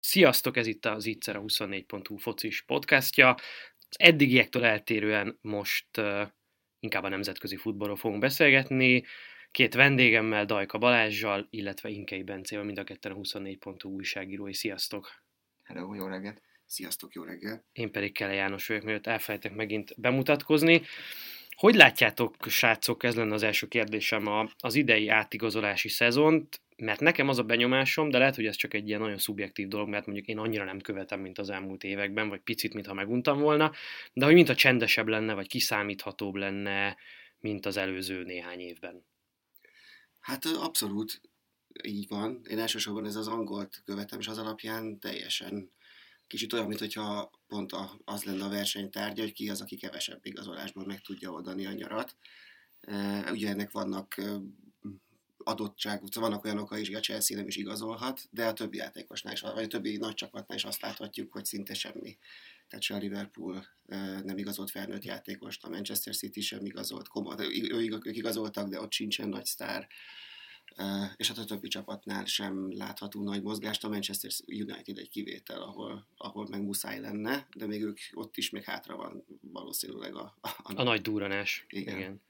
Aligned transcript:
Sziasztok, 0.00 0.56
ez 0.56 0.66
itt 0.66 0.86
az 0.86 1.06
Itzer 1.06 1.36
a 1.36 1.40
24.hu 1.40 2.16
focis 2.16 2.62
podcastja. 2.62 3.34
Az 3.88 3.96
eddigiektől 3.98 4.64
eltérően 4.64 5.38
most 5.40 5.96
uh, 5.98 6.28
inkább 6.80 7.02
a 7.02 7.08
nemzetközi 7.08 7.56
futballról 7.56 7.96
fogunk 7.96 8.20
beszélgetni. 8.20 9.04
Két 9.52 9.74
vendégemmel, 9.74 10.44
Dajka 10.44 10.78
Balázsjal, 10.78 11.46
illetve 11.50 11.88
Inkei 11.88 12.22
Bencével, 12.22 12.64
mind 12.64 12.78
a 12.78 12.84
ketten 12.84 13.12
a 13.12 13.14
24.hu 13.14 13.88
újságírói. 13.88 14.54
Sziasztok! 14.54 15.22
Hello, 15.62 15.94
jó 15.94 16.06
reggelt! 16.06 16.42
Sziasztok, 16.66 17.14
jó 17.14 17.22
reggelt! 17.22 17.64
Én 17.72 17.90
pedig 17.90 18.12
Kele 18.12 18.32
János 18.32 18.66
vagyok, 18.66 18.82
mielőtt 18.82 19.06
elfelejtek 19.06 19.54
megint 19.54 20.00
bemutatkozni. 20.00 20.82
Hogy 21.56 21.74
látjátok, 21.74 22.36
srácok, 22.46 23.02
ez 23.02 23.14
lenne 23.14 23.34
az 23.34 23.42
első 23.42 23.66
kérdésem, 23.66 24.26
a, 24.26 24.50
az 24.58 24.74
idei 24.74 25.08
átigazolási 25.08 25.88
szezont, 25.88 26.60
mert 26.76 27.00
nekem 27.00 27.28
az 27.28 27.38
a 27.38 27.44
benyomásom, 27.44 28.10
de 28.10 28.18
lehet, 28.18 28.34
hogy 28.34 28.46
ez 28.46 28.56
csak 28.56 28.74
egy 28.74 28.88
ilyen 28.88 29.00
nagyon 29.00 29.18
szubjektív 29.18 29.68
dolog, 29.68 29.88
mert 29.88 30.06
mondjuk 30.06 30.26
én 30.26 30.38
annyira 30.38 30.64
nem 30.64 30.80
követem, 30.80 31.20
mint 31.20 31.38
az 31.38 31.50
elmúlt 31.50 31.84
években, 31.84 32.28
vagy 32.28 32.40
picit, 32.40 32.74
mintha 32.74 32.94
meguntam 32.94 33.40
volna, 33.40 33.72
de 34.12 34.24
hogy 34.24 34.34
mintha 34.34 34.54
csendesebb 34.54 35.08
lenne, 35.08 35.34
vagy 35.34 35.46
kiszámíthatóbb 35.46 36.34
lenne, 36.34 36.96
mint 37.40 37.66
az 37.66 37.76
előző 37.76 38.22
néhány 38.22 38.60
évben. 38.60 39.10
Hát 40.22 40.44
abszolút 40.44 41.20
így 41.82 42.08
van. 42.08 42.40
Én 42.48 42.58
elsősorban 42.58 43.04
ez 43.04 43.16
az 43.16 43.28
angolt 43.28 43.82
követem, 43.84 44.18
és 44.18 44.28
az 44.28 44.38
alapján 44.38 44.98
teljesen 44.98 45.70
kicsit 46.26 46.52
olyan, 46.52 46.66
mintha 46.66 47.30
pont 47.46 47.72
az 48.04 48.24
lenne 48.24 48.44
a 48.44 48.48
versenytárgya, 48.48 49.22
hogy 49.22 49.32
ki 49.32 49.50
az, 49.50 49.60
aki 49.60 49.76
kevesebb 49.76 50.26
igazolásból 50.26 50.86
meg 50.86 51.00
tudja 51.00 51.30
oldani 51.30 51.66
a 51.66 51.72
nyarat. 51.72 52.16
Ugye 53.30 53.48
ennek 53.48 53.70
vannak 53.70 54.20
adottság, 55.44 56.00
vannak 56.14 56.44
olyan 56.44 56.58
okai 56.58 56.80
is, 56.80 56.86
hogy 56.86 56.96
a 56.96 57.00
Chelsea 57.00 57.36
nem 57.36 57.46
is 57.46 57.56
igazolhat, 57.56 58.20
de 58.30 58.46
a 58.46 58.52
többi 58.52 58.76
játékosnál 58.76 59.32
is, 59.32 59.40
vagy 59.40 59.64
a 59.64 59.66
többi 59.66 59.96
nagy 59.96 60.14
csapatnál 60.14 60.56
is 60.58 60.64
azt 60.64 60.80
láthatjuk, 60.80 61.32
hogy 61.32 61.44
szinte 61.44 61.74
semmi. 61.74 62.18
Tehát 62.68 62.84
se 62.84 62.94
a 62.94 62.98
Liverpool 62.98 63.66
nem 64.24 64.38
igazolt 64.38 64.70
felnőtt 64.70 65.04
játékost, 65.04 65.64
a 65.64 65.68
Manchester 65.68 66.16
City 66.16 66.40
sem 66.40 66.64
igazolt, 66.64 67.08
ők 68.06 68.16
igazoltak, 68.16 68.68
de 68.68 68.80
ott 68.80 68.92
sincsen 68.92 69.28
nagy 69.28 69.44
sztár. 69.44 69.88
És 71.16 71.28
hát 71.28 71.38
a 71.38 71.44
többi 71.44 71.68
csapatnál 71.68 72.24
sem 72.24 72.76
látható 72.76 73.22
nagy 73.22 73.42
mozgást, 73.42 73.84
a 73.84 73.88
Manchester 73.88 74.30
United 74.46 74.98
egy 74.98 75.08
kivétel, 75.08 75.62
ahol, 75.62 76.06
ahol 76.16 76.48
meg 76.48 76.62
muszáj 76.62 77.00
lenne, 77.00 77.46
de 77.56 77.66
még 77.66 77.82
ők 77.82 77.98
ott 78.12 78.36
is 78.36 78.50
még 78.50 78.62
hátra 78.62 78.96
van 78.96 79.24
valószínűleg 79.40 80.14
a... 80.14 80.36
A, 80.40 80.48
a, 80.48 80.72
a 80.74 80.82
nagy 80.82 81.00
duranás. 81.00 81.66
Igen. 81.68 81.96
Igen. 81.96 82.20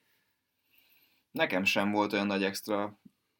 Nekem 1.33 1.65
sem 1.65 1.91
volt 1.91 2.13
olyan 2.13 2.27
nagy 2.27 2.45
extra. 2.45 2.99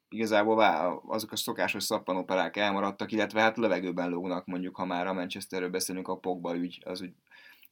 Igazából 0.09 0.63
azok 1.07 1.33
a 1.33 1.37
szokásos 1.37 1.83
szappanoperák 1.83 2.57
elmaradtak, 2.57 3.13
illetve 3.13 3.41
hát 3.41 3.57
levegőben 3.57 4.11
lógnak, 4.11 4.47
mondjuk, 4.47 4.77
ha 4.77 4.85
már 4.85 5.07
a 5.07 5.13
Manchesterről 5.13 5.71
beszélünk, 5.71 6.09
a 6.09 6.17
Pogba 6.17 6.57
ügy, 6.57 6.83
az, 6.85 7.03
úgy, 7.03 7.13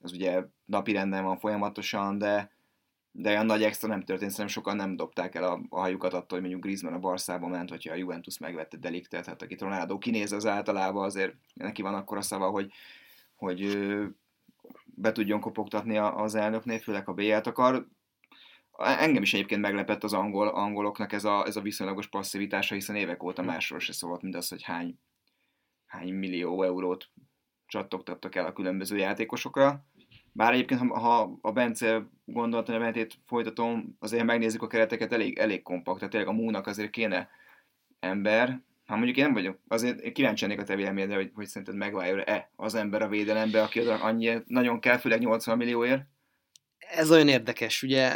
az 0.01 0.13
ugye 0.13 0.45
napi 0.65 0.93
renden 0.93 1.25
van 1.25 1.39
folyamatosan, 1.39 2.19
de, 2.19 2.53
de 3.13 3.31
olyan 3.31 3.47
nagy 3.47 3.63
extra 3.63 3.89
nem 3.89 4.03
történt, 4.03 4.31
szerintem 4.31 4.55
sokan 4.55 4.77
nem 4.77 4.97
dobták 4.97 5.35
el 5.35 5.45
a, 5.45 5.61
a 5.69 5.81
hajukat 5.81 6.13
attól, 6.13 6.29
hogy 6.31 6.41
mondjuk 6.41 6.63
Griezmann 6.63 6.95
a 6.95 6.99
Barszába 6.99 7.49
ment, 7.49 7.71
hogyha 7.71 7.93
a 7.93 7.97
Juventus 7.97 8.39
megvette 8.39 8.77
Deliktet, 8.77 9.27
hát 9.27 9.43
akit 9.43 9.61
Ronaldo 9.61 9.99
kinéz 9.99 10.33
az 10.33 10.47
általában, 10.47 11.05
azért 11.05 11.35
neki 11.55 11.83
van 11.83 11.95
akkor 11.95 12.17
a 12.17 12.23
szava, 12.23 12.49
hogy, 12.49 12.73
hogy 13.35 13.89
be 14.85 15.13
tudjon 15.13 15.41
kopogtatni 15.41 15.97
az 15.99 16.35
elnöknél, 16.35 16.79
főleg 16.79 17.05
ha 17.05 17.13
BL-t 17.13 17.47
akar 17.47 17.87
engem 18.81 19.23
is 19.23 19.35
egyébként 19.35 19.61
meglepett 19.61 20.05
az 20.05 20.13
angol, 20.13 20.49
angoloknak 20.49 21.13
ez 21.13 21.25
a, 21.25 21.47
ez 21.47 21.57
a 21.57 21.61
viszonylagos 21.61 22.07
passzivitása, 22.07 22.75
hiszen 22.75 22.97
évek 22.97 23.23
óta 23.23 23.43
másról 23.43 23.79
se 23.79 23.93
szólt, 23.93 24.23
mint 24.23 24.35
az, 24.35 24.49
hogy 24.49 24.63
hány, 24.63 24.99
hány 25.87 26.13
millió 26.13 26.63
eurót 26.63 27.11
csattogtattak 27.67 28.35
el 28.35 28.47
a 28.47 28.53
különböző 28.53 28.97
játékosokra. 28.97 29.85
Bár 30.33 30.53
egyébként, 30.53 30.81
ha, 30.81 30.99
ha 30.99 31.39
a 31.41 31.53
Bence 31.53 32.07
gondolatmenetét 32.25 33.19
folytatom, 33.27 33.97
azért 33.99 34.25
megnézzük 34.25 34.63
a 34.63 34.67
kereteket, 34.67 35.13
elég, 35.13 35.39
elég 35.39 35.63
kompakt, 35.63 35.99
tehát 35.99 36.13
tényleg 36.13 36.31
a 36.31 36.37
múnak 36.41 36.67
azért 36.67 36.91
kéne 36.91 37.29
ember, 38.01 38.63
ha 38.87 38.97
mondjuk 38.97 39.17
én 39.17 39.25
nem 39.25 39.33
vagyok, 39.33 39.59
azért 39.69 40.13
kíváncsi 40.13 40.45
lennék 40.45 40.61
a 40.61 40.65
te 40.65 40.77
véleményedre, 40.77 41.17
hogy, 41.17 41.31
hogy 41.35 41.47
szerinted 41.47 41.77
megváljon-e 41.77 42.51
az 42.57 42.75
ember 42.75 43.03
a 43.03 43.09
védelembe, 43.09 43.63
aki 43.63 43.81
oda 43.81 43.95
annyi 43.95 44.43
nagyon 44.47 44.81
kell, 44.81 44.97
főleg 44.97 45.21
80 45.21 45.57
millióért? 45.57 46.07
Ez 46.91 47.11
olyan 47.11 47.29
érdekes, 47.29 47.83
ugye 47.83 48.13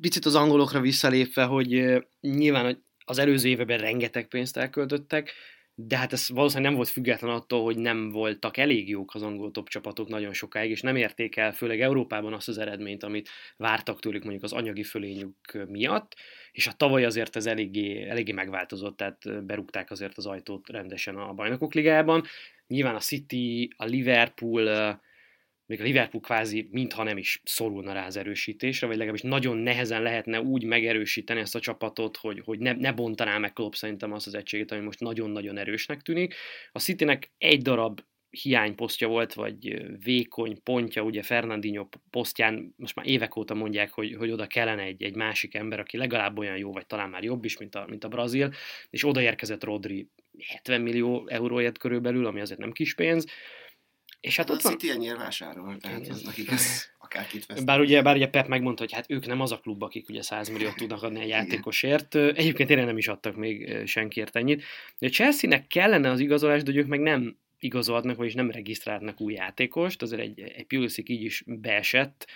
picit 0.00 0.24
az 0.24 0.34
angolokra 0.34 0.80
visszalépve, 0.80 1.44
hogy 1.44 1.98
nyilván 2.20 2.84
az 3.04 3.18
előző 3.18 3.48
években 3.48 3.78
rengeteg 3.78 4.28
pénzt 4.28 4.56
elköltöttek, 4.56 5.32
de 5.74 5.96
hát 5.96 6.12
ez 6.12 6.28
valószínűleg 6.28 6.68
nem 6.68 6.78
volt 6.78 6.88
független 6.88 7.30
attól, 7.30 7.62
hogy 7.62 7.78
nem 7.78 8.10
voltak 8.10 8.56
elég 8.56 8.88
jók 8.88 9.14
az 9.14 9.22
angol 9.22 9.50
top 9.50 9.68
csapatok 9.68 10.08
nagyon 10.08 10.32
sokáig, 10.32 10.70
és 10.70 10.80
nem 10.80 10.96
érték 10.96 11.36
el, 11.36 11.52
főleg 11.52 11.80
Európában 11.80 12.32
azt 12.32 12.48
az 12.48 12.58
eredményt, 12.58 13.02
amit 13.02 13.28
vártak 13.56 14.00
tőlük 14.00 14.22
mondjuk 14.22 14.44
az 14.44 14.52
anyagi 14.52 14.82
fölényük 14.82 15.64
miatt, 15.68 16.14
és 16.52 16.66
a 16.66 16.72
tavaly 16.72 17.04
azért 17.04 17.36
ez 17.36 17.46
eléggé, 17.46 18.08
eléggé 18.08 18.32
megváltozott, 18.32 18.96
tehát 18.96 19.44
berúgták 19.44 19.90
azért 19.90 20.16
az 20.16 20.26
ajtót 20.26 20.68
rendesen 20.68 21.16
a 21.16 21.32
bajnokok 21.32 21.74
ligában. 21.74 22.24
Nyilván 22.66 22.94
a 22.94 23.00
City, 23.00 23.70
a 23.76 23.84
Liverpool, 23.84 25.00
még 25.66 25.80
a 25.80 25.84
Liverpool 25.84 26.22
kvázi 26.22 26.68
mintha 26.70 27.02
nem 27.02 27.16
is 27.16 27.40
szorulna 27.44 27.92
rá 27.92 28.06
az 28.06 28.16
erősítésre, 28.16 28.86
vagy 28.86 28.96
legalábbis 28.96 29.22
nagyon 29.22 29.56
nehezen 29.56 30.02
lehetne 30.02 30.40
úgy 30.40 30.64
megerősíteni 30.64 31.40
ezt 31.40 31.54
a 31.54 31.60
csapatot, 31.60 32.16
hogy, 32.16 32.42
hogy 32.44 32.58
ne, 32.58 32.72
ne 32.72 32.92
bontaná 32.92 33.38
meg 33.38 33.52
Klopp 33.52 33.72
szerintem 33.72 34.12
azt 34.12 34.26
az 34.26 34.34
egységet, 34.34 34.72
ami 34.72 34.80
most 34.80 35.00
nagyon-nagyon 35.00 35.58
erősnek 35.58 36.00
tűnik. 36.00 36.34
A 36.72 36.78
Citynek 36.78 37.30
egy 37.38 37.62
darab 37.62 38.00
hiányposztja 38.30 39.08
volt, 39.08 39.34
vagy 39.34 39.82
vékony 40.04 40.62
pontja, 40.62 41.02
ugye 41.02 41.22
Fernandinho 41.22 41.88
posztján 42.10 42.74
most 42.76 42.94
már 42.94 43.06
évek 43.06 43.36
óta 43.36 43.54
mondják, 43.54 43.92
hogy, 43.92 44.14
hogy 44.14 44.30
oda 44.30 44.46
kellene 44.46 44.82
egy, 44.82 45.02
egy 45.02 45.14
másik 45.14 45.54
ember, 45.54 45.80
aki 45.80 45.96
legalább 45.96 46.38
olyan 46.38 46.56
jó, 46.56 46.72
vagy 46.72 46.86
talán 46.86 47.10
már 47.10 47.22
jobb 47.22 47.44
is, 47.44 47.58
mint 47.58 47.74
a, 47.74 47.84
mint 47.88 48.04
a 48.04 48.08
brazil, 48.08 48.52
és 48.90 49.04
oda 49.04 49.20
érkezett 49.20 49.64
Rodri 49.64 50.08
70 50.48 50.80
millió 50.80 51.26
euróért 51.28 51.78
körülbelül, 51.78 52.26
ami 52.26 52.40
azért 52.40 52.60
nem 52.60 52.72
kis 52.72 52.94
pénz, 52.94 53.26
és 54.24 54.36
hát, 54.36 54.48
hát 54.48 54.56
ott 54.56 54.62
van... 54.62 54.72
City 54.72 54.90
ennyire 54.90 55.16
vásárol, 55.16 55.76
tehát 55.76 56.08
az 56.08 56.22
nekik 56.22 56.50
ez 56.50 56.84
akárkit 56.98 57.46
vesz. 57.46 57.62
Bár 57.62 57.80
ugye, 57.80 58.02
bár 58.02 58.16
ugye 58.16 58.28
Pep 58.28 58.46
megmondta, 58.46 58.82
hogy 58.82 58.92
hát 58.92 59.10
ők 59.10 59.26
nem 59.26 59.40
az 59.40 59.52
a 59.52 59.58
klub, 59.58 59.82
akik 59.82 60.08
ugye 60.08 60.22
100 60.22 60.48
milliót 60.48 60.76
tudnak 60.76 61.02
adni 61.02 61.20
egy 61.20 61.28
játékosért. 61.28 62.14
Egyébként 62.14 62.68
tényleg 62.68 62.86
nem 62.86 62.98
is 62.98 63.08
adtak 63.08 63.36
még 63.36 63.82
senkiért 63.86 64.36
ennyit. 64.36 64.62
De 64.98 65.08
Chelsea-nek 65.08 65.66
kellene 65.66 66.10
az 66.10 66.20
igazolás, 66.20 66.62
de 66.62 66.74
ők 66.74 66.86
meg 66.86 67.00
nem 67.00 67.36
igazolhatnak, 67.58 68.16
vagyis 68.16 68.34
nem 68.34 68.50
regisztrálnak 68.50 69.20
új 69.20 69.32
játékost. 69.32 70.02
Azért 70.02 70.22
egy, 70.22 70.40
egy 70.40 70.66
Pulisic 70.66 71.08
így 71.08 71.22
is 71.22 71.42
beesett, 71.46 72.26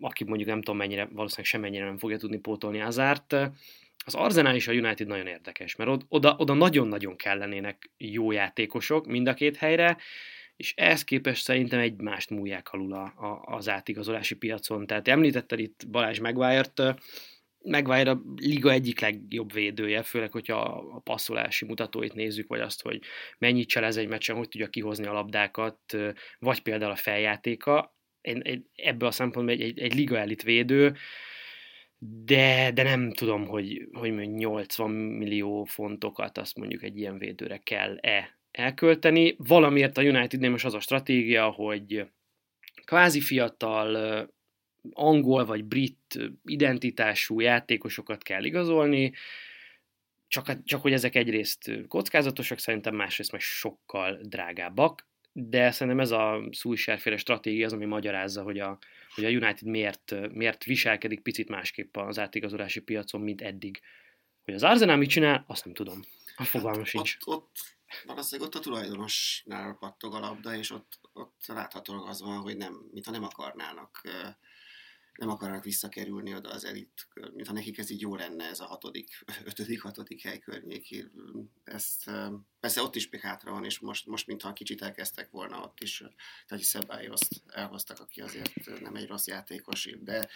aki 0.00 0.24
mondjuk 0.24 0.48
nem 0.48 0.62
tudom 0.62 0.76
mennyire, 0.76 1.08
valószínűleg 1.12 1.50
semennyire 1.50 1.84
nem 1.84 1.98
fogja 1.98 2.16
tudni 2.16 2.38
pótolni 2.38 2.80
Azárt. 2.80 3.32
Az 4.04 4.14
Arsenal 4.14 4.54
és 4.54 4.68
a 4.68 4.72
United 4.72 5.06
nagyon 5.06 5.26
érdekes, 5.26 5.76
mert 5.76 5.90
oda, 6.08 6.34
oda 6.38 6.54
nagyon-nagyon 6.54 7.16
kellenének 7.16 7.90
jó 7.96 8.30
játékosok 8.30 9.06
mind 9.06 9.28
a 9.28 9.34
két 9.34 9.56
helyre, 9.56 9.96
és 10.56 10.74
ehhez 10.76 11.04
képest 11.04 11.42
szerintem 11.42 11.78
egymást 11.78 12.30
múlják 12.30 12.72
alul 12.72 12.92
a, 12.92 13.02
a, 13.04 13.54
az 13.54 13.68
átigazolási 13.68 14.34
piacon. 14.34 14.86
Tehát 14.86 15.08
említetted 15.08 15.58
itt 15.58 15.88
Balázs 15.88 16.18
Megvájr 17.62 18.08
a 18.08 18.22
liga 18.36 18.70
egyik 18.70 19.00
legjobb 19.00 19.52
védője, 19.52 20.02
főleg, 20.02 20.32
hogyha 20.32 20.60
a 20.94 20.98
passzolási 20.98 21.64
mutatóit 21.64 22.14
nézzük, 22.14 22.48
vagy 22.48 22.60
azt, 22.60 22.82
hogy 22.82 23.00
mennyit 23.38 23.68
cselez 23.68 23.96
egy 23.96 24.08
meccsen, 24.08 24.36
hogy 24.36 24.48
tudja 24.48 24.68
kihozni 24.68 25.06
a 25.06 25.12
labdákat, 25.12 25.96
vagy 26.38 26.62
például 26.62 26.90
a 26.90 26.96
feljátéka. 26.96 27.96
Ebből 28.74 29.08
a 29.08 29.12
szempontból 29.12 29.54
egy, 29.54 29.62
egy, 29.62 29.78
egy 29.78 29.94
liga 29.94 30.18
elit 30.18 30.42
védő, 30.42 30.96
de, 31.98 32.70
de 32.74 32.82
nem 32.82 33.12
tudom, 33.12 33.46
hogy, 33.46 33.88
hogy 33.92 34.12
80 34.12 34.90
millió 34.90 35.64
fontokat 35.64 36.38
azt 36.38 36.56
mondjuk 36.56 36.82
egy 36.82 36.98
ilyen 36.98 37.18
védőre 37.18 37.56
kell-e 37.56 38.38
elkölteni. 38.56 39.34
Valamiért 39.38 39.98
a 39.98 40.02
Unitednél 40.02 40.50
most 40.50 40.64
az 40.64 40.74
a 40.74 40.80
stratégia, 40.80 41.50
hogy 41.50 42.06
kvázi 42.84 43.20
fiatal, 43.20 44.30
angol 44.92 45.44
vagy 45.44 45.64
brit 45.64 46.18
identitású 46.44 47.40
játékosokat 47.40 48.22
kell 48.22 48.44
igazolni, 48.44 49.12
csak, 50.28 50.64
csak 50.64 50.82
hogy 50.82 50.92
ezek 50.92 51.14
egyrészt 51.14 51.70
kockázatosak, 51.88 52.58
szerintem 52.58 52.94
másrészt 52.94 53.32
meg 53.32 53.40
sokkal 53.40 54.18
drágábbak, 54.22 55.06
de 55.32 55.70
szerintem 55.70 56.02
ez 56.02 56.10
a 56.10 56.48
szújsárféle 56.50 57.16
stratégia 57.16 57.66
az, 57.66 57.72
ami 57.72 57.84
magyarázza, 57.84 58.42
hogy 58.42 58.58
a, 58.58 58.78
hogy 59.14 59.24
a 59.24 59.28
United 59.28 59.68
miért, 59.68 60.14
miért 60.32 60.64
viselkedik 60.64 61.20
picit 61.20 61.48
másképp 61.48 61.96
az 61.96 62.18
átigazolási 62.18 62.80
piacon, 62.80 63.20
mint 63.20 63.42
eddig. 63.42 63.80
Hogy 64.44 64.54
az 64.54 64.62
Arsenal 64.62 64.96
mit 64.96 65.08
csinál, 65.08 65.44
azt 65.46 65.64
nem 65.64 65.74
tudom. 65.74 66.00
A 66.36 66.44
fogalma 66.44 66.84
sincs. 66.84 67.16
Ott, 67.24 67.36
ott 67.36 67.75
Valószínűleg 68.04 68.48
ott 68.48 68.56
a 68.56 68.62
tulajdonosnál 68.62 69.74
pattog 69.74 70.14
a 70.14 70.18
labda, 70.18 70.54
és 70.54 70.70
ott, 70.70 71.00
ott 71.12 71.46
láthatólag 71.46 72.08
az 72.08 72.20
van, 72.20 72.38
hogy 72.38 72.56
nem, 72.56 72.88
mintha 72.92 73.10
nem 73.10 73.24
akarnának 73.24 74.02
nem 75.16 75.28
akarnak 75.28 75.64
visszakerülni 75.64 76.34
oda 76.34 76.50
az 76.50 76.64
elit, 76.64 77.08
mintha 77.32 77.52
nekik 77.52 77.78
ez 77.78 77.90
így 77.90 78.00
jó 78.00 78.14
lenne, 78.14 78.44
ez 78.44 78.60
a 78.60 78.66
hatodik, 78.66 79.24
ötödik, 79.44 79.82
hatodik 79.82 80.22
hely 80.22 80.38
környéki. 80.38 81.10
Ezt, 81.64 82.10
persze 82.60 82.82
ott 82.82 82.94
is 82.94 83.08
még 83.08 83.20
hátra 83.20 83.50
van, 83.50 83.64
és 83.64 83.78
most, 83.78 84.06
most 84.06 84.26
mintha 84.26 84.52
kicsit 84.52 84.82
elkezdtek 84.82 85.30
volna 85.30 85.62
ott 85.62 85.80
is, 85.80 86.02
tehát 86.46 86.64
Szebályoszt 86.64 87.42
elhoztak, 87.46 88.00
aki 88.00 88.20
azért 88.20 88.80
nem 88.80 88.94
egy 88.94 89.06
rossz 89.06 89.26
játékos, 89.26 89.88
de 90.00 90.28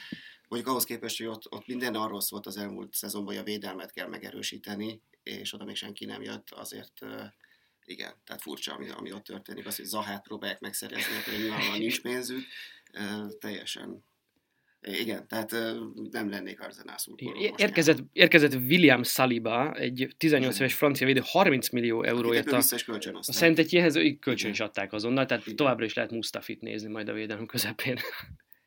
mondjuk 0.48 0.70
ahhoz 0.70 0.84
képest, 0.84 1.18
hogy 1.18 1.26
ott, 1.26 1.52
ott 1.52 1.66
minden 1.66 1.94
arról 1.94 2.20
szólt 2.20 2.46
az 2.46 2.56
elmúlt 2.56 2.94
szezonban, 2.94 3.34
hogy 3.34 3.42
a 3.42 3.46
védelmet 3.46 3.92
kell 3.92 4.08
megerősíteni, 4.08 5.02
és 5.22 5.52
oda 5.52 5.64
még 5.64 5.76
senki 5.76 6.04
nem 6.04 6.22
jött, 6.22 6.50
azért 6.50 7.00
igen, 7.90 8.14
tehát 8.24 8.42
furcsa, 8.42 8.74
ami, 8.74 8.88
ami 8.88 9.12
ott 9.12 9.24
történik, 9.24 9.66
az, 9.66 9.76
hogy 9.76 9.84
Zahát 9.84 10.22
próbálják 10.22 10.60
megszerezni, 10.60 11.12
hogy 11.24 11.40
nyilvánvalóan 11.40 11.78
nincs 11.78 12.00
pénzük, 12.00 12.44
teljesen 13.38 14.04
igen, 14.82 15.28
tehát 15.28 15.50
nem 16.10 16.30
lennék 16.30 16.60
Arzenál 16.60 16.98
szurkoló. 16.98 17.54
Érkezett, 17.56 17.98
érkezett 18.12 18.54
William 18.54 19.02
Saliba, 19.02 19.72
egy 19.72 20.14
18 20.16 20.58
éves 20.58 20.74
francia 20.74 21.06
védő, 21.06 21.20
30 21.24 21.68
millió 21.68 22.02
euróért 22.02 22.52
a, 22.52 22.56
a 23.12 23.32
Szent 23.32 23.58
Egyéhez 23.58 23.98
kölcsön 24.20 24.50
is 24.50 24.60
adták 24.60 24.92
azonnal, 24.92 25.26
tehát 25.26 25.44
igen. 25.44 25.56
továbbra 25.56 25.84
is 25.84 25.94
lehet 25.94 26.10
Mustafit 26.10 26.60
nézni 26.60 26.88
majd 26.88 27.08
a 27.08 27.12
védelem 27.12 27.46
közepén. 27.46 27.98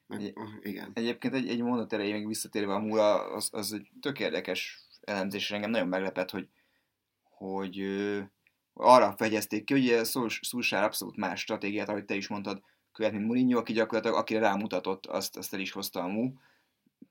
Egy, 0.08 0.34
igen. 0.62 0.92
Egyébként 0.94 1.34
egy, 1.34 1.48
egy 1.48 1.62
mondat 1.62 1.94
erejéig 1.94 2.28
visszatérve 2.28 2.74
a 2.74 2.80
múra, 2.80 3.34
az, 3.34 3.50
az 3.52 3.74
egy 3.74 3.88
tök 4.02 4.20
érdekes 4.20 4.86
elemzés, 5.02 5.44
és 5.44 5.52
engem 5.52 5.70
nagyon 5.70 5.88
meglepett, 5.88 6.30
hogy, 6.30 6.48
hogy 7.24 7.84
arra 8.74 9.14
fegyezték 9.18 9.64
ki, 9.64 9.74
hogy 9.74 10.06
Szulsár 10.42 10.84
abszolút 10.84 11.18
más 11.18 11.40
stratégiát, 11.40 11.90
ahogy 11.90 12.06
te 12.06 12.16
is 12.16 12.28
mondtad, 12.28 12.62
követ, 12.92 13.12
mint 13.12 13.26
Mourinho, 13.26 13.60
aki 13.60 13.74
gyakorlatilag 13.74 14.18
akire 14.18 14.40
rámutatott, 14.40 15.06
azt, 15.06 15.38
azt 15.38 15.54
el 15.54 15.60
is 15.60 15.72
hozta 15.72 16.04
a 16.04 16.08
mu 16.08 16.32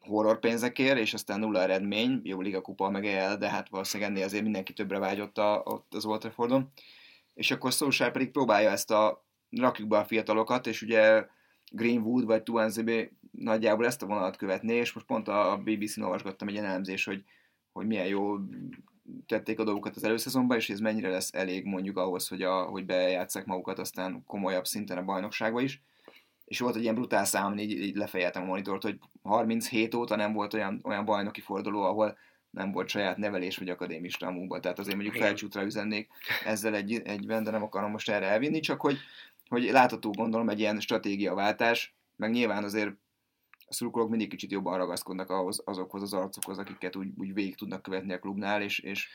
horror 0.01 0.39
pénzekért, 0.39 0.99
és 0.99 1.15
aztán 1.15 1.41
nulla 1.41 1.61
eredmény, 1.61 2.21
jó 2.23 2.41
liga 2.41 2.61
kupa 2.61 2.91
meg 2.91 3.07
el, 3.07 3.39
de 3.39 3.49
hát 3.49 3.69
valószínűleg 3.69 4.13
ennél 4.13 4.25
azért 4.25 4.43
mindenki 4.43 4.73
többre 4.73 4.99
vágyott 4.99 5.39
a, 5.39 5.63
ott 5.65 5.95
az 5.95 6.05
Old 6.05 6.21
Traffordon. 6.21 6.73
És 7.35 7.51
akkor 7.51 7.73
Solskjaer 7.73 8.13
pedig 8.13 8.31
próbálja 8.31 8.71
ezt 8.71 8.91
a 8.91 9.27
rakjuk 9.51 9.89
be 9.89 9.99
a 9.99 10.05
fiatalokat, 10.05 10.67
és 10.67 10.83
ugye 10.83 11.27
Greenwood 11.71 12.25
vagy 12.25 12.43
Tuanzebe 12.43 13.11
nagyjából 13.31 13.87
ezt 13.87 14.03
a 14.03 14.07
vonalat 14.07 14.37
követné, 14.37 14.77
és 14.77 14.93
most 14.93 15.07
pont 15.07 15.29
a 15.29 15.61
BBC-n 15.65 16.03
olvasgattam 16.03 16.49
egy 16.49 16.57
elemzés, 16.57 17.05
hogy, 17.05 17.25
hogy 17.73 17.87
milyen 17.87 18.07
jó 18.07 18.37
tették 19.27 19.59
a 19.59 19.65
dolgokat 19.65 19.97
az 19.97 20.05
előszezonban, 20.05 20.57
és 20.57 20.71
ez 20.71 20.81
mennyire 20.81 21.09
lesz 21.09 21.35
elég 21.35 21.65
mondjuk 21.65 21.97
ahhoz, 21.97 22.29
hogy, 22.29 22.43
a, 22.43 22.63
hogy 22.63 22.85
bejátszák 22.87 23.45
magukat 23.45 23.79
aztán 23.79 24.25
komolyabb 24.27 24.67
szinten 24.67 24.99
a 24.99 25.05
bajnokságba 25.05 25.61
is. 25.61 25.83
És 26.45 26.59
volt 26.59 26.77
egy 26.77 26.83
ilyen 26.83 26.95
brutál 26.95 27.25
szám, 27.25 27.59
így, 27.59 27.71
így 27.71 27.97
lefejeltem 27.97 28.43
a 28.43 28.47
monitort, 28.47 28.83
hogy 28.83 28.99
37 29.23 29.95
óta 29.95 30.17
nem 30.17 30.33
volt 30.33 30.55
olyan, 30.55 30.81
olyan 30.83 31.05
bajnoki 31.05 31.41
forduló, 31.41 31.83
ahol 31.83 32.17
nem 32.51 32.73
volt 32.73 32.89
saját 32.89 33.17
nevelés 33.17 33.57
vagy 33.57 33.69
akadémista 33.69 34.27
a 34.27 34.61
Tehát 34.61 34.79
azért 34.79 34.97
mondjuk 34.97 35.17
felcsútra 35.17 35.63
üzennék 35.63 36.09
ezzel 36.45 36.75
egy, 36.75 37.01
egyben, 37.05 37.43
de 37.43 37.51
nem 37.51 37.63
akarom 37.63 37.91
most 37.91 38.11
erre 38.11 38.27
elvinni, 38.27 38.61
csak 38.61 38.81
hogy, 38.81 38.97
hogy 39.49 39.63
látható 39.63 40.11
gondolom 40.11 40.49
egy 40.49 40.59
ilyen 40.61 40.81
stratégiaváltás, 40.81 41.95
meg 42.17 42.31
nyilván 42.31 42.65
azért 42.65 42.91
a 43.73 43.75
szurkolók 43.75 44.09
mindig 44.09 44.29
kicsit 44.29 44.51
jobban 44.51 44.77
ragaszkodnak 44.77 45.31
ahhoz, 45.31 45.63
azokhoz 45.65 46.03
az 46.03 46.13
arcokhoz, 46.13 46.59
akiket 46.59 46.97
úgy, 46.97 47.09
úgy 47.17 47.35
végig 47.35 47.57
tudnak 47.57 47.83
követni 47.83 48.13
a 48.13 48.19
klubnál, 48.19 48.63
és, 48.63 48.79
és, 48.79 49.09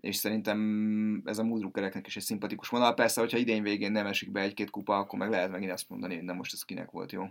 és 0.00 0.16
szerintem 0.16 1.22
ez 1.24 1.38
a 1.38 1.44
múdrukereknek 1.44 2.06
is 2.06 2.16
egy 2.16 2.22
szimpatikus 2.22 2.68
vonal. 2.68 2.94
Persze, 2.94 3.20
hogyha 3.20 3.38
idén 3.38 3.62
végén 3.62 3.92
nem 3.92 4.06
esik 4.06 4.30
be 4.30 4.40
egy-két 4.40 4.70
kupa, 4.70 4.98
akkor 4.98 5.18
meg 5.18 5.30
lehet 5.30 5.50
megint 5.50 5.72
azt 5.72 5.88
mondani, 5.88 6.14
hogy 6.14 6.24
nem 6.24 6.36
most 6.36 6.52
ez 6.52 6.62
kinek 6.62 6.90
volt 6.90 7.12
jó. 7.12 7.24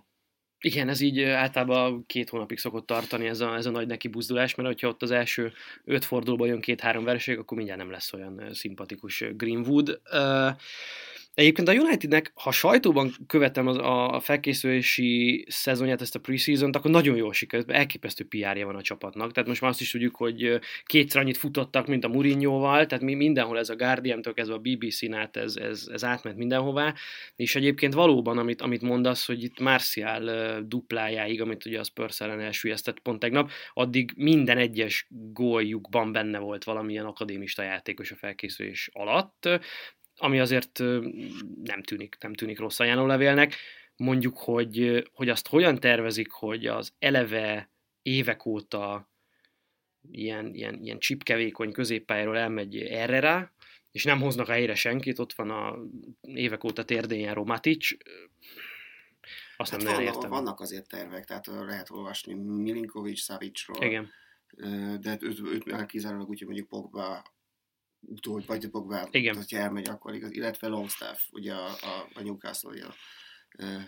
Igen, 0.59 0.89
ez 0.89 0.99
így 0.99 1.21
általában 1.21 2.05
két 2.05 2.29
hónapig 2.29 2.57
szokott 2.57 2.85
tartani 2.85 3.27
ez 3.27 3.39
a, 3.39 3.55
ez 3.55 3.65
a 3.65 3.71
nagy 3.71 3.87
neki 3.87 4.07
buzdulás, 4.07 4.55
mert 4.55 4.69
hogyha 4.69 4.87
ott 4.87 5.01
az 5.01 5.11
első 5.11 5.53
öt 5.83 6.05
fordulóban 6.05 6.47
jön 6.47 6.61
két-három 6.61 7.03
vereség, 7.03 7.37
akkor 7.37 7.57
mindjárt 7.57 7.81
nem 7.81 7.91
lesz 7.91 8.13
olyan 8.13 8.53
szimpatikus 8.53 9.23
Greenwood. 9.35 10.01
Uh, 10.11 10.55
Egyébként 11.37 11.67
a 11.67 11.73
Unitednek, 11.73 12.31
ha 12.35 12.51
sajtóban 12.51 13.11
követem 13.27 13.67
az, 13.67 13.77
a 13.77 14.19
felkészülési 14.23 15.45
szezonját, 15.49 16.01
ezt 16.01 16.15
a 16.15 16.19
preseason 16.19 16.69
akkor 16.69 16.91
nagyon 16.91 17.15
jól 17.15 17.33
sikerült, 17.33 17.71
elképesztő 17.71 18.25
PR-ja 18.25 18.65
van 18.65 18.75
a 18.75 18.81
csapatnak. 18.81 19.31
Tehát 19.31 19.49
most 19.49 19.61
már 19.61 19.69
azt 19.69 19.81
is 19.81 19.91
tudjuk, 19.91 20.15
hogy 20.15 20.59
kétszer 20.85 21.21
annyit 21.21 21.37
futottak, 21.37 21.87
mint 21.87 22.03
a 22.03 22.07
Mourinho-val, 22.07 22.85
tehát 22.85 23.03
mi 23.03 23.13
mindenhol 23.13 23.57
ez 23.57 23.69
a 23.69 23.75
Guardian-től 23.75 24.33
kezdve 24.33 24.55
a 24.55 24.59
BBC-n 24.59 25.13
át 25.13 25.37
ez, 25.37 25.55
ez, 25.55 25.87
ez 25.91 26.03
átment 26.03 26.37
mindenhová, 26.37 26.93
és 27.35 27.55
egyébként 27.55 27.93
valóban, 27.93 28.37
amit, 28.37 28.61
amit 28.61 28.81
mondasz, 28.81 29.25
hogy 29.25 29.43
itt 29.43 29.59
Martial 29.59 30.61
duplájáig, 30.61 31.41
amit 31.41 31.65
ugye 31.65 31.79
az 31.79 31.87
Spurs 31.87 32.21
ellen 32.21 32.39
elsüllyesztett 32.39 32.99
pont 32.99 33.19
tegnap, 33.19 33.51
addig 33.73 34.11
minden 34.15 34.57
egyes 34.57 35.07
góljukban 35.33 36.11
benne 36.11 36.39
volt 36.39 36.63
valamilyen 36.63 37.05
akadémista 37.05 37.63
játékos 37.63 38.11
a 38.11 38.15
felkészülés 38.15 38.89
alatt, 38.93 39.49
ami 40.17 40.39
azért 40.39 40.79
nem 41.63 41.83
tűnik, 41.83 42.17
nem 42.19 42.33
tűnik 42.33 42.59
rossz 42.59 42.79
ajánlólevélnek. 42.79 43.55
Mondjuk, 43.95 44.37
hogy, 44.37 45.07
hogy 45.13 45.29
azt 45.29 45.47
hogyan 45.47 45.79
tervezik, 45.79 46.31
hogy 46.31 46.65
az 46.65 46.93
eleve 46.99 47.69
évek 48.01 48.45
óta 48.45 49.09
ilyen, 50.11 50.53
ilyen, 50.53 50.79
ilyen 50.81 50.99
csipkevékony 50.99 51.71
középpályáról 51.71 52.37
elmegy 52.37 52.77
erre 52.77 53.19
rá, 53.19 53.51
és 53.91 54.03
nem 54.03 54.21
hoznak 54.21 54.49
a 54.49 54.51
helyre 54.51 54.75
senkit, 54.75 55.19
ott 55.19 55.33
van 55.33 55.49
a 55.49 55.77
évek 56.21 56.63
óta 56.63 56.85
térdén 56.85 57.19
járó 57.19 57.45
Matic, 57.45 57.87
azt 59.57 59.71
hát 59.71 59.81
nem 59.81 59.93
vannak, 59.93 60.15
értem. 60.15 60.29
Vannak 60.29 60.59
azért 60.59 60.87
tervek, 60.87 61.25
tehát 61.25 61.45
lehet 61.45 61.89
olvasni 61.89 62.33
Milinkovic, 62.33 63.19
Savicról, 63.19 63.85
Igen. 63.85 64.09
de 64.99 65.17
őt, 65.19 65.39
őt 65.39 65.85
kizárólag 65.85 66.29
úgy, 66.29 66.37
hogy 66.37 66.47
mondjuk 66.47 66.67
Pogba 66.67 67.23
utól, 67.99 68.43
vagy 68.45 68.67
Pogba, 68.67 69.07
Igen. 69.11 69.35
hogyha 69.35 69.57
elmegy, 69.57 69.87
akkor 69.87 70.13
igaz, 70.13 70.31
illetve 70.31 70.67
Longstaff, 70.67 71.21
ugye 71.31 71.53
a, 71.53 71.65
a, 71.65 72.09
a 72.13 72.21
Newcastle 72.21 72.95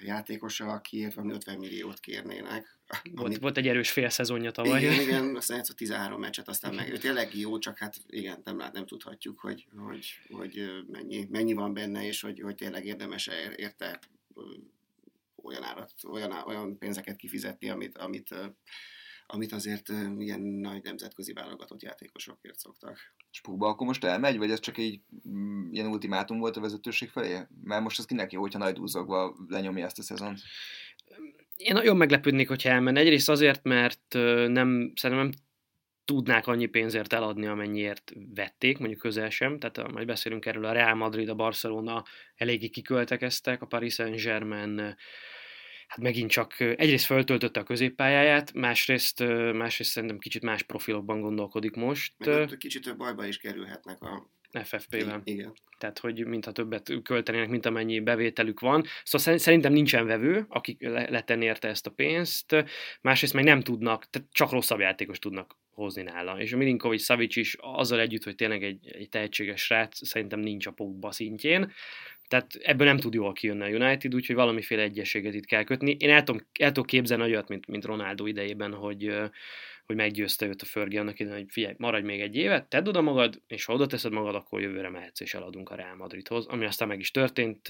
játékosa, 0.02 0.66
akiért 0.66 1.14
van 1.14 1.30
50 1.30 1.58
milliót 1.58 2.00
kérnének. 2.00 2.78
Volt, 3.12 3.28
amit... 3.28 3.40
volt 3.40 3.58
egy 3.58 3.68
erős 3.68 3.92
fél 3.92 4.10
szezonja 4.10 4.52
tavaly. 4.52 4.82
Igen, 4.82 5.02
igen, 5.08 5.36
aztán 5.36 5.58
játszott 5.58 5.76
13 5.76 6.20
meccset, 6.20 6.48
aztán 6.48 6.74
meg 6.74 6.98
tényleg 6.98 7.38
jó, 7.38 7.58
csak 7.58 7.78
hát 7.78 7.96
igen, 8.08 8.42
nem, 8.44 8.58
nem 8.58 8.86
tudhatjuk, 8.86 9.40
hogy, 9.40 9.68
hogy, 9.78 10.20
hogy 10.30 10.70
mennyi, 10.92 11.28
mennyi 11.30 11.54
van 11.54 11.74
benne, 11.74 12.06
és 12.06 12.22
hogy, 12.22 12.40
hogy 12.40 12.56
tényleg 12.56 12.86
érdemes 12.86 13.30
érte 13.56 14.00
olyan, 15.44 15.64
árat, 15.64 15.94
olyan, 16.08 16.32
olyan 16.32 16.78
pénzeket 16.78 17.16
kifizetni, 17.16 17.70
amit, 17.70 17.98
amit 17.98 18.36
amit 19.32 19.52
azért 19.52 19.90
ilyen 20.18 20.42
nagy 20.42 20.84
nemzetközi 20.84 21.34
válogatott 21.34 21.82
játékosokért 21.82 22.60
szoktak. 22.60 22.98
És 23.32 23.42
Pugba 23.42 23.68
akkor 23.68 23.88
most 23.88 24.04
elmegy, 24.04 24.38
vagy 24.38 24.52
ez 24.52 24.60
csak 24.60 24.78
egy 24.78 25.02
mm, 25.28 25.72
ilyen 25.72 25.88
ultimátum 25.88 26.40
volt 26.40 26.58
a 26.58 26.62
vezetőség 26.62 27.10
felé? 27.10 27.40
Mert 27.64 27.82
most 27.82 28.00
az 28.00 28.06
kinek 28.06 28.32
jó, 28.32 28.42
hogyha 28.42 28.60
nagy 28.60 28.74
dúzogva 28.74 29.36
lenyomja 29.48 29.86
ezt 29.86 30.00
a 30.00 30.04
szezont? 30.04 30.40
Én 31.56 31.74
nagyon 31.74 31.98
meglepődnék, 31.98 32.48
hogyha 32.48 32.70
elmenne. 32.70 33.00
Egyrészt 33.00 33.30
azért, 33.30 33.64
mert 33.64 34.14
nem, 34.48 34.92
szerintem 34.96 35.28
nem 35.28 35.32
tudnák 36.06 36.48
annyi 36.48 36.66
pénzért 36.66 37.14
eladni, 37.14 37.46
amennyiért 37.46 38.14
vették, 38.34 38.78
mondjuk 38.78 39.00
közel 39.00 39.30
sem, 39.30 39.60
tehát 39.60 39.92
majd 39.92 40.06
beszélünk 40.06 40.46
erről, 40.46 40.66
a 40.66 40.72
Real 40.72 40.96
Madrid, 40.96 41.30
a 41.30 41.36
Barcelona 41.36 42.04
eléggé 42.36 42.68
kiköltekeztek, 42.68 43.62
a 43.62 43.66
Paris 43.66 43.94
Saint-Germain 43.94 44.96
hát 45.90 46.00
megint 46.00 46.30
csak 46.30 46.60
egyrészt 46.60 47.06
föltöltötte 47.06 47.60
a 47.60 47.64
középpályáját, 47.64 48.54
másrészt, 48.54 49.24
másrészt 49.54 49.92
szerintem 49.92 50.18
kicsit 50.18 50.44
más 50.44 50.64
profilokban 50.64 51.22
gondolkodik 51.22 51.76
most. 51.76 52.14
Meg 52.18 52.58
kicsit 52.58 52.84
több 52.84 52.98
bajba 52.98 53.26
is 53.26 53.38
kerülhetnek 53.38 54.02
a 54.02 54.30
FFP-ben. 54.64 55.22
Igen. 55.24 55.54
Tehát, 55.78 56.00
hogy 56.00 56.26
mintha 56.26 56.52
többet 56.52 57.02
költenének, 57.04 57.50
mint 57.50 57.66
amennyi 57.66 58.00
bevételük 58.00 58.60
van. 58.60 58.84
Szóval 59.04 59.38
szerintem 59.38 59.74
nincsen 59.74 60.06
vevő, 60.06 60.46
aki 60.50 60.78
letenni 60.80 61.46
érte 61.46 61.68
ezt 61.68 61.88
a 61.88 61.92
pénzt. 61.92 62.66
Másrészt 63.02 63.34
meg 63.34 63.44
nem 63.44 63.62
tudnak, 63.62 64.10
tehát 64.10 64.28
csak 64.32 64.52
rosszabb 64.52 64.80
játékos 64.80 65.20
tudnak 65.20 65.58
hozni 65.70 66.02
nála. 66.02 66.42
És 66.42 66.54
a 66.54 66.58
Milinkovic 66.58 67.04
Savic 67.04 67.36
is 67.36 67.56
azzal 67.60 68.00
együtt, 68.00 68.24
hogy 68.24 68.36
tényleg 68.36 68.64
egy, 68.64 68.88
egy 68.88 69.10
tehetséges 69.10 69.62
srác, 69.62 70.08
szerintem 70.08 70.40
nincs 70.40 70.66
a 70.66 70.72
Pogba 70.72 71.12
szintjén. 71.12 71.72
Tehát 72.30 72.56
ebből 72.56 72.88
nem 72.88 72.98
tud 72.98 73.14
jól 73.14 73.34
kijönni 73.34 73.64
a 73.64 73.86
United, 73.86 74.16
úgyhogy 74.16 74.36
valamiféle 74.36 74.82
egyességet 74.82 75.34
itt 75.34 75.46
kell 75.46 75.64
kötni. 75.64 75.96
Én 76.00 76.10
el 76.10 76.24
tudom, 76.24 76.48
el 76.60 76.68
tudom 76.68 76.86
képzelni 76.86 77.24
olyat, 77.24 77.48
mint, 77.48 77.68
mint 77.68 77.86
Ronaldo 77.86 78.26
idejében, 78.26 78.74
hogy, 78.74 79.14
hogy 79.86 79.96
meggyőzte 79.96 80.46
őt 80.46 80.62
a 80.62 80.66
Fergie 80.66 81.00
annak 81.00 81.20
idején, 81.20 81.40
hogy 81.40 81.52
figyelj, 81.52 81.74
maradj 81.78 82.06
még 82.06 82.22
egy 82.22 82.36
évet, 82.36 82.68
tedd 82.68 82.88
oda 82.88 83.02
magad, 83.02 83.42
és 83.48 83.66
ha 83.66 83.74
oda 83.74 83.86
teszed 83.86 84.12
magad, 84.12 84.36
akkor 84.36 84.62
jövőre 84.62 84.90
mehetsz 84.90 85.20
és 85.20 85.34
eladunk 85.34 85.70
a 85.70 85.76
Real 85.76 85.96
Madridhoz, 85.96 86.46
ami 86.46 86.66
aztán 86.66 86.88
meg 86.88 87.00
is 87.00 87.12
történt, 87.12 87.70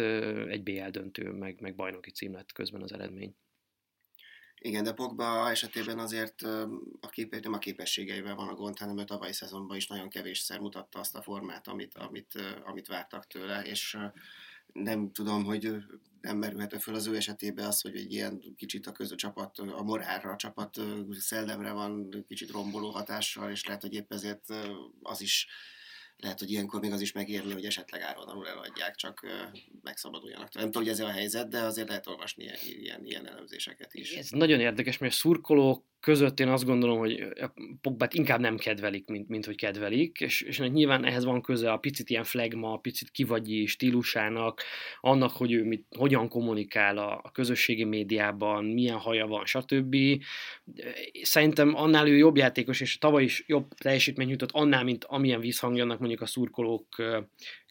egy 0.50 0.64
BL 0.64 0.90
döntő, 0.90 1.30
meg, 1.30 1.62
meg 1.62 1.76
bajnoki 1.76 2.12
cím 2.12 2.34
lett 2.34 2.52
közben 2.52 2.82
az 2.82 2.94
eredmény. 2.94 3.36
Igen, 4.62 4.84
de 4.84 4.94
Pogba 4.94 5.50
esetében 5.50 6.00
azért 6.00 6.42
a 7.00 7.10
kép, 7.10 7.36
nem 7.42 7.54
a 7.54 7.58
képességeivel 7.58 8.36
van 8.36 8.48
a 8.48 8.54
gond, 8.54 8.78
hanem 8.78 8.98
a 8.98 9.04
tavalyi 9.04 9.34
szezonban 9.34 9.78
is 9.78 9.88
nagyon 9.88 10.10
kevésszer 10.10 10.60
mutatta 10.60 11.00
azt 11.00 11.16
a 11.16 11.22
formát, 11.22 11.68
amit, 11.68 11.98
amit, 11.98 12.34
amit 12.64 12.88
vártak 12.88 13.28
tőle, 13.28 13.62
és 13.62 13.98
nem 14.74 15.12
tudom, 15.12 15.44
hogy 15.44 15.76
nem 16.22 16.38
merülhet 16.38 16.82
föl 16.82 16.96
az 16.96 17.08
ő 17.08 17.16
esetében 17.16 17.66
az, 17.66 17.82
hogy 17.82 17.96
egy 17.96 18.14
ilyen 18.14 18.56
kicsit 18.58 18.88
a 18.88 18.92
közö 18.92 19.16
csapat, 19.16 19.58
a 19.58 19.84
morálra, 19.84 20.32
a 20.32 20.36
csapat 20.36 20.82
szellemre 21.12 21.72
van 21.72 22.10
kicsit 22.28 22.52
romboló 22.52 22.90
hatással, 22.90 23.52
és 23.52 23.66
lehet, 23.66 23.82
hogy 23.82 23.94
épp 23.94 24.14
ezért 24.14 24.46
az 25.02 25.22
is 25.22 25.48
lehet, 26.18 26.40
hogy 26.40 26.52
ilyenkor 26.52 26.80
még 26.80 26.92
az 26.92 27.02
is 27.02 27.12
megérni, 27.12 27.54
hogy 27.54 27.66
esetleg 27.66 28.02
áron 28.02 28.48
eladják, 28.48 28.96
csak 28.96 29.28
megszabaduljanak. 29.82 30.54
Nem 30.54 30.66
tudom, 30.66 30.84
hogy 30.84 30.92
ez 30.92 31.00
a 31.00 31.10
helyzet, 31.10 31.50
de 31.50 31.60
azért 31.60 31.88
lehet 31.88 32.08
olvasni 32.08 32.44
ilyen, 32.44 32.58
ilyen, 32.62 33.06
ilyen 33.06 33.28
elemzéseket 33.28 33.94
is. 33.94 34.12
Ez 34.12 34.30
nagyon 34.30 34.60
érdekes, 34.60 34.98
mert 34.98 35.14
a 35.14 35.16
szurkolók 35.16 35.86
között 36.00 36.40
én 36.40 36.48
azt 36.48 36.66
gondolom, 36.66 36.98
hogy 36.98 37.20
a 37.22 37.52
Pogbát 37.82 38.14
inkább 38.14 38.40
nem 38.40 38.58
kedvelik, 38.58 39.08
mint, 39.08 39.28
mint 39.28 39.46
hogy 39.46 39.56
kedvelik, 39.56 40.20
és, 40.20 40.42
és 40.42 40.60
nyilván 40.60 41.06
ehhez 41.06 41.24
van 41.24 41.42
köze 41.42 41.72
a 41.72 41.78
picit 41.78 42.10
ilyen 42.10 42.24
flagma, 42.24 42.74
a 42.74 42.78
picit 42.78 43.10
kivagyi 43.10 43.66
stílusának, 43.66 44.62
annak, 45.00 45.32
hogy 45.32 45.52
ő 45.52 45.64
mit, 45.64 45.86
hogyan 45.98 46.28
kommunikál 46.28 46.98
a, 46.98 47.20
a 47.24 47.32
közösségi 47.32 47.84
médiában, 47.84 48.66
milyen 48.66 48.98
haja 48.98 49.28
van, 49.28 49.46
stb. 49.46 49.96
Szerintem 51.22 51.76
annál 51.76 52.08
ő 52.08 52.18
jobb 52.18 52.38
játékos, 52.38 52.82
és 52.82 52.98
tavaly 52.98 53.24
is 53.24 53.44
jobb 53.48 53.74
teljesítmény 53.74 54.28
nyújtott 54.28 54.52
annál, 54.52 54.84
mint 54.84 55.04
amilyen 55.04 55.40
visszhangjanak 55.40 56.00
mondjuk 56.00 56.22
a 56.22 56.26
szurkolók 56.26 56.88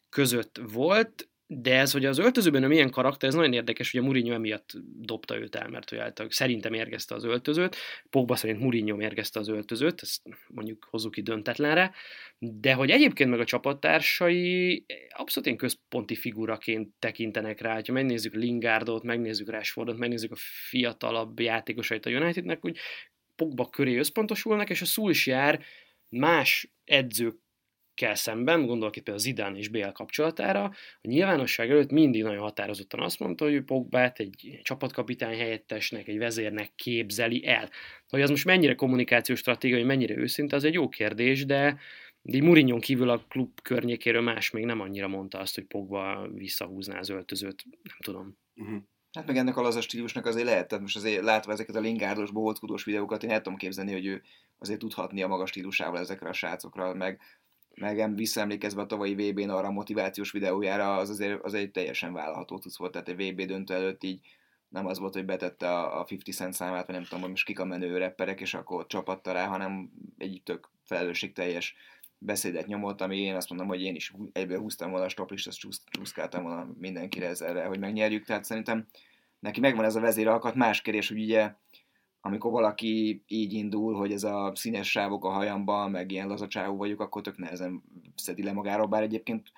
között 0.08 0.60
volt, 0.72 1.27
de 1.50 1.78
ez, 1.78 1.92
hogy 1.92 2.04
az 2.04 2.18
öltözőben 2.18 2.60
nem 2.60 2.72
ilyen 2.72 2.90
karakter, 2.90 3.28
ez 3.28 3.34
nagyon 3.34 3.52
érdekes, 3.52 3.90
hogy 3.90 4.00
a 4.00 4.02
Mourinho 4.02 4.32
emiatt 4.32 4.72
dobta 5.00 5.38
őt 5.38 5.54
el, 5.54 5.68
mert 5.68 5.90
hogy 5.90 5.98
által 5.98 6.26
szerintem 6.30 6.72
érgezte 6.72 7.14
az 7.14 7.24
öltözőt, 7.24 7.76
Pogba 8.10 8.36
szerint 8.36 8.60
Mourinho 8.60 8.96
mérgezte 8.96 9.40
az 9.40 9.48
öltözőt, 9.48 10.02
ezt 10.02 10.22
mondjuk 10.48 10.86
hozzuk 10.90 11.12
ki 11.12 11.22
döntetlenre, 11.22 11.94
de 12.38 12.72
hogy 12.72 12.90
egyébként 12.90 13.30
meg 13.30 13.40
a 13.40 13.44
csapattársai 13.44 14.84
abszolút 15.10 15.46
ilyen 15.46 15.58
központi 15.58 16.14
figuraként 16.14 16.94
tekintenek 16.98 17.60
rá, 17.60 17.80
ha 17.86 17.92
megnézzük 17.92 18.34
Lingardot, 18.34 19.02
megnézzük 19.02 19.50
Rashfordot, 19.50 19.98
megnézzük 19.98 20.32
a 20.32 20.36
fiatalabb 20.68 21.40
játékosait 21.40 22.06
a 22.06 22.10
Unitednek, 22.10 22.64
úgy 22.64 22.78
Pogba 23.36 23.68
köré 23.68 23.96
összpontosulnak, 23.96 24.70
és 24.70 24.82
a 24.82 24.84
Szulsjár 24.84 25.64
más 26.08 26.72
edzők 26.84 27.36
kell 27.98 28.14
szemben, 28.14 28.66
gondolok 28.66 28.96
itt 28.96 29.02
például 29.02 29.24
Zidane 29.24 29.58
és 29.58 29.68
BL 29.68 29.88
kapcsolatára, 29.92 30.64
a 30.64 31.08
nyilvánosság 31.08 31.70
előtt 31.70 31.90
mindig 31.90 32.22
nagyon 32.22 32.42
határozottan 32.42 33.00
azt 33.00 33.18
mondta, 33.18 33.44
hogy 33.44 33.62
Pogbát 33.62 34.18
egy 34.18 34.60
csapatkapitány 34.62 35.38
helyettesnek, 35.38 36.08
egy 36.08 36.18
vezérnek 36.18 36.72
képzeli 36.74 37.46
el. 37.46 37.70
Hogy 38.08 38.22
az 38.22 38.30
most 38.30 38.44
mennyire 38.44 38.74
kommunikációs 38.74 39.38
stratégia, 39.38 39.76
hogy 39.76 39.86
mennyire 39.86 40.16
őszinte, 40.16 40.56
az 40.56 40.64
egy 40.64 40.74
jó 40.74 40.88
kérdés, 40.88 41.44
de 41.44 41.78
de 42.22 42.42
Mourinho 42.42 42.78
kívül 42.78 43.10
a 43.10 43.24
klub 43.28 43.60
környékéről 43.62 44.20
más 44.20 44.50
még 44.50 44.64
nem 44.64 44.80
annyira 44.80 45.08
mondta 45.08 45.38
azt, 45.38 45.54
hogy 45.54 45.64
Pogba 45.64 46.28
visszahúzná 46.34 46.98
az 46.98 47.08
öltözőt, 47.08 47.64
nem 47.82 47.96
tudom. 48.04 48.36
Uh-huh. 48.56 48.82
Hát 49.12 49.26
meg 49.26 49.36
ennek 49.36 49.56
a 49.56 49.62
laza 49.62 49.80
stílusnak 49.80 50.26
azért 50.26 50.46
lehet, 50.46 50.68
tehát 50.68 50.82
most 50.82 50.96
azért 50.96 51.22
látva 51.22 51.52
ezeket 51.52 51.76
a 51.76 51.80
lingárdos, 51.80 52.30
bohóckodós 52.30 52.84
videókat, 52.84 53.22
én 53.22 53.30
el 53.30 53.40
tudom 53.40 53.58
képzelni, 53.58 53.92
hogy 53.92 54.06
ő 54.06 54.22
azért 54.58 54.78
tudhatni 54.78 55.22
a 55.22 55.28
magas 55.28 55.48
stílusával 55.48 55.98
ezekre 55.98 56.28
a 56.28 56.32
srácokra, 56.32 56.94
meg 56.94 57.20
meg 57.80 58.14
visszaemlékezve 58.14 58.82
a 58.82 58.86
tavalyi 58.86 59.14
VB-n 59.14 59.48
arra 59.48 59.66
a 59.66 59.72
motivációs 59.72 60.30
videójára, 60.30 60.96
az 60.96 61.10
azért 61.10 61.42
az 61.42 61.54
egy 61.54 61.70
teljesen 61.70 62.12
vállalható 62.12 62.58
tudsz 62.58 62.78
volt, 62.78 62.92
tehát 62.92 63.08
egy 63.08 63.32
VB 63.32 63.40
döntő 63.42 63.74
előtt 63.74 64.04
így 64.04 64.20
nem 64.68 64.86
az 64.86 64.98
volt, 64.98 65.14
hogy 65.14 65.24
betette 65.24 65.78
a, 65.78 66.06
50 66.10 66.34
Cent 66.34 66.52
számát, 66.52 66.86
vagy 66.86 66.94
nem 66.94 67.04
tudom, 67.04 67.20
hogy 67.20 67.30
most 67.30 67.44
kik 67.44 67.58
a 67.58 67.64
menő 67.64 67.98
repperek, 67.98 68.40
és 68.40 68.54
akkor 68.54 68.86
csapatta 68.86 69.32
rá, 69.32 69.46
hanem 69.46 69.90
egy 70.18 70.40
tök 70.44 70.70
felelősségteljes 70.84 71.74
beszédet 72.18 72.66
nyomott, 72.66 73.00
ami 73.00 73.18
én 73.18 73.34
azt 73.34 73.48
mondom, 73.48 73.68
hogy 73.68 73.82
én 73.82 73.94
is 73.94 74.12
egyből 74.32 74.58
húztam 74.58 74.90
volna 74.90 75.04
a 75.04 75.08
stoplist, 75.08 75.46
azt 75.46 75.84
csúszkáltam 75.90 76.42
volna 76.42 76.70
mindenkire 76.78 77.26
ezzel, 77.26 77.66
hogy 77.66 77.78
megnyerjük, 77.78 78.24
tehát 78.24 78.44
szerintem 78.44 78.86
neki 79.38 79.60
megvan 79.60 79.84
ez 79.84 79.96
a 79.96 80.00
vezéralkat, 80.00 80.54
más 80.54 80.82
kérdés, 80.82 81.08
hogy 81.08 81.20
ugye 81.20 81.54
amikor 82.20 82.50
valaki 82.50 83.22
így 83.26 83.52
indul, 83.52 83.94
hogy 83.94 84.12
ez 84.12 84.22
a 84.22 84.52
színes 84.54 84.90
sávok 84.90 85.24
a 85.24 85.30
hajamban, 85.30 85.90
meg 85.90 86.10
ilyen 86.10 86.28
lazacsávú 86.28 86.76
vagyok, 86.76 87.00
akkor 87.00 87.22
tök 87.22 87.36
nehezen 87.36 87.82
szedi 88.16 88.42
le 88.42 88.52
magáról, 88.52 88.86
bár 88.86 89.02
egyébként 89.02 89.52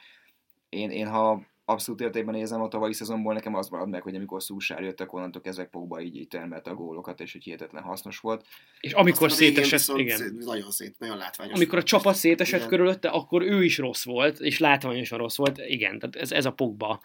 én, 0.68 0.90
én 0.90 1.08
ha 1.08 1.42
abszolút 1.70 2.00
értékben 2.00 2.34
nézem 2.34 2.62
a 2.62 2.68
tavalyi 2.68 2.92
szezonból, 2.92 3.34
nekem 3.34 3.54
az 3.54 3.68
marad 3.68 3.88
meg, 3.88 4.02
hogy 4.02 4.14
amikor 4.14 4.42
Szúsár 4.42 4.82
jöttek, 4.82 5.12
onnantól 5.12 5.42
kezdve 5.42 5.64
Pogba 5.64 6.00
így, 6.00 6.16
így 6.16 6.28
termelte 6.28 6.70
a 6.70 6.74
gólokat, 6.74 7.20
és 7.20 7.32
hogy 7.32 7.42
hihetetlen 7.42 7.82
hasznos 7.82 8.18
volt. 8.18 8.46
És 8.80 8.92
amikor 8.92 9.32
szétesett, 9.32 9.98
igen. 9.98 10.36
Nagyon 10.38 10.70
szét, 10.70 10.98
nagyon 10.98 11.16
látványos. 11.16 11.54
Amikor 11.54 11.78
a 11.78 11.82
csapat 11.82 12.14
szétesett 12.14 12.58
igen. 12.58 12.68
körülötte, 12.68 13.08
akkor 13.08 13.42
ő 13.42 13.64
is 13.64 13.78
rossz 13.78 14.04
volt, 14.04 14.40
és 14.40 14.58
látványosan 14.58 15.18
rossz 15.18 15.36
volt, 15.36 15.58
igen, 15.58 15.98
tehát 15.98 16.16
ez, 16.16 16.32
ez 16.32 16.44
a 16.44 16.52
Pogba 16.52 17.00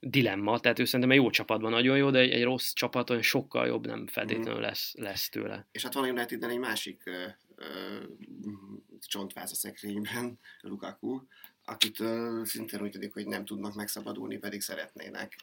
dilemma, 0.00 0.60
tehát 0.60 0.78
ő 0.78 0.84
szerintem 0.84 1.10
egy 1.10 1.16
jó 1.16 1.30
csapatban 1.30 1.70
nagyon 1.70 1.96
jó, 1.96 2.10
de 2.10 2.18
egy, 2.18 2.30
egy 2.30 2.42
rossz 2.42 2.72
csapaton 2.72 3.22
sokkal 3.22 3.66
jobb 3.66 3.86
nem 3.86 4.06
feltétlenül 4.06 4.52
mhm. 4.52 4.62
lesz, 4.62 4.94
lesz 4.94 5.28
tőle. 5.28 5.66
És 5.72 5.82
hát 5.82 5.94
van 5.94 6.10
united 6.10 6.42
egy 6.42 6.58
másik 6.58 7.02
ö, 7.04 7.26
ö, 7.54 7.66
csontváz 9.00 9.50
a 9.50 9.54
szekrényben, 9.54 10.38
Lukaku, 10.60 11.20
akit 11.64 12.02
szintén 12.42 12.82
úgy 12.82 12.90
tűnik, 12.90 13.12
hogy 13.12 13.26
nem 13.26 13.44
tudnak 13.44 13.74
megszabadulni, 13.74 14.38
pedig 14.38 14.60
szeretnének. 14.60 15.36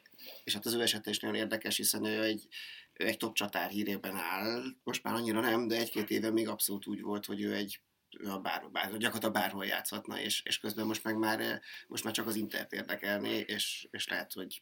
És 0.43 0.53
hát 0.53 0.65
az 0.65 0.73
ő 0.73 0.81
eset 0.81 1.05
is 1.05 1.19
nagyon 1.19 1.35
érdekes, 1.35 1.77
hiszen 1.77 2.05
ő 2.05 2.23
egy, 2.23 2.47
ő 2.93 3.05
egy 3.05 3.17
top 3.17 3.35
csatár 3.35 3.69
hírében 3.69 4.15
áll, 4.15 4.63
most 4.83 5.03
már 5.03 5.13
annyira 5.13 5.39
nem, 5.39 5.67
de 5.67 5.75
egy-két 5.75 6.09
éve 6.09 6.31
még 6.31 6.47
abszolút 6.47 6.87
úgy 6.87 7.01
volt, 7.01 7.25
hogy 7.25 7.41
ő 7.41 7.53
egy 7.53 7.79
a 8.25 8.39
bár, 8.39 8.69
bár, 8.71 8.97
gyakorlatilag 8.97 9.33
bárhol 9.33 9.65
játszhatna, 9.65 10.19
és, 10.19 10.41
és 10.45 10.59
közben 10.59 10.85
most 10.85 11.03
meg 11.03 11.17
már, 11.17 11.61
most 11.87 12.03
már 12.03 12.13
csak 12.13 12.27
az 12.27 12.35
Intert 12.35 12.73
érdekelné, 12.73 13.39
és, 13.47 13.87
és 13.91 14.07
lehet, 14.07 14.33
hogy 14.33 14.61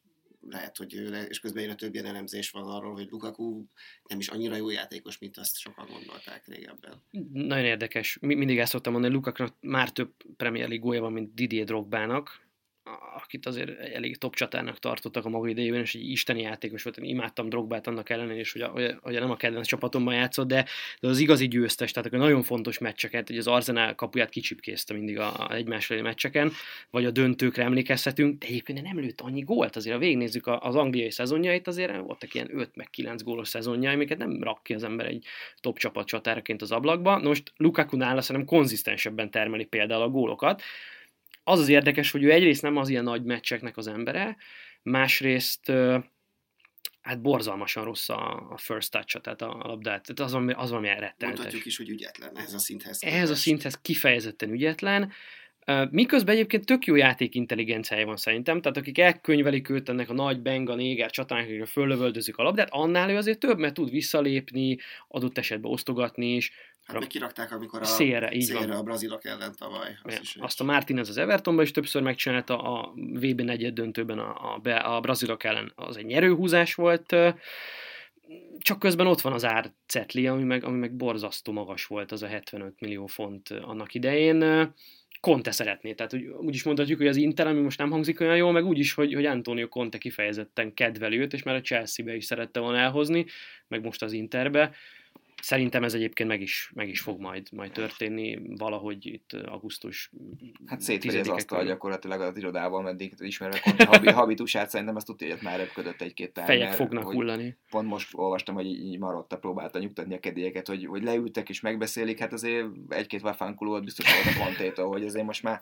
lehet, 0.50 0.77
hogy 0.77 0.93
és 1.29 1.39
közben 1.39 1.63
egyre 1.63 1.75
több 1.75 1.93
ilyen 1.93 2.05
elemzés 2.05 2.50
van 2.50 2.63
arról, 2.63 2.93
hogy 2.93 3.07
Lukaku 3.09 3.65
nem 4.07 4.19
is 4.19 4.27
annyira 4.27 4.55
jó 4.55 4.69
játékos, 4.69 5.17
mint 5.17 5.38
azt 5.38 5.57
sokan 5.57 5.88
gondolták 5.88 6.47
régebben. 6.47 7.03
Nagyon 7.33 7.65
érdekes. 7.65 8.17
Mindig 8.21 8.59
ezt 8.59 8.71
szoktam 8.71 8.93
mondani, 8.93 9.13
Lukaku 9.13 9.45
már 9.59 9.91
több 9.91 10.13
Premier 10.38 10.67
League 10.67 11.00
van, 11.00 11.12
mint 11.12 11.33
Didier 11.33 11.65
Drogbának, 11.65 12.44
akit 13.15 13.46
azért 13.46 13.80
elég 13.80 14.18
top 14.18 14.36
csatának 14.36 14.80
tartottak 14.80 15.25
a 15.25 15.30
maga 15.30 15.48
idejében, 15.48 15.80
és 15.80 15.96
egy 15.96 16.10
isteni 16.10 16.42
játékos 16.42 16.84
volt, 16.84 16.98
én 16.98 17.04
imádtam 17.04 17.50
Drogbát 17.50 17.88
annak 17.88 18.10
ellenére, 18.10 18.39
és 18.39 18.51
hogy, 18.51 18.62
a, 18.62 18.70
hogy, 19.01 19.13
nem 19.13 19.32
a 19.32 19.36
kedvenc 19.36 19.68
csapatomban 19.68 20.13
játszott, 20.13 20.48
de, 20.48 20.65
de 21.00 21.08
az 21.08 21.20
igazi 21.20 21.48
győztes, 21.48 21.92
tehát 21.92 22.08
akkor 22.08 22.20
nagyon 22.20 22.44
fontos 22.44 22.77
meccseket, 22.77 23.27
hogy 23.27 23.38
az 23.38 23.48
Arsenal 23.48 23.96
kapuját 23.96 24.30
kicsipkézte 24.30 24.94
mindig 24.94 25.20
a, 25.20 25.34
a 25.38 25.54
egymás 25.54 25.88
meccseken, 25.88 26.51
vagy 26.89 27.06
a 27.06 27.12
döntőkre 27.12 27.63
emlékezhetünk, 27.63 28.39
de 28.39 28.46
egyébként 28.46 28.82
nem 28.82 29.00
lőtt 29.00 29.22
annyi 29.22 29.42
gólt, 29.42 29.75
azért 29.75 29.96
ha 29.96 30.01
végignézzük 30.01 30.48
az 30.48 30.75
angliai 30.75 31.12
szezonjait, 31.12 31.68
azért 31.68 31.98
voltak 31.98 32.34
ilyen 32.34 32.50
5 32.51 32.75
meg 32.75 32.89
9 32.89 33.24
gólos 33.24 33.48
szezonjai, 33.48 33.94
amiket 33.94 34.18
nem 34.18 34.44
rak 34.44 34.63
ki 34.63 34.74
az 34.74 34.84
ember 34.84 35.06
egy 35.06 35.25
top 35.60 35.77
csapat 35.77 36.08
csatáraként 36.08 36.62
az 36.62 36.72
ablakba. 36.72 37.18
Most 37.18 37.51
Lukaku 37.58 37.98
nála 37.98 38.22
szerintem 38.22 38.58
konzisztensebben 38.58 39.32
termeli 39.32 39.65
például 39.65 40.01
a 40.01 40.10
gólokat, 40.10 40.62
az 41.47 41.59
az 41.59 41.69
érdekes, 41.69 42.11
hogy 42.11 42.23
ő 42.23 42.31
egyrészt 42.31 42.61
nem 42.61 42.77
az 42.77 42.89
ilyen 42.89 43.03
nagy 43.03 43.23
meccseknek 43.23 43.77
az 43.77 43.87
embere, 43.87 44.37
másrészt 44.81 45.71
hát 47.01 47.21
borzalmasan 47.21 47.83
rossz 47.83 48.09
a, 48.09 48.49
a 48.51 48.57
first 48.57 48.91
touch 48.91 49.19
tehát 49.21 49.41
a, 49.41 49.59
a 49.63 49.67
labdát, 49.67 50.05
tehát 50.05 50.19
az, 50.19 50.33
ami, 50.33 50.53
az 50.53 50.69
valami 50.69 50.87
rettenetes. 50.87 51.27
Mondhatjuk 51.27 51.65
is, 51.65 51.77
hogy 51.77 51.89
ügyetlen 51.89 52.37
ehhez 52.37 52.53
a 52.53 52.59
szinthez. 52.59 53.03
Ehhez 53.03 53.29
a 53.29 53.35
szinthez 53.35 53.77
kifejezetten 53.81 54.51
ügyetlen, 54.51 55.11
Miközben 55.89 56.35
egyébként 56.35 56.65
tök 56.65 56.85
jó 56.85 56.95
játék 56.95 57.35
intelligenciája 57.35 58.05
van 58.05 58.17
szerintem, 58.17 58.61
tehát 58.61 58.77
akik 58.77 58.97
elkönyvelik 58.97 59.69
őt 59.69 59.89
ennek 59.89 60.09
a 60.09 60.13
nagy 60.13 60.41
benga 60.41 60.75
néger 60.75 61.11
csatának, 61.11 61.45
akik 61.45 61.65
föllövöldözik 61.65 62.37
a 62.37 62.43
labdát, 62.43 62.67
annál 62.71 63.09
ő 63.09 63.17
azért 63.17 63.39
több, 63.39 63.57
mert 63.57 63.73
tud 63.73 63.89
visszalépni, 63.89 64.77
adott 65.07 65.37
esetben 65.37 65.71
osztogatni 65.71 66.35
is. 66.35 66.51
Hát 66.86 67.00
meg 67.00 67.08
kirakták, 67.08 67.51
amikor 67.51 67.82
a 67.82 67.86
szélre, 67.86 68.32
így 68.32 68.42
szélre 68.42 68.68
van. 68.68 68.75
a 68.75 68.84
brazilok 68.84 69.25
ellen 69.25 69.56
tavaly. 69.58 69.98
Az 70.04 70.20
is 70.22 70.36
azt 70.39 70.62
a 70.62 70.63
Martinez 70.63 71.10
az 71.10 71.18
Evertonban 71.18 71.63
is 71.63 71.72
többször 71.72 72.01
megcsinálta, 72.01 72.62
a 72.62 72.94
VB 72.96 73.42
negyed 73.42 73.74
döntőben 73.74 74.20
a, 74.20 74.60
a, 74.63 74.96
a 74.96 75.00
brazilok 75.00 75.44
ellen 75.44 75.72
az 75.75 75.98
egy 75.98 76.06
nyerőhúzás 76.06 76.75
volt, 76.75 77.15
csak 78.58 78.80
közben 78.80 79.08
ott 79.08 79.22
van 79.22 79.34
az 79.34 79.46
árcetli, 79.46 80.27
ami 80.27 80.44
meg, 80.44 80.63
ami 80.63 80.77
meg 80.77 80.96
borzasztó 80.96 81.51
magas 81.51 81.86
volt, 81.86 82.12
az 82.12 82.24
a 82.24 82.27
75 82.27 82.80
millió 82.80 83.06
font 83.06 83.50
annak 83.50 83.94
idején 83.94 84.74
Conte 85.20 85.51
szeretné. 85.51 85.94
Tehát 85.94 86.13
úgy, 86.13 86.25
úgy 86.25 86.54
is 86.54 86.63
mondhatjuk, 86.63 86.98
hogy 86.98 87.08
az 87.08 87.15
Inter, 87.15 87.48
ami 87.48 87.62
most 87.62 87.77
nem 87.77 87.92
hangzik 87.92 88.20
olyan 88.20 88.36
jól, 88.36 88.51
meg 88.51 88.65
úgy 88.65 88.80
is, 88.80 88.94
hogy, 88.94 89.13
hogy 89.13 89.25
Antonio 89.25 89.68
Conte 89.68 89.98
kifejezetten 89.98 90.74
kedveli 90.74 91.20
őt, 91.20 91.34
és 91.34 91.44
már 91.44 91.56
a 91.56 91.62
Chelsea-be 91.62 92.15
is 92.15 92.25
szerette 92.25 92.60
volna 92.60 92.77
elhozni, 92.77 93.25
meg 93.68 93.84
most 93.84 94.01
az 94.01 94.12
Interbe. 94.12 94.75
Szerintem 95.42 95.84
ez 95.84 95.94
egyébként 95.94 96.30
meg 96.30 96.42
is, 96.42 96.72
meg 96.75 96.89
is 96.89 97.01
fog 97.01 97.20
majd, 97.20 97.48
majd 97.51 97.72
történni 97.72 98.39
valahogy 98.58 99.06
itt 99.06 99.34
augusztus 99.34 100.12
Hát 100.65 100.82
szétvegy 100.82 101.15
az 101.15 101.27
asztal 101.27 101.65
gyakorlatilag 101.65 102.22
az 102.22 102.38
irodában, 102.38 102.84
meddig 102.84 103.13
ismerve 103.18 103.60
habi, 103.86 104.10
habitusát, 104.10 104.70
szerintem 104.70 104.96
azt 104.96 105.06
tudja, 105.06 105.34
hogy 105.34 105.44
már 105.44 105.60
röpködött 105.60 106.01
egy-két 106.01 106.32
pár. 106.32 106.46
Fejek 106.46 106.72
fognak 106.72 107.12
hullani. 107.12 107.58
Pont 107.70 107.88
most 107.88 108.10
olvastam, 108.13 108.56
hogy 108.56 108.65
így 108.65 109.00
Marotta 109.00 109.38
próbálta 109.38 109.80
nyugtatni 109.80 110.13
a 110.13 110.20
kedélyeket, 110.20 110.68
hogy, 110.68 110.86
hogy 110.86 111.04
leültek 111.04 111.50
és 111.50 111.62
megbeszélik, 111.62 112.20
hát 112.20 112.34
azért 112.34 112.68
egy-két 112.88 113.22
vafánkuló 113.22 113.80
biztos 113.80 114.06
volt 114.13 114.36
a 114.36 114.44
Contétól, 114.44 114.88
hogy 114.88 115.06
azért 115.06 115.25
most 115.25 115.44
már 115.44 115.62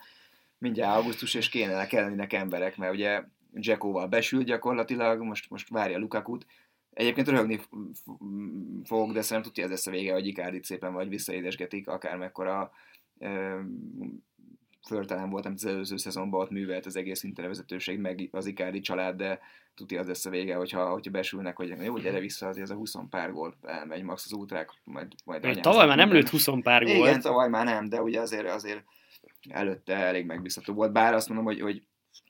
mindjárt 0.58 0.98
augusztus, 0.98 1.34
és 1.34 1.50
kéne 1.50 1.88
lennének 1.92 2.34
emberek, 2.34 2.78
mert 2.78 2.94
ugye 2.94 3.24
Jackóval 3.54 4.08
besült 4.08 4.46
gyakorlatilag, 4.46 5.22
most, 5.22 5.50
most 5.50 5.70
várja 5.70 5.98
Lukakut, 5.98 6.46
Egyébként 6.94 7.28
röhögni 7.28 7.60
fogok, 8.84 9.12
de 9.12 9.22
szerintem 9.22 9.42
tudja 9.42 9.64
ez 9.64 9.70
lesz 9.70 9.88
a 9.88 9.92
vége, 9.92 10.14
hogy 10.14 10.28
Ikárdit 10.28 10.64
szépen 10.64 10.94
vagy 10.94 11.10
visszaédesgetik, 11.10 11.88
akármekkora 11.88 12.72
föltelen 14.88 15.30
volt, 15.30 15.46
amit 15.46 15.58
az 15.58 15.66
előző 15.66 15.98
szezonban 15.98 16.42
ott 16.42 16.50
művelt 16.50 16.86
az 16.86 16.96
egész 16.96 17.24
intervezetőség, 17.24 18.00
meg 18.00 18.30
az 18.32 18.46
Ikádi 18.46 18.80
család, 18.80 19.16
de 19.16 19.40
tudja 19.76 20.00
az 20.00 20.08
lesz 20.08 20.26
a 20.26 20.30
vége, 20.30 20.56
hogyha, 20.56 20.90
hogyha 20.90 21.12
besülnek, 21.12 21.56
hogy 21.56 21.74
jó, 21.84 21.98
gyere 21.98 22.20
vissza, 22.20 22.48
azért 22.48 22.70
az 22.70 22.72
a 22.72 22.76
20 22.76 22.94
pár 23.10 23.32
gól 23.32 23.56
elmegy 23.62 24.04
max 24.04 24.26
az 24.26 24.34
útrák, 24.34 24.70
majd, 24.84 25.08
majd 25.26 25.60
Tavaly 25.62 25.88
már 25.88 25.98
nem 25.98 26.12
lőtt 26.12 26.30
20 26.30 26.48
pár 26.62 26.84
gól. 26.84 26.96
Igen, 26.96 27.22
tavaly 27.22 27.50
már 27.50 27.66
nem, 27.66 27.90
de 27.90 28.02
ugye 28.02 28.20
azért, 28.20 28.50
azért 28.50 28.84
előtte 29.50 29.96
elég 29.96 30.26
megbízható 30.26 30.74
volt, 30.74 30.92
bár 30.92 31.14
azt 31.14 31.28
mondom, 31.28 31.46
hogy, 31.46 31.62
hogy 31.62 31.84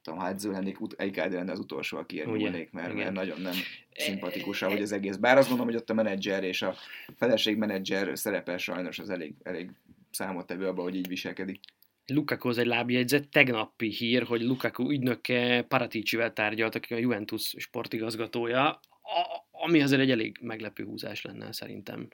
tudom, 0.04 0.20
ha 0.20 0.28
edző 0.28 0.52
lennék, 0.52 0.78
Eikádi 0.98 1.36
lenne 1.36 1.52
az 1.52 1.60
utolsó, 1.60 1.98
aki 1.98 2.16
érvülnék, 2.16 2.72
mert, 2.72 2.94
mert 2.94 3.12
nagyon 3.12 3.42
nem 3.42 3.54
szimpatikus, 3.96 4.62
ahogy 4.62 4.82
az 4.82 4.92
egész. 4.92 5.16
Bár 5.16 5.38
azt 5.38 5.48
gondolom, 5.48 5.72
hogy 5.72 5.82
ott 5.82 5.90
a 5.90 5.94
menedzser 5.94 6.44
és 6.44 6.62
a 6.62 6.75
feleség 7.16 7.58
menedzser 7.58 8.18
szerepe 8.18 8.58
sajnos 8.58 9.00
az 9.00 9.10
elég, 9.10 9.34
elég 9.44 9.72
számottevő 10.12 10.68
abban, 10.68 10.84
hogy 10.84 10.96
így 10.96 11.08
viselkedik. 11.08 11.60
Lukaku 12.06 12.50
az 12.50 12.58
egy 12.58 12.66
lábjegyzet, 12.66 13.30
tegnapi 13.30 13.90
hír, 13.90 14.24
hogy 14.24 14.42
Lukaku 14.42 14.92
ügynöke 14.92 15.66
Paraticivel 15.68 16.34
tárgyalt, 16.34 16.75
aki 16.75 16.94
a 16.94 16.98
Juventus 16.98 17.56
sportigazgatója, 17.58 18.80
ami 19.52 19.82
azért 19.82 20.02
egy 20.02 20.12
elég 20.12 20.38
meglepő 20.42 20.84
húzás 20.84 21.22
lenne 21.22 21.52
szerintem. 21.52 22.08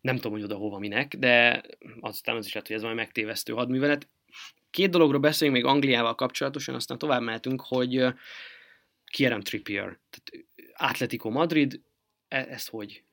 Nem 0.00 0.16
tudom, 0.16 0.32
hogy 0.32 0.42
oda 0.42 0.56
hova 0.56 0.78
minek, 0.78 1.16
de 1.16 1.62
aztán 2.00 2.36
az 2.36 2.46
is 2.46 2.52
lehet, 2.52 2.68
hogy 2.68 2.76
ez 2.76 2.82
majd 2.82 2.96
megtévesztő 2.96 3.52
hadművelet. 3.52 4.08
Két 4.72 4.90
dologról 4.90 5.20
beszéljünk 5.20 5.62
még 5.62 5.72
Angliával 5.72 6.14
kapcsolatosan, 6.14 6.74
aztán 6.74 6.98
tovább 6.98 7.22
mehetünk, 7.22 7.60
hogy 7.60 8.04
Kieran 9.04 9.42
Trippier, 9.42 9.98
tehát 10.10 10.46
Atletico 10.76 11.30
Madrid, 11.30 11.80
e- 12.28 12.46
ez 12.50 12.66
hogy? 12.66 13.04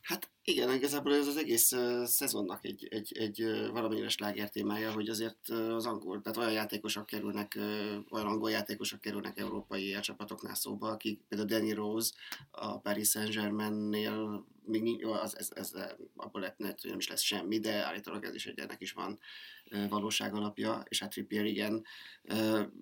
Hát 0.00 0.30
igen, 0.44 0.72
igazából 0.72 1.14
ez 1.14 1.26
az 1.26 1.36
egész 1.36 1.72
uh, 1.72 2.04
szezonnak 2.04 2.64
egy, 2.64 2.86
egy, 2.90 3.16
egy 3.18 3.42
uh, 3.42 3.68
valamilyen 3.68 4.08
sláger 4.08 4.50
témája, 4.50 4.92
hogy 4.92 5.08
azért 5.08 5.48
uh, 5.48 5.74
az 5.74 5.86
angol, 5.86 6.20
tehát 6.20 6.38
olyan 6.38 6.52
játékosok 6.52 7.06
kerülnek, 7.06 7.58
olyan 8.10 8.26
angol 8.26 8.50
játékosok 8.50 9.00
kerülnek 9.00 9.38
európai 9.38 9.96
csapatoknál 10.00 10.54
szóba, 10.54 10.88
akik 10.88 11.20
például 11.28 11.48
Danny 11.48 11.74
Rose 11.74 12.12
a 12.50 12.78
Paris 12.78 13.08
Saint-Germainnél 13.08 14.46
még 14.64 15.04
az, 15.06 15.38
ez, 15.38 15.48
ez, 15.54 15.72
abból 16.16 16.40
lehetne, 16.40 16.66
hogy 16.66 16.90
nem 16.90 16.98
is 16.98 17.08
lesz 17.08 17.20
semmi, 17.20 17.58
de 17.58 17.86
állítólag 17.86 18.24
ez 18.24 18.34
is 18.34 18.46
egy 18.46 18.58
ennek 18.58 18.80
is 18.80 18.92
van 18.92 19.18
valóság 19.88 20.34
alapja, 20.34 20.84
és 20.88 21.00
hát 21.00 21.10
Trippier 21.10 21.44
igen, 21.44 21.84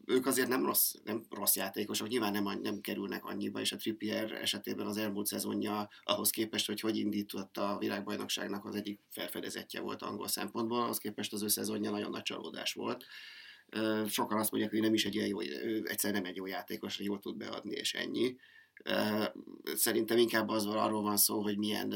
ők 0.05 0.27
azért 0.27 0.49
nem 0.49 0.65
rossz, 0.65 0.95
nem 1.05 1.25
rossz 1.31 1.57
játékosok, 1.57 2.09
nyilván 2.09 2.33
nem, 2.33 2.61
nem 2.63 2.81
kerülnek 2.81 3.25
annyiba, 3.25 3.61
és 3.61 3.73
a 3.73 3.77
Trippier 3.77 4.33
esetében 4.33 4.87
az 4.87 4.97
elmúlt 4.97 5.27
szezonja 5.27 5.89
ahhoz 6.03 6.31
képest, 6.31 6.67
hogy 6.67 6.81
hogy 6.81 6.97
indított 6.97 7.57
a 7.57 7.77
világbajnokságnak 7.79 8.65
az 8.65 8.75
egyik 8.75 9.01
felfedezetje 9.11 9.81
volt 9.81 10.03
angol 10.03 10.29
szempontból, 10.29 10.83
ahhoz 10.83 10.99
képest 10.99 11.33
az 11.33 11.43
ő 11.43 11.49
szezonja 11.49 11.91
nagyon 11.91 12.11
nagy 12.11 12.23
csalódás 12.23 12.73
volt. 12.73 13.07
Sokan 14.09 14.39
azt 14.39 14.51
mondják, 14.51 14.73
hogy 14.73 14.81
nem 14.81 14.95
is 14.95 15.05
egy 15.05 15.15
ilyen 15.15 15.27
jó, 15.27 15.43
ő 15.43 15.83
egyszer 15.87 16.13
nem 16.13 16.25
egy 16.25 16.37
jó 16.37 16.47
játékos, 16.47 16.99
jól 16.99 17.19
tud 17.19 17.37
beadni, 17.37 17.75
és 17.75 17.95
ennyi. 17.95 18.37
Szerintem 19.75 20.19
inkább 20.19 20.49
az 20.49 20.67
arról 20.67 21.03
van 21.03 21.17
szó, 21.17 21.43
hogy 21.43 21.59
milyen 21.59 21.95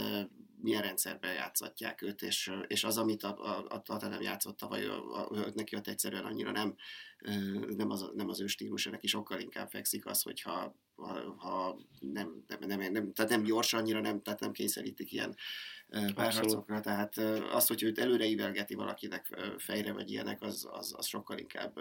milyen 0.64 0.83
rendszerben 0.83 1.35
játszatják 1.35 2.03
őt, 2.03 2.23
és, 2.23 2.53
és 2.67 2.85
az, 2.85 2.99
amit 2.99 3.23
a, 3.23 3.38
a, 3.38 3.64
a 3.69 3.83
Tottenham 3.83 4.23
játszott 4.23 4.57
tavaly, 4.57 4.87
neki 5.55 5.76
ott 5.76 5.87
egyszerűen 5.87 6.25
annyira 6.25 6.50
nem, 6.50 6.75
nem, 7.76 7.91
az, 7.91 8.11
nem 8.14 8.29
az 8.29 8.41
ő 8.41 8.47
stílusa, 8.47 8.91
neki 8.91 9.07
sokkal 9.07 9.41
inkább 9.41 9.69
fekszik 9.69 10.07
az, 10.07 10.23
hogyha 10.23 10.76
ha, 10.95 11.35
ha 11.38 11.79
nem, 12.00 12.45
nem, 12.47 12.79
nem, 12.79 12.93
nem, 12.93 13.12
tehát 13.12 13.30
nem 13.30 13.43
gyors 13.43 13.73
annyira, 13.73 14.00
nem, 14.00 14.23
tehát 14.23 14.41
nem 14.41 14.52
kényszerítik 14.52 15.13
ilyen 15.13 15.37
párharcokra, 16.15 16.80
tehát 16.80 17.17
az, 17.52 17.67
hogy 17.67 17.82
őt 17.82 17.99
előre 17.99 18.65
valakinek 18.76 19.39
fejre, 19.58 19.93
vagy 19.93 20.11
ilyenek, 20.11 20.43
az, 20.43 20.69
az, 20.71 20.95
az 20.97 21.06
sokkal 21.06 21.39
inkább 21.39 21.80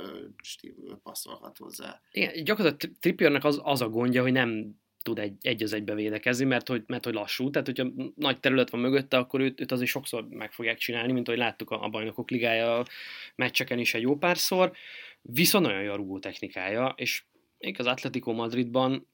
passzolhat 1.04 1.58
hozzá. 1.58 2.01
Igen, 2.12 2.43
gyakorlatilag 2.43 2.97
Trippiernek 2.99 3.43
az, 3.43 3.60
az 3.63 3.82
a 3.82 3.89
gondja, 3.89 4.21
hogy 4.21 4.32
nem 4.32 4.82
tud 5.03 5.19
egy, 5.19 5.33
egy 5.41 5.63
az 5.63 5.73
egybe 5.73 5.95
védekezni, 5.95 6.45
mert 6.45 6.67
hogy, 6.67 6.83
mert 6.87 7.05
hogy 7.05 7.13
lassú, 7.13 7.49
tehát 7.49 7.67
hogyha 7.67 7.91
nagy 8.15 8.39
terület 8.39 8.69
van 8.69 8.81
mögötte, 8.81 9.17
akkor 9.17 9.39
őt, 9.39 9.61
őt 9.61 9.71
azért 9.71 9.89
sokszor 9.89 10.27
meg 10.29 10.51
fogják 10.51 10.77
csinálni, 10.77 11.11
mint 11.11 11.27
ahogy 11.27 11.39
láttuk 11.39 11.69
a, 11.69 11.83
a 11.83 11.89
bajnokok 11.89 12.29
ligája 12.29 12.85
meccseken 13.35 13.79
is 13.79 13.93
egy 13.93 14.01
jó 14.01 14.17
párszor, 14.17 14.71
viszont 15.21 15.65
nagyon 15.65 15.81
jó 15.81 15.91
a 15.91 15.95
rúgó 15.95 16.19
technikája, 16.19 16.93
és 16.97 17.23
még 17.57 17.79
az 17.79 17.85
Atletico 17.85 18.33
Madridban, 18.33 19.07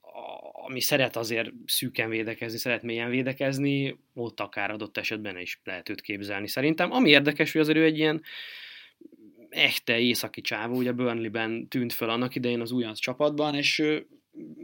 ami 0.65 0.82
szeret 0.82 1.15
azért 1.15 1.52
szűken 1.65 2.10
védekezni, 2.10 2.58
szeret 2.58 2.84
mélyen 2.84 3.10
védekezni, 3.10 3.99
ott 4.13 4.39
akár 4.39 4.71
adott 4.71 4.97
esetben 4.97 5.38
is 5.38 5.60
lehet 5.63 5.89
őt 5.89 6.02
képzelni 6.02 6.47
szerintem. 6.47 6.91
Ami 6.91 7.10
érdekes, 7.10 7.52
hogy 7.52 7.62
azért 7.62 7.78
ő 7.78 7.84
egy 7.84 7.97
ilyen 7.97 8.21
echte 9.49 9.99
északi 9.99 10.41
csávó, 10.41 10.78
ugye 10.78 10.91
Burnley-ben 10.91 11.67
tűnt 11.67 11.93
föl 11.93 12.10
annak 12.10 12.36
idején 12.36 12.62
az 12.62 12.71
újonc 12.71 12.99
csapatban, 12.99 13.56
és 13.56 13.84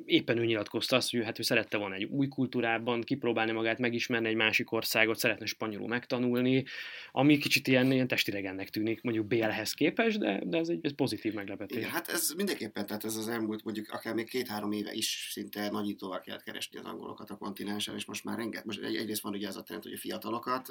éppen 0.06 0.38
ő 0.38 0.46
nyilatkozta 0.46 0.96
azt, 0.96 1.12
hogy 1.12 1.24
hát 1.24 1.40
ő 1.40 1.42
szerette 1.42 1.78
volna 1.78 1.96
egy 1.96 2.04
új 2.04 2.28
kultúrában 2.28 3.02
kipróbálni 3.02 3.52
magát, 3.52 3.80
megismerni 3.80 4.28
egy 4.28 4.36
másik 4.36 4.72
országot, 4.72 5.18
szeretne 5.18 5.46
spanyolul 5.46 5.88
megtanulni, 5.88 6.66
ami 7.12 7.38
kicsit 7.38 7.68
ilyen, 7.68 7.92
ilyen 7.92 8.08
testidegennek 8.08 8.70
tűnik, 8.70 9.02
mondjuk 9.02 9.26
BL-hez 9.26 9.74
képest, 9.74 10.20
de, 10.20 10.42
de 10.46 10.58
ez 10.58 10.70
egy 10.70 10.80
ez 10.82 10.96
pozitív 10.96 11.34
meglepetés. 11.34 11.78
Igen, 11.78 11.90
hát 11.90 12.08
ez 12.08 12.34
mindenképpen, 12.38 12.86
tehát 12.86 13.04
ez 13.04 13.16
az 13.16 13.28
elmúlt 13.28 13.64
mondjuk 13.64 13.92
akár 13.92 14.14
még 14.14 14.30
két-három 14.30 14.72
éve 14.72 14.94
is 14.94 15.30
szinte 15.32 15.70
nagyítóval 15.70 16.20
kellett 16.20 16.44
keresni 16.44 16.80
az 16.80 16.86
angolokat 16.86 17.30
a 17.30 17.38
kontinensen, 17.38 17.96
és 17.96 18.06
most 18.06 18.24
már 18.24 18.38
renget, 18.38 18.66
most 18.66 18.84
egy, 18.84 18.96
egyrészt 18.96 19.22
van 19.22 19.34
ugye 19.34 19.48
ez 19.48 19.56
a 19.56 19.64
trend, 19.64 19.84
hogy 19.84 19.94
a 19.94 19.98
fiatalokat 19.98 20.70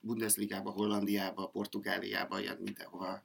Bundesligába, 0.00 0.70
Hollandiába, 0.70 1.46
Portugáliába, 1.46 2.40
ilyen 2.40 2.58
mindenhova 2.60 3.22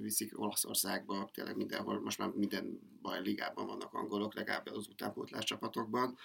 viszik, 0.00 0.40
Olaszországba, 0.40 1.30
tényleg 1.32 1.56
mindenhol, 1.56 2.00
most 2.00 2.18
már 2.18 2.28
minden 2.28 2.80
baj 3.02 3.22
ligában 3.22 3.66
vannak 3.66 3.92
angolok, 3.92 4.34
legalább 4.34 4.66
az 4.66 4.88
utánpótlás 4.88 5.44
csapatokban, 5.44 6.18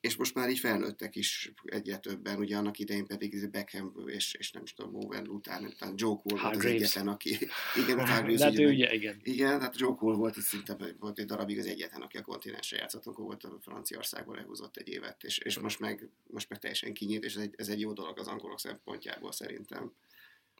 és 0.00 0.16
most 0.16 0.34
már 0.34 0.50
így 0.50 0.58
felnőttek 0.58 1.16
is 1.16 1.52
egyre 1.64 1.98
többen, 1.98 2.38
ugye 2.38 2.56
annak 2.56 2.78
idején 2.78 3.06
pedig 3.06 3.50
Beckham 3.50 3.92
és, 4.06 4.34
és 4.34 4.52
nem 4.52 4.62
is 4.62 4.72
tudom, 4.72 4.94
Owen 4.94 5.28
után, 5.28 5.64
után 5.64 5.92
Joe 5.96 6.16
Cole 6.22 6.42
volt 6.42 6.56
az 6.56 6.64
egyetlen, 6.64 7.08
aki... 7.08 7.38
Igen, 7.76 8.06
Hargreaves, 8.06 8.40
hát 8.40 8.52
ugye, 8.52 8.66
ugye, 8.66 8.92
igen. 8.92 9.20
Igen, 9.22 9.60
hát 9.60 9.78
Joe 9.78 9.94
Cole 9.94 10.16
volt, 10.16 10.40
szinte 10.40 10.76
volt 10.98 11.18
egy 11.18 11.26
darabig 11.26 11.58
az 11.58 11.66
egyetlen, 11.66 12.02
aki 12.02 12.16
a 12.16 12.22
kontinensre 12.22 12.76
játszott, 12.76 13.06
akkor 13.06 13.24
volt 13.24 13.44
a 13.44 13.58
Franciaországból 13.60 14.36
lehúzott 14.36 14.76
egy 14.76 14.88
évet, 14.88 15.24
és, 15.24 15.38
és 15.38 15.58
most, 15.58 15.80
meg, 15.80 16.08
most 16.26 16.48
meg 16.48 16.58
teljesen 16.58 16.92
kinyílt, 16.92 17.24
és 17.24 17.34
ez 17.34 17.42
egy, 17.42 17.54
ez 17.56 17.68
egy 17.68 17.80
jó 17.80 17.92
dolog 17.92 18.18
az 18.18 18.26
angolok 18.26 18.60
szempontjából 18.60 19.32
szerintem 19.32 19.92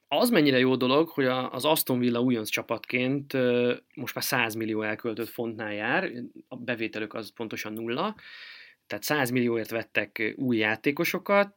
az 0.08 0.30
mennyire 0.30 0.58
jó 0.58 0.76
dolog, 0.76 1.08
hogy 1.08 1.24
az 1.26 1.64
Aston 1.64 1.98
Villa 1.98 2.20
újonc 2.20 2.48
csapatként 2.48 3.32
most 3.94 4.14
már 4.14 4.24
100 4.24 4.54
millió 4.54 4.82
elköltött 4.82 5.28
fontnál 5.28 5.72
jár, 5.72 6.10
a 6.48 6.56
bevételük 6.56 7.14
az 7.14 7.32
pontosan 7.34 7.72
nulla, 7.72 8.14
tehát 8.86 9.04
100 9.04 9.30
millióért 9.30 9.70
vettek 9.70 10.34
új 10.36 10.56
játékosokat, 10.56 11.56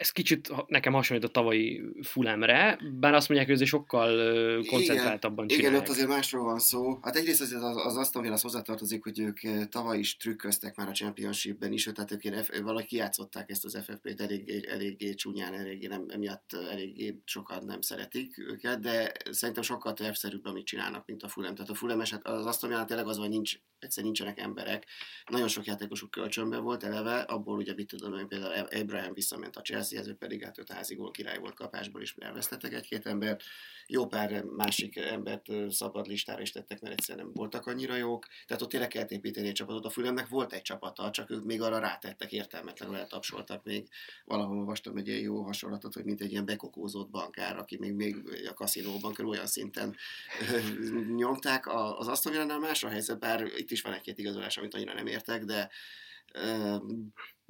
ez 0.00 0.10
kicsit 0.10 0.52
nekem 0.66 0.92
hasonlít 0.92 1.24
a 1.24 1.28
tavalyi 1.28 1.82
Fulemre, 2.02 2.78
bár 3.00 3.14
azt 3.14 3.28
mondják, 3.28 3.50
hogy 3.50 3.60
ez 3.60 3.68
sokkal 3.68 4.64
koncentráltabban 4.64 5.44
igen, 5.44 5.56
csinálják. 5.56 5.82
Igen, 5.82 5.90
ott 5.90 5.96
azért 5.96 6.08
másról 6.08 6.44
van 6.44 6.58
szó. 6.58 6.98
Hát 7.02 7.16
egyrészt 7.16 7.40
az, 7.40 7.52
az, 7.52 7.76
az 7.86 7.96
Aston 7.96 8.22
Villa 8.22 8.34
az 8.34 8.42
hozzátartozik, 8.42 9.02
hogy 9.02 9.18
ők 9.18 9.68
tavaly 9.68 9.98
is 9.98 10.16
trükköztek 10.16 10.76
már 10.76 10.88
a 10.88 10.92
Championshipben 10.92 11.72
is, 11.72 11.84
tehát 11.94 12.12
ők 12.12 12.22
valahogy 12.62 12.86
kijátszották 12.86 13.50
ezt 13.50 13.64
az 13.64 13.78
FFP-t 13.84 14.20
eléggé, 14.20 14.60
eléggé 14.68 15.14
csúnyán, 15.14 15.54
eléggé 15.54 15.86
nem, 15.86 16.04
emiatt 16.08 16.52
eléggé 16.70 17.20
sokan 17.24 17.64
nem 17.64 17.80
szeretik 17.80 18.38
őket, 18.38 18.80
de 18.80 19.12
szerintem 19.30 19.62
sokkal 19.62 19.92
tervszerűbb, 19.92 20.44
amit 20.44 20.66
csinálnak, 20.66 21.06
mint 21.06 21.22
a 21.22 21.28
Fulem. 21.28 21.54
Tehát 21.54 21.70
a 21.70 21.74
Fulem 21.74 22.00
eset, 22.00 22.26
az 22.26 22.46
Aston 22.46 22.70
Villa 22.70 22.84
tényleg 22.84 23.06
az, 23.06 23.16
hogy 23.16 23.28
nincs, 23.28 23.56
egyszer 23.78 24.04
nincsenek 24.04 24.40
emberek. 24.40 24.86
Nagyon 25.30 25.48
sok 25.48 25.64
játékosuk 25.64 26.10
kölcsönben 26.10 26.62
volt 26.62 26.82
eleve, 26.82 27.20
abból 27.20 27.56
ugye 27.56 27.74
mit 27.74 27.86
tudom, 27.86 28.12
hogy 28.12 28.26
például 28.26 28.66
Abraham 28.80 29.14
visszament 29.14 29.56
a 29.56 29.60
Chelsea 29.60 29.89
Ez 29.96 30.16
pedig 30.18 30.44
hát 30.44 30.58
öt 30.58 30.72
házi 30.72 30.94
gól 30.94 31.10
király 31.10 31.38
volt 31.38 31.54
kapásból 31.54 32.02
is, 32.02 32.14
elvesztettek 32.18 32.72
egy-két 32.72 33.06
embert. 33.06 33.42
Jó 33.86 34.06
pár 34.06 34.42
másik 34.42 34.96
embert 34.96 35.46
szabad 35.68 36.06
listára 36.06 36.40
is 36.40 36.50
tettek, 36.50 36.80
mert 36.80 36.94
egyszerűen 36.94 37.24
nem 37.24 37.34
voltak 37.34 37.66
annyira 37.66 37.96
jók. 37.96 38.26
Tehát 38.46 38.62
ott 38.62 38.68
tényleg 38.70 38.88
kellett 38.88 39.10
építeni 39.10 39.48
egy 39.48 39.54
csapatot. 39.54 39.84
A 39.84 39.90
Fülemnek 39.90 40.28
volt 40.28 40.52
egy 40.52 40.62
csapata, 40.62 41.10
csak 41.10 41.30
ők 41.30 41.44
még 41.44 41.60
arra 41.62 41.78
rátettek, 41.78 42.32
értelmetlenül 42.32 42.96
eltapsoltak 42.96 43.64
még. 43.64 43.88
Valahol 44.24 44.58
olvastam 44.58 44.96
egy 44.96 45.08
ilyen 45.08 45.20
jó 45.20 45.42
hasonlatot, 45.42 45.94
hogy 45.94 46.04
mint 46.04 46.20
egy 46.20 46.30
ilyen 46.30 46.44
bekokózott 46.44 47.10
bankár, 47.10 47.58
aki 47.58 47.76
még, 47.78 47.92
még 47.92 48.16
a 48.48 48.54
kaszinóban 48.54 49.14
kell 49.14 49.26
olyan 49.26 49.46
szinten 49.46 49.96
nyomták. 51.16 51.66
Az 51.98 52.08
Aston 52.08 52.32
Villánál 52.32 52.58
más 52.58 52.84
a 52.84 52.88
helyzet, 52.88 53.18
bár 53.18 53.46
itt 53.56 53.70
is 53.70 53.82
van 53.82 53.92
egy-két 53.92 54.18
igazolás, 54.18 54.56
amit 54.56 54.74
annyira 54.74 54.94
nem 54.94 55.06
értek, 55.06 55.44
de 55.44 55.70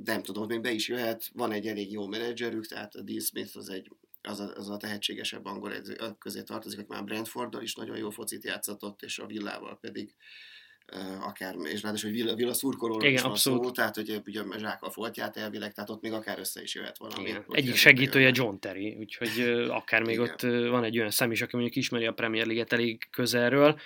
nem 0.05 0.23
tudom, 0.23 0.47
még 0.47 0.61
be 0.61 0.71
is 0.71 0.89
jöhet, 0.89 1.31
van 1.33 1.53
egy 1.53 1.67
elég 1.67 1.93
jó 1.93 2.07
menedzserük, 2.07 2.67
tehát 2.67 2.95
a 2.95 3.03
Dean 3.03 3.21
Smith 3.21 3.57
az 3.57 3.69
egy 3.69 3.91
az 4.23 4.41
a, 4.41 4.53
az 4.55 4.69
a 4.69 4.77
tehetségesebb 4.77 5.45
angol 5.45 5.75
edző 5.75 5.97
közé 6.19 6.43
tartozik, 6.43 6.79
aki 6.79 6.89
már 6.89 7.05
Brentforddal 7.05 7.63
is 7.63 7.75
nagyon 7.75 7.97
jó 7.97 8.11
focit 8.11 8.45
játszatott, 8.45 9.03
és 9.03 9.19
a 9.19 9.27
Villával 9.27 9.79
pedig 9.81 10.15
uh, 10.93 11.27
akár, 11.27 11.55
és 11.63 11.83
ráadásul, 11.83 12.11
hogy 12.11 12.19
Villa, 12.19 12.35
Villa 12.35 12.55
szurkolóról 12.55 13.03
Igen, 13.03 13.15
is 13.15 13.23
van 13.23 13.31
abszolút. 13.31 13.65
szó, 13.65 13.71
tehát 13.71 13.95
hogy 13.95 14.23
ugye 14.27 14.43
zsákkal 14.59 14.91
foltját 14.91 15.37
elvileg, 15.37 15.73
tehát 15.73 15.91
ott 15.91 16.03
még 16.03 16.13
akár 16.13 16.39
össze 16.39 16.63
is 16.63 16.75
jöhet 16.75 16.99
valami. 16.99 17.29
Igen. 17.29 17.45
Egyik 17.49 17.75
segítője. 17.75 18.31
John 18.35 18.59
Terry, 18.59 18.97
úgyhogy 18.99 19.41
ö, 19.41 19.69
akár 19.69 20.03
még 20.03 20.15
Igen. 20.15 20.29
ott 20.29 20.43
ö, 20.43 20.69
van 20.69 20.85
egy 20.85 20.99
olyan 20.99 21.11
szem 21.11 21.31
is, 21.31 21.43
aki 21.43 21.57
mondjuk 21.57 21.77
ismeri 21.77 22.07
a 22.07 22.13
Premier 22.13 22.47
League-et 22.47 22.73
elég 22.73 23.09
közelről. 23.11 23.81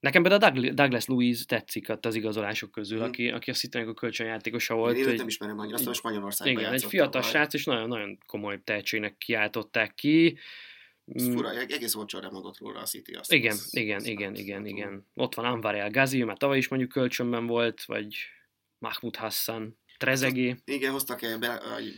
Nekem 0.00 0.22
például 0.22 0.44
a 0.44 0.50
Doug- 0.60 0.74
Douglas 0.74 1.06
Louise 1.06 1.44
tetszik 1.44 1.88
az 2.00 2.14
igazolások 2.14 2.70
közül, 2.70 2.98
Mhm. 2.98 3.06
aki, 3.06 3.28
aki 3.28 3.50
a 3.50 3.54
city 3.54 3.78
a 3.78 3.94
kölcsönjátékosa 3.94 4.74
Én 4.74 4.80
volt. 4.80 4.96
őt 4.96 5.06
egy- 5.06 5.16
nem 5.16 5.26
ismerem 5.26 5.58
annyira, 5.58 5.76
azt 5.76 5.86
most 5.86 5.98
Spanyolországban 5.98 6.60
igen, 6.62 6.72
egy 6.72 6.84
fiatal 6.84 7.10
tavaly. 7.10 7.28
srác, 7.30 7.54
és 7.54 7.64
nagyon-nagyon 7.64 8.18
komoly 8.26 8.60
tehetségnek 8.64 9.18
kiáltották 9.18 9.94
ki. 9.94 10.38
Ez 11.14 11.26
Mm, 11.26 11.32
fura, 11.32 11.50
egész 11.60 11.94
olcsón 11.94 12.28
mondott 12.32 12.58
róla 12.58 12.80
a 12.80 12.84
City. 12.84 13.12
Azt 13.12 13.32
Igen, 13.32 13.52
azt- 13.52 13.76
igen, 13.76 13.96
azt 13.96 14.06
igen, 14.06 14.32
nem 14.32 14.40
igen, 14.42 14.62
tudom. 14.62 14.76
igen. 14.76 15.06
Ott 15.14 15.34
van 15.34 15.44
Anwar 15.44 15.74
El 15.74 15.90
Ghazi, 15.90 16.22
már 16.24 16.36
tavaly 16.36 16.56
is 16.58 16.68
mondjuk 16.68 16.90
kölcsönben 16.90 17.46
volt, 17.46 17.84
vagy 17.84 18.16
Mahmoud 18.78 19.16
Hassan, 19.16 19.78
Trezegé, 19.98 20.56
Igen, 20.64 20.92
hoztak 20.92 21.22
egy 21.22 21.38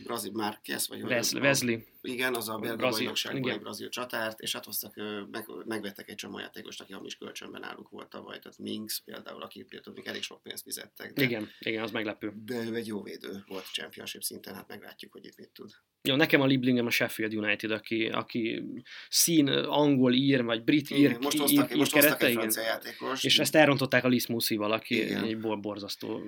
brazil 0.03 0.31
Márquez, 0.33 0.87
vagy 0.87 1.01
Wesley, 1.01 1.41
Wesley. 1.41 1.77
Igen, 2.07 2.35
az 2.35 2.49
a 2.49 2.57
belga 2.57 2.89
bajnokságból 2.89 3.51
egy 3.51 3.59
brazil 3.59 3.89
csatárt, 3.89 4.39
és 4.39 4.53
hát 4.53 4.65
hoztak, 4.65 4.95
meg, 5.31 5.45
megvettek 5.65 6.09
egy 6.09 6.15
csomó 6.15 6.39
játékost, 6.39 6.81
aki 6.81 6.93
hamis 6.93 7.15
kölcsönben 7.15 7.61
náluk 7.61 7.89
volt 7.89 8.09
tavaly, 8.09 8.39
tehát 8.39 8.57
Minx 8.57 8.99
például, 9.05 9.41
aki 9.41 9.65
még 9.93 10.07
elég 10.07 10.21
sok 10.21 10.41
pénzt 10.43 10.63
fizettek. 10.63 11.13
De, 11.13 11.23
Igen, 11.23 11.49
igen, 11.59 11.83
az 11.83 11.91
meglepő. 11.91 12.33
de 12.45 12.55
ő 12.55 12.75
egy 12.75 12.87
jó 12.87 13.01
védő 13.01 13.43
volt 13.47 13.71
championship 13.71 14.21
szinten, 14.21 14.55
hát 14.55 14.67
meglátjuk, 14.67 15.11
hogy 15.11 15.25
itt 15.25 15.37
mit 15.37 15.49
tud. 15.49 15.71
Jó, 16.07 16.15
nekem 16.15 16.41
a 16.41 16.45
Lieblingem 16.45 16.85
a 16.85 16.89
Sheffield 16.89 17.35
United, 17.35 17.71
aki, 17.71 18.07
aki 18.07 18.63
szín, 19.09 19.47
angol, 19.47 20.13
ír, 20.13 20.43
vagy 20.43 20.63
brit 20.63 20.89
ír, 20.89 20.97
Igen, 20.97 21.17
most 21.21 21.37
hoztak, 21.37 21.71
ír 21.71 21.77
most 21.77 21.93
kerete, 21.93 22.25
egy 22.25 22.31
igen. 22.31 22.51
játékos. 22.55 23.23
És 23.23 23.39
ezt 23.39 23.55
elrontották 23.55 24.03
a 24.03 24.07
Liz 24.07 24.25
Musival, 24.25 24.71
aki 24.71 24.95
Igen. 24.95 25.23
egy 25.23 25.39
bor- 25.39 25.61
borzasztó 25.61 26.21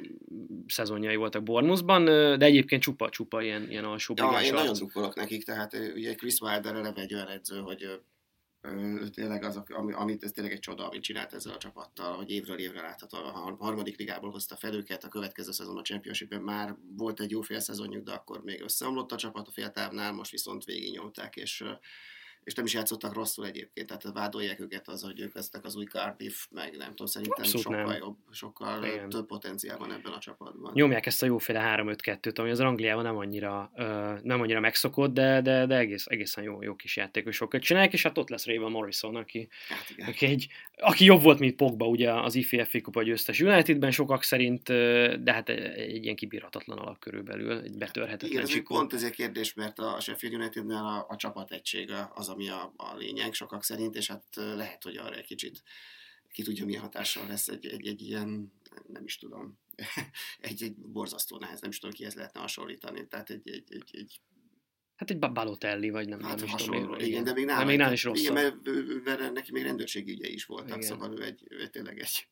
szezonjai 0.67 1.15
voltak 1.15 1.43
Bournemouthban, 1.43 2.05
de 2.37 2.45
egyébként 2.45 2.81
csupa-csupa 2.81 3.41
ilyen, 3.41 3.69
ilyen 3.69 3.83
alsó 3.83 4.13
Ja, 4.17 4.39
én 4.43 4.53
nagyon 4.53 4.73
drukkolok 4.73 5.15
nekik, 5.15 5.43
tehát 5.43 5.64
ö, 5.73 5.93
ugye 5.93 6.15
Chris 6.15 6.39
Wilder 6.39 6.75
eleve 6.75 7.01
egy 7.01 7.13
olyan 7.13 7.27
edző, 7.27 7.59
hogy 7.59 7.99
tényleg 9.13 9.43
az, 9.43 9.61
ami, 9.67 9.93
amit 9.93 10.23
ez 10.23 10.31
tényleg 10.31 10.53
egy 10.53 10.59
csoda, 10.59 10.87
amit 10.87 11.01
csinált 11.01 11.33
ezzel 11.33 11.53
a 11.53 11.57
csapattal, 11.57 12.15
hogy 12.15 12.29
évről 12.29 12.59
évre 12.59 12.81
látható, 12.81 13.17
a 13.17 13.31
har- 13.31 13.59
harmadik 13.59 13.97
ligából 13.97 14.31
hozta 14.31 14.55
fel 14.55 14.73
őket, 14.73 15.03
a 15.03 15.07
következő 15.07 15.51
szezon 15.51 15.77
a 15.77 15.81
Championshipben 15.81 16.41
már 16.41 16.75
volt 16.95 17.19
egy 17.19 17.31
jó 17.31 17.41
fél 17.41 17.59
szezonjuk, 17.59 18.03
de 18.03 18.11
akkor 18.11 18.43
még 18.43 18.61
összeomlott 18.61 19.11
a 19.11 19.15
csapat 19.15 19.47
a 19.47 19.51
féltávnál, 19.51 20.11
most 20.11 20.31
viszont 20.31 20.63
végignyomták, 20.63 21.35
és 21.35 21.63
és 22.45 22.53
nem 22.53 22.65
is 22.65 22.73
játszottak 22.73 23.13
rosszul 23.13 23.45
egyébként, 23.45 23.87
tehát 23.87 24.03
vádolják 24.13 24.59
őket 24.59 24.87
az, 24.87 25.01
hogy 25.01 25.19
ők 25.19 25.35
lesznek 25.35 25.65
az 25.65 25.75
új 25.75 25.85
Cardiff, 25.85 26.45
meg 26.51 26.77
nem 26.77 26.87
tudom, 26.89 27.05
szerintem 27.07 27.43
Abszolút 27.43 27.65
sokkal 27.65 27.85
nem. 27.85 27.97
jobb, 27.97 28.17
sokkal 28.31 28.83
Igen. 28.83 29.09
több 29.09 29.25
potenciál 29.27 29.77
van 29.77 29.91
ebben 29.93 30.11
a 30.11 30.19
csapatban. 30.19 30.71
Nyomják 30.73 31.05
ezt 31.05 31.23
a 31.23 31.25
jóféle 31.25 31.73
3-5-2-t, 31.77 32.39
ami 32.39 32.49
az 32.49 32.59
Angliában 32.59 33.03
nem 33.03 33.17
annyira, 33.17 33.71
ö, 33.75 34.13
nem 34.23 34.41
annyira 34.41 34.59
megszokott, 34.59 35.13
de, 35.13 35.41
de, 35.41 35.65
de 35.65 35.77
egész, 35.77 36.05
egészen 36.07 36.43
jó, 36.43 36.61
jó 36.61 36.75
kis 36.75 36.95
játékosokat 36.95 37.61
csinálják, 37.61 37.93
és 37.93 38.03
hát 38.03 38.17
ott 38.17 38.29
lesz 38.29 38.45
Raven 38.45 38.71
Morrison, 38.71 39.15
aki, 39.15 39.47
Hát 39.69 39.89
igen. 39.89 40.07
aki, 40.07 40.25
egy, 40.25 40.47
aki 40.77 41.05
jobb 41.05 41.21
volt, 41.21 41.39
mint 41.39 41.55
Pogba 41.55 41.87
ugye 41.87 42.13
az 42.13 42.35
IFF 42.35 42.75
kupa 42.81 43.03
győztes 43.03 43.39
Unitedben 43.41 43.91
sokak 43.91 44.23
szerint, 44.23 44.63
de 45.23 45.33
hát 45.33 45.49
egy 45.49 46.03
ilyen 46.03 46.15
kibírhatatlan 46.15 46.77
alak 46.77 46.99
körülbelül, 46.99 47.51
egy 47.57 47.65
Igen, 47.65 47.77
betörhetetlen 47.77 48.41
ez 48.41 48.47
egy 48.49 48.53
csikó. 48.55 48.75
pont 48.75 48.93
ez 48.93 49.03
egy 49.03 49.11
kérdés, 49.11 49.53
mert 49.53 49.79
a 49.79 49.99
Sheffield 49.99 50.35
Unitednál 50.35 50.85
a, 50.85 51.05
a 51.09 51.15
csapategysége 51.15 52.09
az, 52.13 52.29
ami 52.35 52.49
a, 52.49 52.73
a 52.75 52.95
lényeg 52.95 53.33
sokak 53.33 53.63
szerint, 53.63 53.95
és 53.95 54.07
hát 54.07 54.23
lehet, 54.35 54.83
hogy 54.83 54.97
arra 54.97 55.15
egy 55.15 55.25
kicsit 55.25 55.63
ki 56.31 56.43
tudja, 56.43 56.65
milyen 56.65 56.81
hatással 56.81 57.27
lesz 57.27 57.47
egy, 57.47 57.65
egy, 57.65 57.87
egy 57.87 58.01
ilyen, 58.01 58.53
nem 58.87 59.03
is 59.03 59.17
tudom, 59.17 59.59
egy, 60.49 60.63
egy 60.63 60.75
borzasztó 60.75 61.37
nehéz, 61.37 61.61
nem 61.61 61.69
is 61.69 61.79
tudom, 61.79 61.95
kihez 61.95 62.13
lehetne 62.13 62.39
hasonlítani. 62.39 63.07
Tehát 63.07 63.29
egy, 63.29 63.49
egy, 63.49 63.63
egy, 63.69 63.89
egy 63.91 64.19
Hát 64.95 65.09
egy 65.09 65.19
Balotelli, 65.19 65.89
vagy 65.89 66.07
nem, 66.07 66.21
hát 66.21 66.35
nem 66.35 66.45
is 66.45 66.63
tudom. 66.63 66.99
igen, 66.99 67.23
de 67.23 67.33
még 67.33 67.45
de 67.45 67.53
nála, 67.53 67.65
még 67.65 67.77
nál 67.77 67.93
is 67.93 68.03
rosszabb. 68.03 68.37
Igen, 68.37 68.61
mert, 68.63 69.19
mert 69.19 69.33
neki 69.33 69.51
még 69.51 69.63
rendőrségi 69.63 70.11
ügyei 70.11 70.33
is 70.33 70.45
voltak, 70.45 70.77
Igen. 70.77 70.81
szóval 70.81 71.19
ő 71.19 71.23
egy, 71.23 71.43
ő 71.49 71.67
tényleg 71.67 71.99
egy 71.99 72.27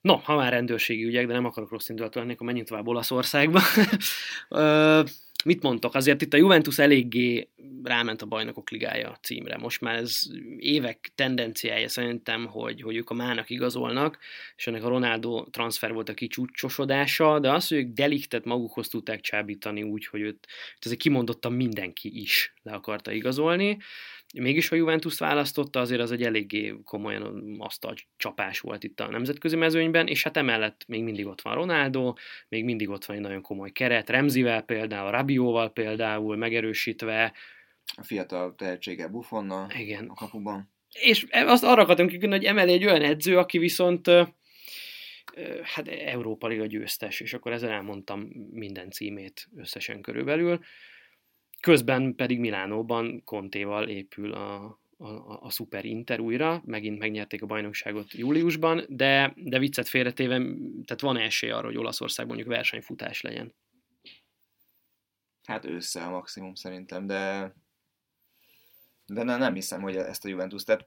No, 0.00 0.16
ha 0.16 0.36
már 0.36 0.52
rendőrségi 0.52 1.04
ügyek, 1.04 1.26
de 1.26 1.32
nem 1.32 1.44
akarok 1.44 1.70
rossz 1.70 1.88
indulatú 1.88 2.18
lenni, 2.18 2.32
akkor 2.32 2.46
menjünk 2.46 2.68
tovább 2.68 2.86
Olaszországba. 2.86 3.60
Mit 5.48 5.62
mondtok? 5.62 5.94
Azért 5.94 6.22
itt 6.22 6.32
a 6.32 6.36
Juventus 6.36 6.78
eléggé 6.78 7.48
ráment 7.82 8.22
a 8.22 8.26
bajnokok 8.26 8.70
ligája 8.70 9.18
címre. 9.22 9.56
Most 9.56 9.80
már 9.80 9.94
ez 9.94 10.20
évek 10.58 11.10
tendenciája 11.14 11.88
szerintem, 11.88 12.46
hogy, 12.46 12.80
hogy 12.80 12.96
ők 12.96 13.10
a 13.10 13.14
mának 13.14 13.50
igazolnak, 13.50 14.18
és 14.56 14.66
ennek 14.66 14.84
a 14.84 14.88
Ronaldo 14.88 15.44
transfer 15.44 15.92
volt 15.92 16.08
a 16.08 16.14
kicsúcsosodása, 16.14 17.38
de 17.38 17.52
az, 17.52 17.68
hogy 17.68 17.78
ők 17.78 17.92
deliktet 17.92 18.44
magukhoz 18.44 18.88
tudták 18.88 19.20
csábítani 19.20 19.82
úgy, 19.82 20.06
hogy 20.06 20.20
őt, 20.20 20.46
azért 20.80 21.00
kimondottan 21.00 21.52
mindenki 21.52 22.20
is 22.20 22.54
le 22.62 22.72
akarta 22.72 23.12
igazolni. 23.12 23.78
Mégis 24.34 24.70
a 24.70 24.76
Juventus 24.76 25.18
választotta, 25.18 25.80
azért 25.80 26.00
az 26.00 26.12
egy 26.12 26.22
eléggé 26.22 26.74
komolyan 26.84 27.56
asztal 27.58 27.94
csapás 28.16 28.60
volt 28.60 28.84
itt 28.84 29.00
a 29.00 29.10
nemzetközi 29.10 29.56
mezőnyben, 29.56 30.06
és 30.06 30.22
hát 30.22 30.36
emellett 30.36 30.84
még 30.86 31.02
mindig 31.02 31.26
ott 31.26 31.40
van 31.40 31.54
Ronaldo, 31.54 32.14
még 32.48 32.64
mindig 32.64 32.88
ott 32.88 33.04
van 33.04 33.16
egy 33.16 33.22
nagyon 33.22 33.42
komoly 33.42 33.70
keret, 33.70 34.10
Remzivel 34.10 34.62
például, 34.62 35.10
Rabióval 35.10 35.72
például 35.72 36.36
megerősítve, 36.36 37.32
A 37.96 38.02
fiatal 38.02 38.54
tehetsége 38.54 39.08
Buffonnal 39.08 39.70
igen. 39.78 40.06
a 40.08 40.14
kapuban. 40.14 40.70
És 40.92 41.26
azt 41.30 41.64
arra 41.64 41.82
akartam 41.82 42.08
kikülni, 42.08 42.34
hogy 42.34 42.44
emellé 42.44 42.72
egy 42.72 42.84
olyan 42.84 43.02
edző, 43.02 43.38
aki 43.38 43.58
viszont 43.58 44.06
hát 45.62 45.88
Európa 45.88 46.46
Liga 46.46 46.66
győztes, 46.66 47.20
és 47.20 47.34
akkor 47.34 47.52
ezzel 47.52 47.70
elmondtam 47.70 48.20
minden 48.50 48.90
címét 48.90 49.48
összesen 49.56 50.00
körülbelül. 50.00 50.60
Közben 51.60 52.14
pedig 52.14 52.38
Milánóban 52.38 53.22
Kontéval 53.24 53.88
épül 53.88 54.32
a, 54.32 54.80
a, 54.96 55.08
a, 55.40 55.50
Super 55.50 55.84
Inter 55.84 56.20
újra, 56.20 56.62
megint 56.64 56.98
megnyerték 56.98 57.42
a 57.42 57.46
bajnokságot 57.46 58.12
júliusban, 58.12 58.84
de, 58.88 59.32
de 59.36 59.58
viccet 59.58 59.88
félretéve, 59.88 60.36
tehát 60.84 61.00
van 61.00 61.16
esély 61.16 61.50
arra, 61.50 61.66
hogy 61.66 61.76
Olaszországban 61.76 62.36
mondjuk 62.36 62.56
versenyfutás 62.56 63.20
legyen. 63.20 63.54
Hát 65.44 65.64
ősszel 65.64 66.06
a 66.08 66.10
maximum 66.10 66.54
szerintem, 66.54 67.06
de 67.06 67.52
de 69.08 69.22
ne, 69.22 69.36
nem 69.36 69.54
hiszem, 69.54 69.80
hogy 69.80 69.96
ezt 69.96 70.24
a 70.24 70.28
Juventus, 70.28 70.64
tehát 70.64 70.86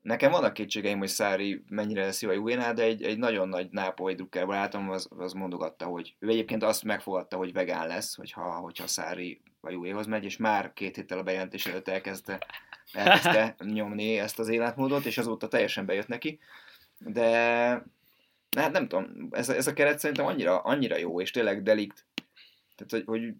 nekem 0.00 0.30
vannak 0.30 0.52
kétségeim, 0.52 0.98
hogy 0.98 1.08
Szári 1.08 1.64
mennyire 1.68 2.04
lesz 2.04 2.22
jó 2.22 2.28
a 2.28 2.32
Juvénál, 2.32 2.74
de 2.74 2.82
egy, 2.82 3.02
egy 3.02 3.18
nagyon 3.18 3.48
nagy 3.48 3.70
nápolyi 3.70 4.14
drukker 4.14 4.46
barátom 4.46 4.90
az, 4.90 5.08
az 5.16 5.32
mondogatta, 5.32 5.86
hogy 5.86 6.16
ő 6.18 6.28
egyébként 6.28 6.62
azt 6.62 6.84
megfogadta, 6.84 7.36
hogy 7.36 7.52
vegán 7.52 7.86
lesz, 7.86 8.14
hogyha, 8.14 8.54
hogyha 8.54 8.86
Szári 8.86 9.40
a 9.64 9.70
Juvéhoz 9.70 10.06
megy, 10.06 10.24
és 10.24 10.36
már 10.36 10.72
két 10.72 10.96
héttel 10.96 11.18
a 11.18 11.22
bejelentés 11.22 11.66
előtt 11.66 11.88
elkezdte, 11.88 12.46
elkezdte 12.92 13.54
nyomni 13.64 14.18
ezt 14.18 14.38
az 14.38 14.48
életmódot, 14.48 15.04
és 15.04 15.18
azóta 15.18 15.48
teljesen 15.48 15.86
bejött 15.86 16.08
neki, 16.08 16.38
de 16.98 17.28
hát 18.56 18.72
nem 18.72 18.88
tudom, 18.88 19.28
ez, 19.30 19.48
ez 19.48 19.66
a 19.66 19.72
keret 19.72 19.98
szerintem 19.98 20.26
annyira, 20.26 20.60
annyira 20.60 20.96
jó, 20.96 21.20
és 21.20 21.30
tényleg 21.30 21.62
delikt, 21.62 22.06
tehát 22.76 22.92
hogy, 22.92 23.04
hogy 23.06 23.34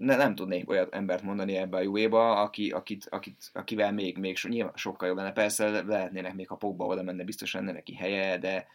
ne, 0.00 0.16
nem 0.16 0.34
tudnék 0.34 0.70
olyat 0.70 0.94
embert 0.94 1.22
mondani 1.22 1.56
ebbe 1.56 1.76
a 1.76 1.82
juvéba, 1.82 2.40
aki, 2.42 2.70
akit, 2.70 3.06
akit, 3.10 3.50
akivel 3.52 3.92
még, 3.92 4.18
még 4.18 4.36
so, 4.36 4.48
nyilván 4.48 4.72
sokkal 4.76 5.08
jobb 5.08 5.16
lenne. 5.16 5.32
Persze 5.32 5.82
lehetnének 5.82 6.34
még, 6.34 6.48
ha 6.48 6.56
Pogba 6.56 6.84
oda 6.84 7.02
menne, 7.02 7.24
biztos 7.24 7.54
lenne 7.54 7.72
neki 7.72 7.94
helye, 7.94 8.38
de, 8.38 8.66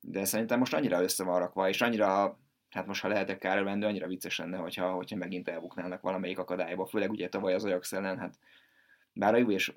de 0.00 0.24
szerintem 0.24 0.58
most 0.58 0.74
annyira 0.74 1.02
össze 1.02 1.24
van 1.24 1.38
rakva, 1.38 1.68
és 1.68 1.80
annyira, 1.80 2.38
hát 2.72 2.86
most 2.86 3.02
ha 3.02 3.08
lehetek 3.08 3.38
kárölendő, 3.38 3.86
annyira 3.86 4.06
vicces 4.06 4.38
lenne, 4.38 4.56
hogyha, 4.56 4.92
hogyha 4.92 5.16
megint 5.16 5.48
elbuknának 5.48 6.00
valamelyik 6.00 6.38
akadályba, 6.38 6.86
főleg 6.86 7.10
ugye 7.10 7.28
tavaly 7.28 7.54
az 7.54 7.64
Ajax 7.64 7.92
ellen, 7.92 8.18
hát 8.18 8.38
bár 9.12 9.34
a 9.34 9.36
jó 9.36 9.50
és 9.50 9.72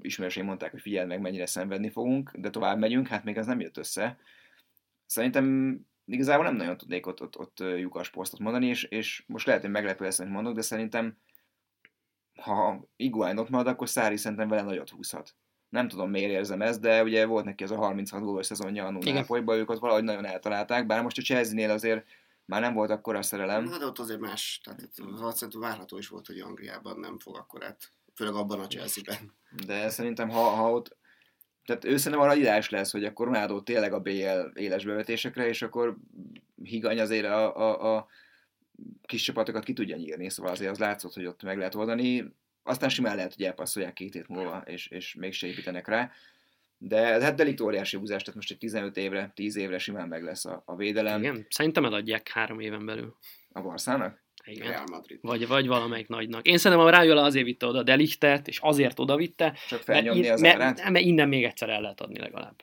ismerőseim 0.00 0.46
mondták, 0.46 0.70
hogy 0.70 0.80
figyeld 0.80 1.08
meg, 1.08 1.20
mennyire 1.20 1.46
szenvedni 1.46 1.90
fogunk, 1.90 2.30
de 2.36 2.50
tovább 2.50 2.78
megyünk, 2.78 3.06
hát 3.06 3.24
még 3.24 3.38
az 3.38 3.46
nem 3.46 3.60
jött 3.60 3.76
össze. 3.76 4.18
Szerintem 5.06 5.76
igazából 6.04 6.44
nem 6.44 6.56
nagyon 6.56 6.76
tudnék 6.76 7.06
ott, 7.06 7.20
ott, 7.20 7.38
ott 7.38 7.58
lyukas 7.58 8.10
posztot 8.10 8.40
mondani, 8.40 8.66
és, 8.66 8.82
és 8.82 9.24
most 9.26 9.46
lehet, 9.46 9.62
hogy 9.62 9.70
meglepő 9.70 10.04
lesz, 10.04 10.18
amit 10.18 10.32
mondok, 10.32 10.54
de 10.54 10.62
szerintem 10.62 11.16
ha 12.40 12.88
Iguain 12.96 13.38
ott 13.38 13.48
marad, 13.48 13.66
akkor 13.66 13.88
Szári 13.88 14.16
szerintem 14.16 14.48
vele 14.48 14.62
nagyot 14.62 14.90
húzhat. 14.90 15.34
Nem 15.68 15.88
tudom, 15.88 16.10
miért 16.10 16.30
érzem 16.30 16.62
ezt, 16.62 16.80
de 16.80 17.02
ugye 17.02 17.26
volt 17.26 17.44
neki 17.44 17.64
ez 17.64 17.70
a 17.70 17.76
36 17.76 18.22
gólos 18.22 18.46
szezonja 18.46 18.86
a 18.86 18.90
Nápolyban, 18.90 19.58
ők 19.58 19.70
ott 19.70 19.78
valahogy 19.78 20.04
nagyon 20.04 20.24
eltalálták, 20.24 20.86
bár 20.86 21.02
most 21.02 21.18
a 21.18 21.22
Chelsea-nél 21.22 21.70
azért 21.70 22.06
már 22.44 22.60
nem 22.60 22.74
volt 22.74 22.90
akkor 22.90 23.16
a 23.16 23.22
szerelem. 23.22 23.68
Hát 23.68 23.82
ott 23.82 23.98
azért 23.98 24.20
más, 24.20 24.60
tehát 24.64 24.90
ott 25.44 25.54
várható 25.54 25.98
is 25.98 26.08
volt, 26.08 26.26
hogy 26.26 26.40
Angliában 26.40 26.98
nem 26.98 27.18
fog 27.18 27.36
akkor 27.36 27.64
át, 27.64 27.92
főleg 28.14 28.34
abban 28.34 28.60
a 28.60 28.66
Chelsea-ben. 28.66 29.34
De 29.66 29.88
szerintem, 29.88 30.28
ha, 30.28 30.40
ha 30.40 30.72
ott 30.72 30.96
tehát 31.64 31.84
ő 31.84 31.96
szerintem 31.96 32.28
arra 32.28 32.38
ideális 32.38 32.70
lesz, 32.70 32.92
hogy 32.92 33.04
akkor 33.04 33.26
Ronaldo 33.26 33.60
tényleg 33.60 33.92
a 33.92 34.00
BL 34.00 34.40
éles 34.54 34.84
bevetésekre, 34.84 35.48
és 35.48 35.62
akkor 35.62 35.96
higany 36.62 37.00
azért 37.00 37.26
a, 37.26 37.56
a, 37.56 37.96
a 37.96 38.06
kis 39.02 39.22
csapatokat 39.22 39.64
ki 39.64 39.72
tudja 39.72 39.96
nyírni, 39.96 40.30
szóval 40.30 40.52
azért 40.52 40.70
az 40.70 40.78
látszott, 40.78 41.14
hogy 41.14 41.26
ott 41.26 41.42
meg 41.42 41.56
lehet 41.56 41.74
oldani. 41.74 42.34
Aztán 42.62 42.88
simán 42.88 43.16
lehet, 43.16 43.34
hogy 43.34 43.44
elpasszolják 43.44 43.92
két 43.92 44.12
hét 44.12 44.28
múlva, 44.28 44.62
és, 44.66 44.86
és 44.86 45.14
mégse 45.14 45.46
építenek 45.46 45.88
rá. 45.88 46.10
De 46.84 47.22
hát 47.22 47.34
delikt 47.34 47.60
óriási 47.60 47.96
húzás, 47.96 48.22
tehát 48.22 48.34
most 48.34 48.50
egy 48.50 48.58
15 48.58 48.96
évre, 48.96 49.32
10 49.34 49.56
évre 49.56 49.78
simán 49.78 50.08
meg 50.08 50.22
lesz 50.22 50.44
a, 50.44 50.62
a 50.66 50.76
védelem. 50.76 51.20
Igen, 51.22 51.46
szerintem 51.48 51.84
eladják 51.84 52.28
három 52.28 52.60
éven 52.60 52.86
belül. 52.86 53.16
A 53.52 53.60
Barszának? 53.60 54.22
Igen. 54.44 54.68
Real 54.68 54.84
Madrid. 54.90 55.18
Vagy, 55.20 55.46
vagy 55.46 55.66
valamelyik 55.66 56.08
nagynak. 56.08 56.46
Én 56.46 56.58
szerintem 56.58 56.86
a 56.86 56.90
Rájola 56.90 57.22
azért 57.22 57.44
vitte 57.44 57.66
oda 57.66 57.82
Delichtet, 57.82 58.48
és 58.48 58.58
azért 58.62 58.98
oda 58.98 59.16
vitte. 59.16 59.56
Csak 59.68 59.80
felnyomni 59.80 60.28
az 60.28 60.40
mert, 60.40 60.54
árát? 60.54 60.76
Mert, 60.76 60.90
mert 60.90 61.04
innen 61.04 61.28
még 61.28 61.44
egyszer 61.44 61.68
el 61.68 61.80
lehet 61.80 62.00
adni 62.00 62.18
legalább. 62.18 62.62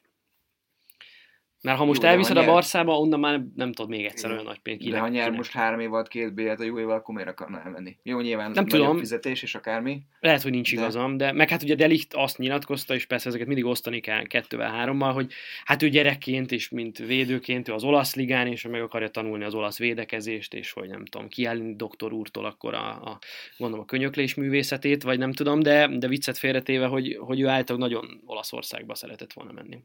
Mert 1.61 1.77
ha 1.77 1.85
most 1.85 2.01
Jó, 2.01 2.07
elviszed 2.07 2.37
a 2.37 2.45
Barszába, 2.45 2.99
onnan 2.99 3.19
már 3.19 3.41
nem 3.55 3.71
tudod 3.71 3.91
még 3.91 4.05
egyszer 4.05 4.31
olyan 4.31 4.43
nagy 4.43 4.59
pénzt 4.59 4.89
De 4.89 4.99
ha 4.99 5.07
nyer 5.07 5.31
most 5.31 5.51
három 5.51 5.79
év 5.79 5.93
alatt 5.93 6.07
két 6.07 6.33
bélet 6.33 6.59
a 6.59 6.63
év 6.63 6.89
akkor 6.89 7.15
miért 7.15 7.29
akarna 7.29 7.61
elmenni? 7.61 7.97
Jó, 8.03 8.19
nyilván 8.19 8.51
nem 8.51 8.65
tudom. 8.65 8.97
fizetés 8.97 9.43
és 9.43 9.55
akármi. 9.55 10.01
Lehet, 10.19 10.41
hogy 10.41 10.51
nincs 10.51 10.75
de... 10.75 10.81
igazam, 10.81 11.17
de 11.17 11.31
meg 11.31 11.49
hát 11.49 11.63
ugye 11.63 11.75
Delicht 11.75 12.13
azt 12.13 12.37
nyilatkozta, 12.37 12.93
és 12.93 13.05
persze 13.05 13.27
ezeket 13.27 13.47
mindig 13.47 13.65
osztani 13.65 13.99
kell 13.99 14.23
kettővel, 14.23 14.71
hárommal, 14.71 15.13
hogy 15.13 15.31
hát 15.63 15.83
ő 15.83 15.89
gyerekként 15.89 16.51
és 16.51 16.69
mint 16.69 16.97
védőként 16.97 17.67
ő 17.67 17.73
az 17.73 17.83
olasz 17.83 18.15
ligán, 18.15 18.47
és 18.47 18.63
meg 18.63 18.81
akarja 18.81 19.09
tanulni 19.09 19.43
az 19.43 19.53
olasz 19.53 19.77
védekezést, 19.77 20.53
és 20.53 20.71
hogy 20.71 20.89
nem 20.89 21.05
tudom, 21.05 21.27
kiállni 21.27 21.75
doktor 21.75 22.13
úrtól 22.13 22.45
akkor 22.45 22.73
a, 22.73 22.89
a 22.89 23.19
gondolom 23.57 23.83
a 23.83 23.87
könyöklés 23.87 24.33
művészetét, 24.33 25.03
vagy 25.03 25.17
nem 25.17 25.31
tudom, 25.31 25.59
de, 25.59 25.87
de 25.97 26.07
viccet 26.07 26.37
félretéve, 26.37 26.85
hogy, 26.85 27.17
hogy 27.19 27.39
ő 27.39 27.47
általában 27.47 27.89
nagyon 27.89 28.21
Olaszországba 28.25 28.95
szeretett 28.95 29.33
volna 29.33 29.51
menni. 29.51 29.79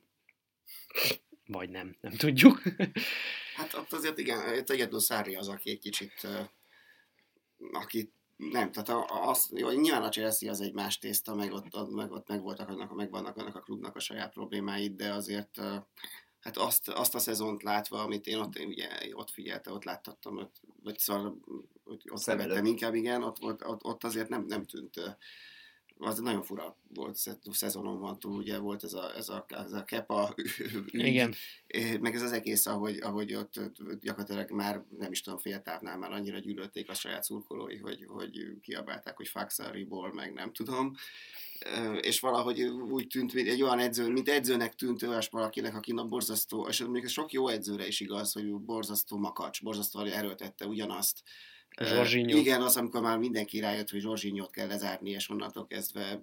Vagy 1.46 1.70
nem, 1.70 1.96
nem 2.00 2.12
tudjuk. 2.12 2.62
hát 3.56 3.74
ott 3.74 3.92
azért 3.92 4.18
igen, 4.18 4.54
itt 4.54 4.70
egyedül 4.70 5.00
Szári 5.00 5.34
az, 5.34 5.48
aki 5.48 5.70
egy 5.70 5.78
kicsit, 5.78 6.28
aki 7.72 8.12
nem, 8.36 8.72
tehát 8.72 9.04
az, 9.26 9.50
jó, 9.54 9.70
nyilván 9.70 10.02
a 10.02 10.08
Chelsea 10.08 10.50
az 10.50 10.60
egy 10.60 10.72
más 10.72 10.98
tészta, 10.98 11.34
meg 11.34 11.52
ott, 11.52 11.90
meg 11.90 12.12
ott 12.12 12.28
meg 12.28 12.42
voltak 12.42 12.68
annak, 12.68 12.94
meg 12.94 13.10
vannak 13.10 13.36
annak 13.36 13.56
a 13.56 13.60
klubnak 13.60 13.96
a 13.96 14.00
saját 14.00 14.32
problémáid, 14.32 14.96
de 14.96 15.12
azért 15.12 15.60
hát 16.40 16.56
azt, 16.56 16.88
azt 16.88 17.14
a 17.14 17.18
szezont 17.18 17.62
látva, 17.62 18.02
amit 18.02 18.26
én 18.26 18.38
ott, 18.38 18.56
én 18.56 18.66
ugye, 18.66 18.88
ott 19.12 19.30
figyelte, 19.30 19.72
ott 19.72 19.84
láttattam, 19.84 20.50
vagy 20.82 20.98
szóval 20.98 21.36
ott 22.08 22.20
szerettem 22.22 22.64
inkább, 22.64 22.94
igen, 22.94 23.22
ott, 23.22 23.42
ott, 23.42 23.66
ott, 23.66 23.84
ott 23.84 24.04
azért 24.04 24.28
nem, 24.28 24.44
nem 24.44 24.64
tűnt 24.64 25.16
az 25.98 26.18
nagyon 26.18 26.42
fura 26.42 26.76
volt 26.94 27.18
szezonon 27.52 28.00
van 28.00 28.18
túl, 28.18 28.36
ugye 28.36 28.58
volt 28.58 28.84
ez 28.84 28.92
a, 28.92 29.16
ez 29.16 29.28
a, 29.28 29.44
ez 29.48 29.72
a 29.72 29.84
kepa 29.84 30.34
ügy, 30.36 31.04
Igen. 31.04 31.34
meg 32.00 32.14
ez 32.14 32.22
az 32.22 32.32
egész, 32.32 32.66
ahogy, 32.66 32.98
ahogy 33.00 33.34
ott 33.34 33.60
gyakorlatilag 34.00 34.50
már 34.50 34.84
nem 34.98 35.12
is 35.12 35.20
tudom, 35.20 35.38
fél 35.38 35.62
távnál 35.62 35.98
már 35.98 36.12
annyira 36.12 36.38
gyűlölték 36.38 36.90
a 36.90 36.94
saját 36.94 37.22
szurkolói, 37.22 37.76
hogy, 37.76 38.04
hogy 38.08 38.60
kiabálták, 38.60 39.16
hogy 39.16 39.28
Faxariból, 39.28 40.12
meg 40.12 40.32
nem 40.32 40.52
tudom. 40.52 40.94
És 42.00 42.20
valahogy 42.20 42.62
úgy 42.62 43.06
tűnt, 43.06 43.32
mint 43.32 43.48
egy 43.48 43.62
olyan 43.62 43.78
edző, 43.78 44.08
mint 44.08 44.28
edzőnek 44.28 44.74
tűnt 44.74 45.02
olyas 45.02 45.28
valakinek, 45.28 45.74
aki 45.74 45.92
a 45.92 46.04
borzasztó, 46.04 46.66
és 46.68 46.84
még 46.88 47.06
sok 47.06 47.32
jó 47.32 47.48
edzőre 47.48 47.86
is 47.86 48.00
igaz, 48.00 48.32
hogy 48.32 48.54
borzasztó 48.54 49.16
makacs, 49.16 49.62
borzasztó 49.62 50.00
erőltette 50.00 50.66
ugyanazt, 50.66 51.22
Zsorzsinyó. 51.80 52.36
Igen, 52.36 52.62
az, 52.62 52.76
amikor 52.76 53.00
már 53.00 53.18
mindenki 53.18 53.60
rájött, 53.60 53.90
hogy 53.90 54.00
Zsorzsinyót 54.00 54.50
kell 54.50 54.66
lezárni, 54.66 55.10
és 55.10 55.28
onnantól 55.28 55.66
kezdve 55.66 56.20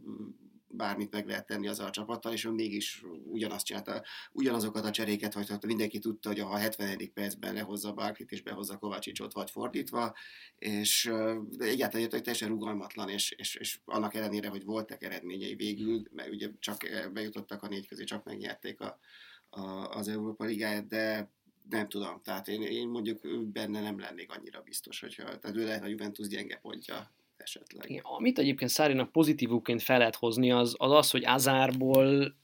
bármit 0.74 1.12
meg 1.12 1.28
lehet 1.28 1.46
tenni 1.46 1.68
azzal 1.68 1.88
a 1.88 1.92
csapattal, 1.92 2.34
és 2.34 2.46
ő 2.46 2.50
mégis 2.50 3.04
ugyanazt 3.26 3.66
csinálta, 3.66 4.04
ugyanazokat 4.32 4.86
a 4.86 4.92
cseréket 4.92 5.34
hagyhatta, 5.34 5.68
mindenki 5.68 6.00
tudta, 6.00 6.30
hogy 6.30 6.40
a 6.40 6.58
70. 6.58 7.14
percben 7.14 7.54
lehozza 7.54 7.92
bárkit, 7.92 8.32
és 8.32 8.42
behozza 8.42 8.78
Kovácsicsot, 8.78 9.34
vagy 9.34 9.50
fordítva, 9.50 10.16
és 10.58 11.10
de 11.50 11.66
egyáltalán 11.66 12.02
jött, 12.02 12.12
hogy 12.12 12.22
teljesen 12.22 12.50
rugalmatlan, 12.50 13.10
és, 13.10 13.32
és, 13.32 13.56
és, 13.56 13.80
annak 13.86 14.14
ellenére, 14.14 14.48
hogy 14.48 14.64
voltak 14.64 15.04
eredményei 15.04 15.56
végül, 15.56 16.04
mert 16.12 16.30
ugye 16.30 16.50
csak 16.60 17.10
bejutottak 17.14 17.64
a 17.64 17.68
négy 17.68 17.88
közé, 17.88 18.04
csak 18.04 18.24
megnyerték 18.24 18.80
a, 18.80 19.00
a, 19.50 19.62
az 19.90 20.08
Európa 20.08 20.46
Ligáját, 20.46 20.88
de 20.88 21.32
nem 21.70 21.90
tudom, 21.90 22.22
tehát 22.24 22.48
én, 22.48 22.62
én 22.62 22.88
mondjuk 22.88 23.20
benne 23.54 23.82
nem 23.82 24.00
lennék 24.00 24.32
annyira 24.32 24.62
biztos, 24.62 25.00
hogyha, 25.00 25.40
tehát 25.40 25.58
ő 25.58 25.64
lehet 25.66 25.84
a 25.84 25.88
Juventus 25.88 26.28
gyenge 26.28 26.60
pontja 26.62 27.12
esetleg. 27.38 27.90
Igen, 27.90 28.04
amit 28.04 28.40
egyébként 28.40 28.72
Szárinak 28.72 29.12
pozitívúként 29.12 29.82
fel 29.82 29.98
lehet 29.98 30.16
hozni, 30.16 30.52
az 30.52 30.76
az, 30.78 30.92
az 30.92 31.12
hogy 31.12 31.26
Azárból 31.26 32.36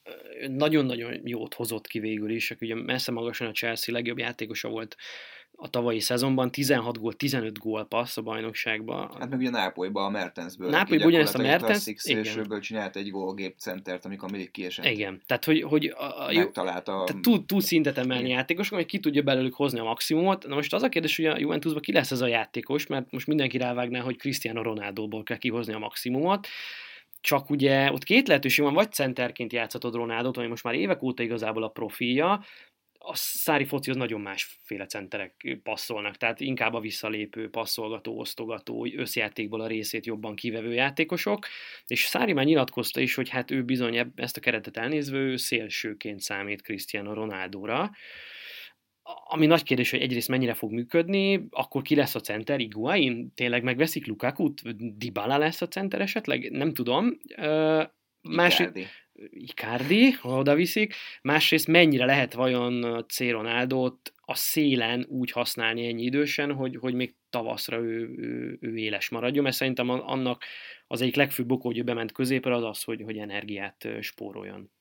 nagyon-nagyon 0.48 1.22
jót 1.28 1.54
hozott 1.54 1.88
ki 1.88 2.00
végül 2.00 2.30
is, 2.30 2.52
aki 2.52 2.66
ugye 2.66 2.76
messze 2.76 3.12
magasan 3.12 3.48
a 3.48 3.52
Chelsea 3.52 3.94
legjobb 3.94 4.18
játékosa 4.18 4.70
volt 4.70 4.96
a 5.60 5.70
tavalyi 5.70 6.00
szezonban 6.00 6.52
16 6.52 7.00
gól, 7.00 7.14
15 7.14 7.60
gól 7.60 7.86
passz 7.86 8.18
a 8.18 8.22
bajnokságban. 8.22 9.10
Hát 9.20 9.30
meg 9.30 9.40
ugye 9.40 9.50
Nápolyban 9.50 10.06
a 10.06 10.10
Mertensből. 10.10 10.70
Nápolyban 10.70 11.08
ugyanezt 11.08 11.36
a 11.36 11.42
Mertens, 11.42 11.88
igen. 12.02 12.60
csinált 12.62 12.96
egy 12.96 13.12
gólgép 13.12 13.56
centert, 13.58 14.06
amikor 14.06 14.32
mindig 14.32 14.52
kiesett. 14.52 14.86
Igen, 14.86 15.22
tehát 15.26 15.46
hogy, 15.46 15.62
hogy 15.62 15.86
a, 15.86 16.28
a, 16.28 16.34
Megtalálta. 16.34 17.04
Tehát 17.06 17.22
tud, 17.22 17.46
tud 17.46 17.62
szintet 17.62 17.98
emelni 17.98 18.30
játékosok, 18.30 18.76
hogy 18.76 18.86
ki 18.86 19.00
tudja 19.00 19.22
belőlük 19.22 19.54
hozni 19.54 19.80
a 19.80 19.84
maximumot. 19.84 20.48
Na 20.48 20.56
most 20.56 20.74
az 20.74 20.84
a 20.84 20.90
kérdés, 20.90 21.16
hogy 21.16 21.26
a 21.26 21.38
Juventusban 21.38 21.82
ki 21.82 21.92
lesz 21.92 22.12
ez 22.12 22.22
a 22.22 22.28
játékos, 22.28 22.88
mert 22.88 23.12
most 23.12 23.28
mindenki 23.28 23.58
rávágná, 23.58 24.00
hogy 24.00 24.18
Cristiano 24.18 24.62
Ronaldo-ból 24.62 25.24
kell 25.24 25.38
kihozni 25.38 25.74
a 25.74 25.80
maximumot 25.80 26.48
csak 27.22 27.50
ugye 27.50 27.92
ott 27.92 28.04
két 28.04 28.28
lehetőség 28.28 28.66
van, 28.66 28.74
vagy 28.74 28.92
centerként 28.92 29.54
játszhatod 29.54 29.96
Ronaldot, 29.96 30.38
ami 30.38 30.48
most 30.48 30.64
már 30.64 30.74
évek 30.74 31.04
óta 31.04 31.24
igazából 31.24 31.64
a 31.64 31.68
profilja, 31.68 32.44
a 33.10 33.16
szári 33.16 33.66
foci 33.66 33.90
az 33.90 33.96
nagyon 33.96 34.22
másféle 34.22 34.86
centerek 34.86 35.60
passzolnak, 35.64 36.18
tehát 36.18 36.40
inkább 36.40 36.74
a 36.74 36.80
visszalépő, 36.80 37.50
passzolgató, 37.50 38.20
osztogató, 38.20 38.88
összjátékból 38.96 39.62
a 39.62 39.68
részét 39.68 40.06
jobban 40.06 40.36
kivevő 40.36 40.74
játékosok, 40.74 41.48
és 41.86 42.06
Szári 42.06 42.34
már 42.34 42.46
nyilatkozta 42.46 43.00
is, 43.00 43.16
hogy 43.16 43.30
hát 43.30 43.52
ő 43.52 43.64
bizony 43.64 44.12
ezt 44.16 44.38
a 44.38 44.40
keretet 44.40 44.78
elnézve, 44.78 45.18
ő 45.18 45.36
szélsőként 45.36 46.20
számít 46.20 46.62
Cristiano 46.62 47.14
Ronaldóra, 47.14 47.92
ami 49.28 49.46
nagy 49.46 49.64
kérdés, 49.64 49.90
hogy 49.90 50.02
egyrészt 50.02 50.28
mennyire 50.28 50.54
fog 50.54 50.72
működni, 50.72 51.48
akkor 51.50 51.82
ki 51.82 51.96
lesz 51.96 52.16
a 52.16 52.20
center, 52.20 52.60
Iguain? 52.60 53.34
Tényleg 53.34 53.64
megveszik 53.64 54.08
Lukaku-t? 54.08 54.62
Dybala 54.98 55.38
lesz 55.38 55.62
a 55.62 55.68
center 55.68 56.02
esetleg? 56.02 56.52
Nem 56.52 56.74
tudom. 56.74 57.18
Másik, 58.22 58.70
Icardi, 59.30 60.12
ha 60.12 60.38
oda 60.38 60.56
viszik, 60.56 60.94
másrészt 61.22 61.68
mennyire 61.68 62.06
lehet 62.06 62.34
vajon 62.34 63.06
C. 63.08 63.20
Ronaldo-t 63.20 64.14
a 64.22 64.36
szélen 64.36 65.06
úgy 65.10 65.32
használni 65.32 65.88
ennyi 65.88 66.04
idősen, 66.04 66.54
hogy, 66.54 66.78
hogy 66.80 66.94
még 66.94 67.16
tavaszra 67.30 67.78
ő, 67.78 68.16
ő, 68.18 68.58
ő 68.62 68.76
éles 68.76 69.10
maradjon, 69.10 69.44
mert 69.44 69.56
szerintem 69.56 69.90
annak 69.90 70.44
az 70.88 71.02
egyik 71.02 71.16
legfőbb 71.16 71.52
okó, 71.52 71.68
hogy 71.68 71.78
ő 71.78 71.84
bement 71.84 72.12
középre, 72.12 72.56
az 72.56 72.64
az, 72.64 72.84
hogy, 72.84 73.02
hogy 73.02 73.18
energiát 73.18 73.88
spóroljon. 74.02 74.72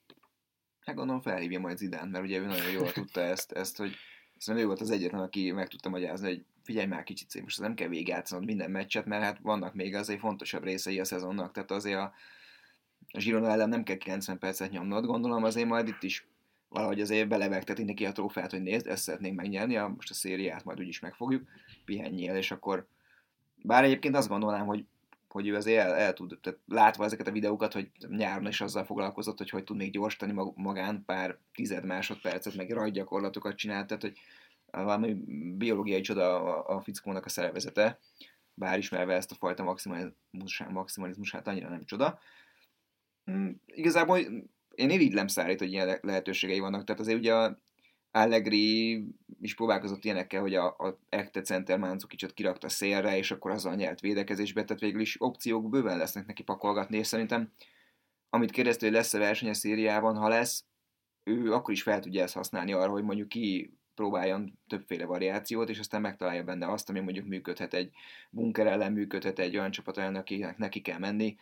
Hát 0.80 0.96
gondolom 0.96 1.20
felhívja 1.20 1.60
majd 1.60 1.76
Zidán, 1.76 2.08
mert 2.08 2.24
ugye 2.24 2.38
ő 2.38 2.46
nagyon 2.46 2.70
jól 2.70 2.92
tudta 2.92 3.20
ezt, 3.20 3.52
ezt 3.52 3.76
hogy 3.76 3.94
szerintem 4.36 4.64
ő 4.64 4.66
volt 4.66 4.80
az 4.80 4.90
egyetlen, 4.90 5.20
aki 5.20 5.50
meg 5.50 5.68
tudta 5.68 5.88
magyarázni, 5.88 6.28
hogy 6.28 6.44
figyelj 6.62 6.86
már 6.86 7.02
kicsit, 7.02 7.42
most 7.42 7.60
nem 7.60 7.74
kell 7.74 7.88
végigjátszanod 7.88 8.44
minden 8.44 8.70
meccset, 8.70 9.06
mert 9.06 9.22
hát 9.22 9.38
vannak 9.42 9.74
még 9.74 9.94
azért 9.94 10.20
fontosabb 10.20 10.64
részei 10.64 11.00
a 11.00 11.04
szezonnak, 11.04 11.52
tehát 11.52 11.70
azért 11.70 11.98
a, 11.98 12.12
a 13.16 13.20
Girona 13.20 13.50
ellen 13.50 13.68
nem 13.68 13.82
kell 13.82 13.96
90 13.96 14.38
percet 14.38 14.70
nyomnod, 14.70 15.06
gondolom 15.06 15.44
azért 15.44 15.68
majd 15.68 15.88
itt 15.88 16.02
is 16.02 16.26
valahogy 16.68 17.00
azért 17.00 17.28
belevegteti 17.28 17.84
neki 17.84 18.06
a 18.06 18.12
trófeát, 18.12 18.50
hogy 18.50 18.62
nézd, 18.62 18.86
ezt 18.86 19.02
szeretnénk 19.02 19.36
megnyerni, 19.36 19.76
a, 19.76 19.88
most 19.88 20.10
a 20.10 20.14
szériát 20.14 20.64
majd 20.64 20.80
úgyis 20.80 21.00
megfogjuk, 21.00 21.48
pihenjél, 21.84 22.34
és 22.34 22.50
akkor 22.50 22.86
bár 23.62 23.84
egyébként 23.84 24.16
azt 24.16 24.28
gondolnám, 24.28 24.66
hogy 24.66 24.84
hogy 25.28 25.48
ő 25.48 25.54
azért 25.54 25.84
el, 25.84 25.94
el 25.94 26.12
tud, 26.12 26.38
tehát 26.42 26.58
látva 26.66 27.04
ezeket 27.04 27.26
a 27.26 27.32
videókat, 27.32 27.72
hogy 27.72 27.90
nyáron 28.08 28.46
is 28.46 28.60
azzal 28.60 28.84
foglalkozott, 28.84 29.38
hogy 29.38 29.50
hogy 29.50 29.64
tud 29.64 29.76
még 29.76 29.92
gyorsítani 29.92 30.52
magán 30.54 31.02
pár 31.04 31.38
tized 31.54 31.84
másodpercet, 31.84 32.56
meg 32.56 32.70
rajgyakorlatokat 32.70 33.56
csinált, 33.56 33.86
tehát 33.86 34.02
hogy 34.02 34.18
valami 34.70 35.14
biológiai 35.56 36.00
csoda 36.00 36.42
a, 36.42 36.76
a 36.76 36.80
fickónak 36.80 37.24
a 37.24 37.28
szervezete, 37.28 37.98
bár 38.54 38.78
ismerve 38.78 39.14
ezt 39.14 39.30
a 39.30 39.34
fajta 39.34 39.62
maximalizmusát, 39.62 40.70
maximalizmusát 40.70 41.48
annyira 41.48 41.68
nem 41.68 41.84
csoda. 41.84 42.18
Mm, 43.30 43.50
igazából 43.66 44.18
én 44.74 44.90
irigylem 44.90 45.26
Szárít, 45.26 45.58
hogy 45.58 45.72
ilyen 45.72 45.98
lehetőségei 46.02 46.58
vannak. 46.58 46.84
Tehát 46.84 47.00
azért 47.00 47.18
ugye 47.18 47.34
a 47.34 47.58
Allegri 48.10 49.04
is 49.40 49.54
próbálkozott 49.54 50.04
ilyenekkel, 50.04 50.40
hogy 50.40 50.54
a, 50.54 50.66
a 50.66 50.98
Ekte 51.08 51.40
Center 51.40 51.78
Máncukicsot 51.78 52.32
kirakta 52.32 52.68
szélre, 52.68 53.16
és 53.16 53.30
akkor 53.30 53.50
azzal 53.50 53.74
nyert 53.74 54.00
védekezésbe, 54.00 54.64
tehát 54.64 54.82
végül 54.82 55.00
is 55.00 55.16
opciók 55.18 55.68
bőven 55.68 55.98
lesznek 55.98 56.26
neki 56.26 56.42
pakolgatni, 56.42 56.98
és 56.98 57.06
szerintem 57.06 57.52
amit 58.30 58.50
kérdezte, 58.50 58.86
hogy 58.86 58.94
lesz-e 58.94 59.18
verseny 59.18 59.48
a 59.48 59.54
szériában, 59.54 60.16
ha 60.16 60.28
lesz, 60.28 60.64
ő 61.24 61.52
akkor 61.52 61.74
is 61.74 61.82
fel 61.82 62.00
tudja 62.00 62.22
ezt 62.22 62.34
használni 62.34 62.72
arra, 62.72 62.90
hogy 62.90 63.02
mondjuk 63.02 63.28
ki 63.28 63.76
próbáljon 63.94 64.58
többféle 64.66 65.04
variációt, 65.04 65.68
és 65.68 65.78
aztán 65.78 66.00
megtalálja 66.00 66.44
benne 66.44 66.70
azt, 66.72 66.88
ami 66.88 67.00
mondjuk 67.00 67.26
működhet 67.26 67.74
egy 67.74 67.90
bunker 68.30 68.66
ellen, 68.66 68.92
működhet 68.92 69.38
egy 69.38 69.56
olyan 69.56 69.70
csapat 69.70 69.98
ellen, 69.98 70.14
akinek 70.14 70.58
neki 70.58 70.80
kell 70.80 70.98
menni, 70.98 71.36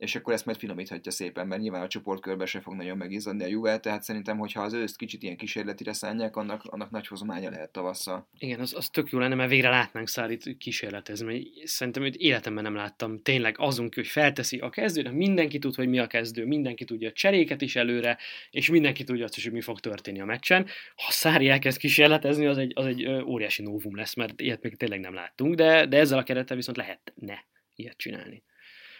és 0.00 0.14
akkor 0.14 0.32
ezt 0.32 0.46
majd 0.46 0.58
finomíthatja 0.58 1.10
szépen, 1.10 1.46
mert 1.46 1.60
nyilván 1.60 1.82
a 1.82 1.88
csoportkörbe 1.88 2.46
se 2.46 2.60
fog 2.60 2.74
nagyon 2.74 2.96
megizzadni 2.96 3.44
a 3.44 3.46
Juve, 3.46 3.78
tehát 3.78 4.02
szerintem, 4.02 4.38
hogyha 4.38 4.62
az 4.62 4.72
őszt 4.72 4.96
kicsit 4.96 5.22
ilyen 5.22 5.36
kísérletire 5.36 5.92
szánják, 5.92 6.36
annak, 6.36 6.64
annak 6.64 6.90
nagy 6.90 7.06
hozománya 7.06 7.50
lehet 7.50 7.70
tavasszal. 7.70 8.28
Igen, 8.38 8.60
az, 8.60 8.74
az 8.74 8.88
tök 8.88 9.10
jó 9.10 9.18
lenne, 9.18 9.34
mert 9.34 9.50
végre 9.50 9.68
látnánk 9.68 10.08
Szárit 10.08 10.56
kísérletezni, 10.58 11.26
mert 11.26 11.66
szerintem 11.68 12.02
őt 12.02 12.16
életemben 12.16 12.62
nem 12.62 12.74
láttam. 12.74 13.22
Tényleg 13.22 13.54
azon, 13.58 13.88
hogy 13.94 14.06
felteszi 14.06 14.58
a 14.58 14.70
kezdőnek, 14.70 15.12
mindenki 15.12 15.58
tud, 15.58 15.74
hogy 15.74 15.88
mi 15.88 15.98
a 15.98 16.06
kezdő, 16.06 16.46
mindenki 16.46 16.84
tudja 16.84 17.08
a 17.08 17.12
cseréket 17.12 17.62
is 17.62 17.76
előre, 17.76 18.18
és 18.50 18.70
mindenki 18.70 19.04
tudja 19.04 19.24
azt 19.24 19.36
is, 19.36 19.44
hogy 19.44 19.52
mi 19.52 19.60
fog 19.60 19.80
történni 19.80 20.20
a 20.20 20.24
meccsen. 20.24 20.66
Ha 20.96 21.10
Szári 21.10 21.48
elkezd 21.48 21.78
kísérletezni, 21.78 22.46
az 22.46 22.58
egy, 22.58 22.72
az 22.74 22.86
egy 22.86 23.08
óriási 23.08 23.62
novum 23.62 23.96
lesz, 23.96 24.14
mert 24.14 24.40
ilyet 24.40 24.62
még 24.62 24.76
tényleg 24.76 25.00
nem 25.00 25.14
láttunk, 25.14 25.54
de, 25.54 25.86
de 25.86 25.98
ezzel 25.98 26.18
a 26.18 26.22
kerettel 26.22 26.56
viszont 26.56 26.76
lehetne 26.76 27.44
ilyet 27.74 27.96
csinálni. 27.96 28.42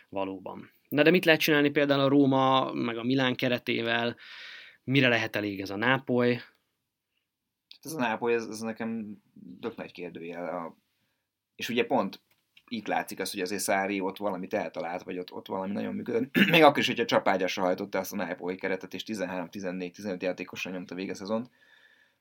Valóban. 0.08 0.78
Na 0.90 1.02
de 1.02 1.10
mit 1.10 1.24
lehet 1.24 1.40
csinálni 1.40 1.70
például 1.70 2.00
a 2.00 2.08
Róma, 2.08 2.72
meg 2.72 2.96
a 2.96 3.02
Milán 3.02 3.34
keretével? 3.34 4.16
Mire 4.84 5.08
lehet 5.08 5.36
elég 5.36 5.60
ez 5.60 5.70
a 5.70 5.76
Nápoly? 5.76 6.40
Ez 7.82 7.92
a 7.92 7.98
Nápoly, 7.98 8.34
ez, 8.34 8.46
ez 8.46 8.60
nekem 8.60 9.16
tök 9.60 9.76
nagy 9.76 9.92
kérdőjel. 9.92 10.56
A... 10.56 10.76
És 11.54 11.68
ugye 11.68 11.84
pont 11.84 12.20
itt 12.68 12.86
látszik 12.86 13.20
az, 13.20 13.30
hogy 13.30 13.40
azért 13.40 13.62
Szári 13.62 14.00
ott 14.00 14.16
valamit 14.16 14.54
eltalált, 14.54 15.02
vagy 15.02 15.18
ott, 15.18 15.32
ott 15.32 15.46
valami 15.46 15.72
nagyon 15.72 15.94
működött. 15.94 16.36
Még 16.50 16.62
akkor 16.62 16.78
is, 16.78 16.86
hogyha 16.86 17.04
csapágyasra 17.04 17.62
hajtotta 17.62 17.98
azt 17.98 18.12
a 18.12 18.16
Nápoly 18.16 18.56
keretet, 18.56 18.94
és 18.94 19.02
13-14-15 19.06 20.22
játékosra 20.22 20.70
nyomta 20.70 20.94
vége 20.94 21.14
szezont. 21.14 21.50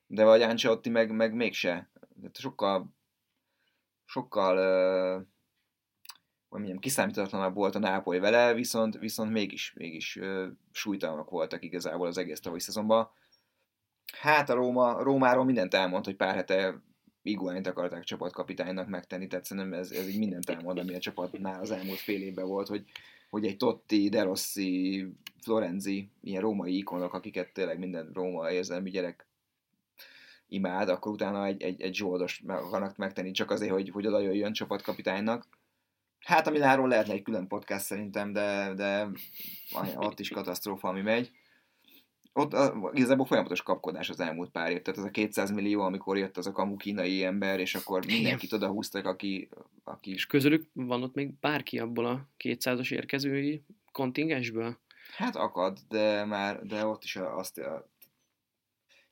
De 0.07 0.23
vagy 0.23 0.41
Ancelotti 0.41 0.89
meg, 0.89 1.11
meg 1.11 1.33
mégse. 1.33 1.89
Sokkal 2.33 2.97
sokkal 4.05 4.57
uh, 4.57 5.25
hogy 6.49 6.59
mondjam, 6.59 6.79
kiszámítatlanabb 6.79 7.53
volt 7.53 7.75
a 7.75 7.79
Nápoly 7.79 8.19
vele, 8.19 8.53
viszont, 8.53 8.97
viszont 8.97 9.31
mégis, 9.31 9.73
mégis 9.75 10.19
súlytalanak 10.71 11.29
voltak 11.29 11.63
igazából 11.63 12.07
az 12.07 12.17
egész 12.17 12.39
tavalyi 12.39 12.61
szezonban. 12.61 13.09
Hát 14.17 14.49
a 14.49 14.53
Róma, 14.53 15.03
Rómáról 15.03 15.45
mindent 15.45 15.73
elmond, 15.73 16.05
hogy 16.05 16.15
pár 16.15 16.35
hete 16.35 16.81
Iguányt 17.21 17.67
akarták 17.67 18.03
csapatkapitánynak 18.03 18.87
megtenni, 18.87 19.27
tehát 19.27 19.45
szerintem 19.45 19.79
ez, 19.79 19.91
ez 19.91 20.07
így 20.07 20.17
mindent 20.17 20.49
elmond, 20.49 20.77
ami 20.77 20.95
a 20.95 20.99
csapatnál 20.99 21.61
az 21.61 21.71
elmúlt 21.71 21.97
fél 21.97 22.21
évben 22.21 22.47
volt, 22.47 22.67
hogy, 22.67 22.83
hogy 23.29 23.45
egy 23.45 23.57
Totti, 23.57 24.09
De 24.09 24.23
Rossi, 24.23 25.07
Florenzi, 25.41 26.09
ilyen 26.21 26.41
római 26.41 26.77
ikonok, 26.77 27.13
akiket 27.13 27.53
tényleg 27.53 27.79
minden 27.79 28.09
róma 28.13 28.51
érzelmi 28.51 28.89
gyerek 28.89 29.27
imád, 30.47 30.89
akkor 30.89 31.11
utána 31.11 31.45
egy, 31.45 31.61
egy, 31.61 31.81
egy 31.81 31.95
zsoldos 31.95 32.43
akarnak 32.47 32.97
megtenni 32.97 33.31
csak 33.31 33.51
azért, 33.51 33.71
hogy, 33.71 33.89
hogy 33.89 34.07
oda 34.07 34.19
jöjjön 34.19 34.53
csapatkapitánynak 34.53 35.45
Hát 36.19 36.47
a 36.47 36.51
Milánról 36.51 36.87
lehetne 36.87 37.13
egy 37.13 37.21
külön 37.21 37.47
podcast 37.47 37.85
szerintem, 37.85 38.33
de, 38.33 38.73
de 38.73 39.07
ott 39.95 40.19
is 40.19 40.29
katasztrófa, 40.29 40.87
ami 40.87 41.01
megy. 41.01 41.31
Ott 42.33 42.53
a, 42.53 42.91
igazából 42.93 43.25
folyamatos 43.25 43.61
kapkodás 43.61 44.09
az 44.09 44.19
elmúlt 44.19 44.51
pár 44.51 44.71
év. 44.71 44.81
Tehát 44.81 44.99
az 44.99 45.05
a 45.05 45.09
200 45.09 45.51
millió, 45.51 45.81
amikor 45.81 46.17
jött 46.17 46.37
az 46.37 46.47
a 46.47 46.51
kamu 46.51 46.75
kínai 46.75 47.23
ember, 47.23 47.59
és 47.59 47.75
akkor 47.75 48.05
mindenkit 48.05 48.53
oda 48.53 48.67
húztak, 48.67 49.05
aki, 49.05 49.49
aki... 49.83 50.11
És 50.11 50.25
közülük 50.25 50.69
van 50.73 51.03
ott 51.03 51.13
még 51.13 51.33
bárki 51.39 51.79
abból 51.79 52.05
a 52.05 52.27
200-as 52.43 52.91
érkezői 52.91 53.63
kontingensből? 53.91 54.77
Hát 55.15 55.35
akad, 55.35 55.77
de 55.87 56.25
már 56.25 56.61
de 56.61 56.85
ott 56.85 57.03
is 57.03 57.15
azt 57.15 57.57
a, 57.57 57.89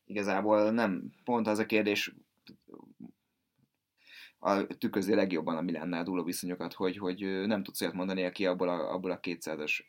igazából 0.05 0.71
nem, 0.71 1.11
pont 1.23 1.47
az 1.47 1.59
a 1.59 1.65
kérdés, 1.65 2.13
a, 4.47 4.67
tükrözi 4.67 5.15
legjobban 5.15 5.57
a 5.57 5.62
Milánnál 5.62 6.03
dúló 6.03 6.23
viszonyokat, 6.23 6.73
hogy, 6.73 6.97
hogy 6.97 7.19
nem 7.45 7.63
tudsz 7.63 7.81
olyat 7.81 7.93
mondani, 7.93 8.23
aki 8.23 8.45
abból 8.45 8.69
a, 8.69 8.93
abból 8.93 9.12
a 9.12 9.19
200-as 9.19 9.86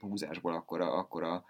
húzásból 0.00 0.52
akkora, 0.52 0.92
akkora 0.92 1.44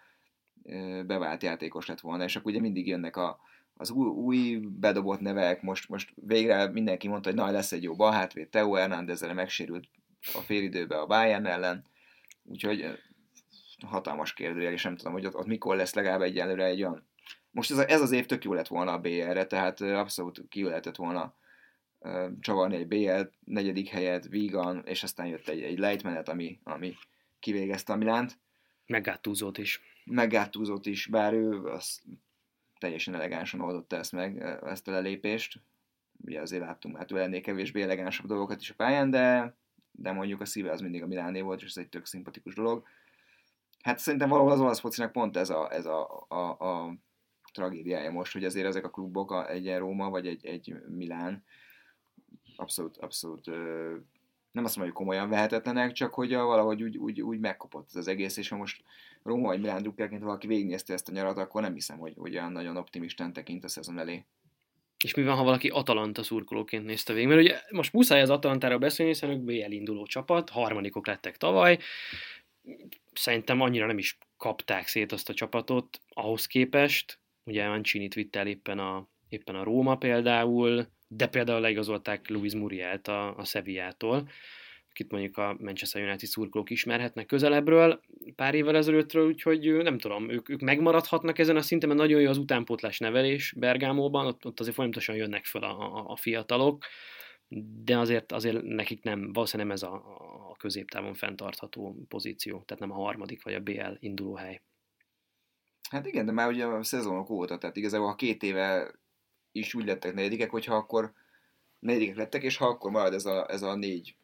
bevált 1.06 1.42
játékos 1.42 1.86
lett 1.86 2.00
volna, 2.00 2.24
és 2.24 2.36
akkor 2.36 2.50
ugye 2.50 2.60
mindig 2.60 2.86
jönnek 2.86 3.16
a, 3.16 3.38
az 3.74 3.90
új, 3.90 4.08
új 4.08 4.56
bedobott 4.56 5.20
nevek, 5.20 5.62
most, 5.62 5.88
most 5.88 6.12
végre 6.14 6.70
mindenki 6.70 7.08
mondta, 7.08 7.28
hogy 7.28 7.38
na, 7.38 7.50
lesz 7.50 7.72
egy 7.72 7.82
jó 7.82 7.94
balhátvéd, 7.94 8.48
Teo 8.48 8.72
Hernándezre 8.72 9.32
megsérült 9.32 9.88
a 10.34 10.38
félidőbe 10.38 10.98
a 10.98 11.06
Bayern 11.06 11.46
ellen, 11.46 11.84
úgyhogy 12.44 12.98
hatalmas 13.86 14.32
kérdőjel, 14.32 14.72
és 14.72 14.82
nem 14.82 14.96
tudom, 14.96 15.12
hogy 15.12 15.26
ott, 15.26 15.36
ott 15.36 15.46
mikor 15.46 15.76
lesz 15.76 15.94
legalább 15.94 16.20
egyelőre 16.20 16.64
egy 16.64 16.82
olyan. 16.82 17.06
Most 17.50 17.70
ez, 17.70 17.78
a, 17.78 17.88
ez 17.88 18.00
az 18.00 18.12
év 18.12 18.26
tök 18.26 18.44
jó 18.44 18.52
lett 18.52 18.68
volna 18.68 18.92
a 18.92 18.98
BR-re, 18.98 19.46
tehát 19.46 19.80
abszolút 19.80 20.44
ki 20.48 20.62
lehetett 20.62 20.96
volna 20.96 21.34
csavarni 22.40 22.76
egy 22.76 22.88
BL 22.88 23.20
negyedik 23.44 23.88
helyet, 23.88 24.28
vígan, 24.28 24.82
és 24.84 25.02
aztán 25.02 25.26
jött 25.26 25.48
egy, 25.48 25.62
egy 25.62 25.78
lejtmenet, 25.78 26.28
ami, 26.28 26.58
ami 26.62 26.94
kivégezte 27.38 27.92
a 27.92 27.96
Milánt. 27.96 28.38
Meggátúzott 28.86 29.58
is. 29.58 29.80
Meggátúzott 30.04 30.86
is, 30.86 31.06
bár 31.06 31.32
ő 31.32 31.64
az 31.64 32.02
teljesen 32.78 33.14
elegánsan 33.14 33.60
oldotta 33.60 33.96
ezt 33.96 34.12
meg, 34.12 34.42
ezt 34.62 34.88
a 34.88 34.90
lelépést. 34.90 35.60
Ugye 36.24 36.40
azért 36.40 36.62
láttunk 36.62 36.96
már 36.96 37.06
tőle 37.06 37.22
ennél 37.22 37.40
kevésbé 37.40 37.82
elegánsabb 37.82 38.26
dolgokat 38.26 38.60
is 38.60 38.70
a 38.70 38.74
pályán, 38.74 39.10
de, 39.10 39.56
de 39.90 40.12
mondjuk 40.12 40.40
a 40.40 40.44
szíve 40.44 40.70
az 40.70 40.80
mindig 40.80 41.02
a 41.02 41.06
Miláné 41.06 41.40
volt, 41.40 41.62
és 41.62 41.68
ez 41.68 41.76
egy 41.76 41.88
tök 41.88 42.06
szimpatikus 42.06 42.54
dolog. 42.54 42.86
Hát 43.82 43.98
szerintem 43.98 44.28
valahol 44.28 44.52
az 44.52 44.60
olasz 44.60 44.80
focinak 44.80 45.12
pont 45.12 45.36
ez 45.36 45.50
a, 45.50 45.72
ez 45.72 45.86
a, 45.86 46.26
a, 46.28 46.36
a 46.36 46.94
tragédiája 47.52 48.10
most, 48.10 48.32
hogy 48.32 48.44
azért 48.44 48.66
ezek 48.66 48.84
a 48.84 48.90
klubok, 48.90 49.46
egy 49.48 49.76
Róma 49.76 50.10
vagy 50.10 50.26
egy, 50.26 50.46
egy 50.46 50.74
Milán, 50.88 51.44
abszolút, 52.56 52.96
abszolút 52.96 53.46
nem 54.52 54.64
azt 54.64 54.76
mondom, 54.76 54.94
hogy 54.94 55.04
komolyan 55.04 55.28
vehetetlenek, 55.28 55.92
csak 55.92 56.14
hogy 56.14 56.34
valahogy 56.34 56.82
úgy, 56.82 56.96
úgy, 56.96 57.22
úgy 57.22 57.38
megkopott 57.38 57.86
ez 57.88 57.96
az 57.96 58.08
egész, 58.08 58.36
és 58.36 58.48
ha 58.48 58.56
most 58.56 58.82
Róma 59.22 59.46
vagy 59.46 59.60
Milán 59.60 59.82
drukkerként 59.82 60.22
valaki 60.22 60.46
végignézte 60.46 60.92
ezt 60.92 61.08
a 61.08 61.12
nyarat, 61.12 61.38
akkor 61.38 61.62
nem 61.62 61.74
hiszem, 61.74 61.98
hogy, 61.98 62.14
hogy 62.16 62.36
olyan 62.36 62.52
nagyon 62.52 62.76
optimistán 62.76 63.32
tekint 63.32 63.64
a 63.64 63.68
szezon 63.68 63.98
elé. 63.98 64.24
És 65.04 65.14
mi 65.14 65.22
van, 65.22 65.36
ha 65.36 65.44
valaki 65.44 65.68
Atalanta 65.68 66.22
szurkolóként 66.22 66.84
nézte 66.84 67.12
végig? 67.12 67.28
Mert 67.28 67.40
ugye 67.40 67.60
most 67.70 67.92
muszáj 67.92 68.20
az 68.20 68.30
Atalantára 68.30 68.78
beszélni, 68.78 69.12
hiszen 69.12 69.30
ők 69.30 69.40
BL 69.40 69.70
induló 69.70 70.06
csapat, 70.06 70.50
harmadikok 70.50 71.06
lettek 71.06 71.36
tavaly, 71.36 71.78
szerintem 73.12 73.60
annyira 73.60 73.86
nem 73.86 73.98
is 73.98 74.18
kapták 74.36 74.86
szét 74.86 75.12
azt 75.12 75.28
a 75.28 75.34
csapatot 75.34 76.00
ahhoz 76.08 76.46
képest, 76.46 77.18
ugye 77.44 77.68
Mancini-t 77.68 78.14
vitt 78.14 78.36
el 78.36 78.46
éppen 78.46 78.78
a, 78.78 79.08
éppen 79.28 79.54
a 79.54 79.64
Róma 79.64 79.96
például, 79.96 80.86
de 81.16 81.26
például 81.26 81.60
leigazolták 81.60 82.28
Luis 82.28 82.54
Murielt 82.54 83.08
a, 83.08 83.36
a 83.36 83.44
Sevillától, 83.44 84.28
akit 84.90 85.10
mondjuk 85.10 85.36
a 85.36 85.56
Manchester 85.60 86.02
United 86.02 86.28
szurkolók 86.28 86.70
ismerhetnek 86.70 87.26
közelebbről 87.26 88.00
pár 88.36 88.54
évvel 88.54 88.76
ezelőttről, 88.76 89.26
úgyhogy 89.26 89.72
nem 89.72 89.98
tudom, 89.98 90.30
ők, 90.30 90.48
ők 90.48 90.60
megmaradhatnak 90.60 91.38
ezen 91.38 91.56
a 91.56 91.62
szinten, 91.62 91.88
mert 91.88 92.00
nagyon 92.00 92.20
jó 92.20 92.28
az 92.28 92.38
utánpótlás 92.38 92.98
nevelés 92.98 93.54
Bergámóban, 93.56 94.26
ott, 94.26 94.46
ott 94.46 94.60
azért 94.60 94.74
folyamatosan 94.74 95.16
jönnek 95.16 95.44
fel 95.44 95.62
a, 95.62 95.96
a, 95.96 96.10
a 96.10 96.16
fiatalok, 96.16 96.84
de 97.84 97.98
azért, 97.98 98.32
azért 98.32 98.62
nekik 98.62 99.02
nem, 99.02 99.32
valószínűleg 99.32 99.66
nem 99.66 99.76
ez 99.76 99.92
a, 99.92 99.94
a 100.50 100.56
középtávon 100.56 101.14
fenntartható 101.14 101.96
pozíció, 102.08 102.62
tehát 102.62 102.82
nem 102.82 102.92
a 102.92 103.02
harmadik 103.02 103.42
vagy 103.42 103.54
a 103.54 103.60
BL 103.60 103.96
induló 103.98 104.34
hely. 104.34 104.60
Hát 105.90 106.06
igen, 106.06 106.26
de 106.26 106.32
már 106.32 106.48
ugye 106.48 106.64
a 106.64 106.82
szezonok 106.82 107.30
óta, 107.30 107.58
tehát 107.58 107.76
igazából 107.76 108.06
ha 108.06 108.14
két 108.14 108.42
éve 108.42 108.92
is 109.52 109.74
úgy 109.74 109.84
lettek 109.84 110.14
negyedikek, 110.14 110.50
hogyha 110.50 110.74
akkor 110.74 111.12
negyedikek 111.78 112.16
lettek, 112.16 112.42
és 112.42 112.56
ha 112.56 112.66
akkor 112.66 112.90
marad 112.90 113.14
ez 113.14 113.24
a, 113.24 113.50
ez 113.50 113.62
a 113.62 113.74
négy 113.74 114.16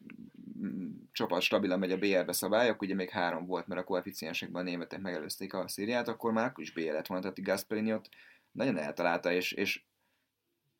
mm, 0.59 0.89
csapat 1.11 1.41
stabilan 1.41 1.79
megy 1.79 1.91
a 1.91 1.97
BL-be 1.97 2.31
szabályok, 2.31 2.81
ugye 2.81 2.95
még 2.95 3.09
három 3.09 3.45
volt, 3.45 3.67
mert 3.67 3.81
a 3.81 3.83
koeficiensekben 3.83 4.61
a 4.61 4.65
németek 4.65 5.01
megelőzték 5.01 5.53
a 5.53 5.67
szériát, 5.67 6.07
akkor 6.07 6.31
már 6.31 6.45
akkor 6.45 6.63
is 6.63 6.73
BL 6.73 6.91
lett 6.91 7.07
volna, 7.07 7.23
tehát 7.23 7.43
Gasperini 7.43 7.93
ott 7.93 8.09
nagyon 8.51 8.77
eltalálta, 8.77 9.31
és, 9.31 9.51
és 9.51 9.83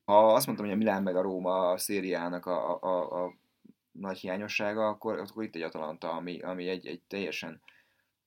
ha 0.06 0.34
azt 0.34 0.46
mondtam, 0.46 0.68
hogy 0.68 0.76
a 0.76 0.80
Milán 0.80 1.04
meg 1.04 1.16
a 1.16 1.22
Róma 1.22 1.70
a 1.70 1.78
szériának 1.78 2.46
a, 2.46 2.74
a, 2.74 2.80
a, 2.82 3.26
a 3.26 3.34
nagy 3.92 4.18
hiányossága, 4.18 4.88
akkor, 4.88 5.18
akkor 5.18 5.44
itt 5.44 5.56
egy 5.56 5.62
Atalanta, 5.62 6.12
ami, 6.12 6.40
ami 6.40 6.68
egy, 6.68 6.88
egy 6.88 7.02
teljesen 7.08 7.62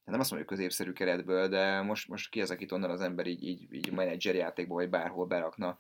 nem 0.04 0.20
azt 0.20 0.30
mondjuk 0.30 0.52
középszerű 0.52 0.92
keretből, 0.92 1.48
de 1.48 1.82
most, 1.82 2.08
most 2.08 2.30
ki 2.30 2.40
az, 2.40 2.50
akit 2.50 2.72
onnan 2.72 2.90
az 2.90 3.00
ember 3.00 3.26
így, 3.26 3.42
így, 3.42 3.72
így 3.72 3.92
menedzser 3.92 4.34
játékból, 4.34 4.76
vagy 4.76 4.90
bárhol 4.90 5.26
berakna 5.26 5.78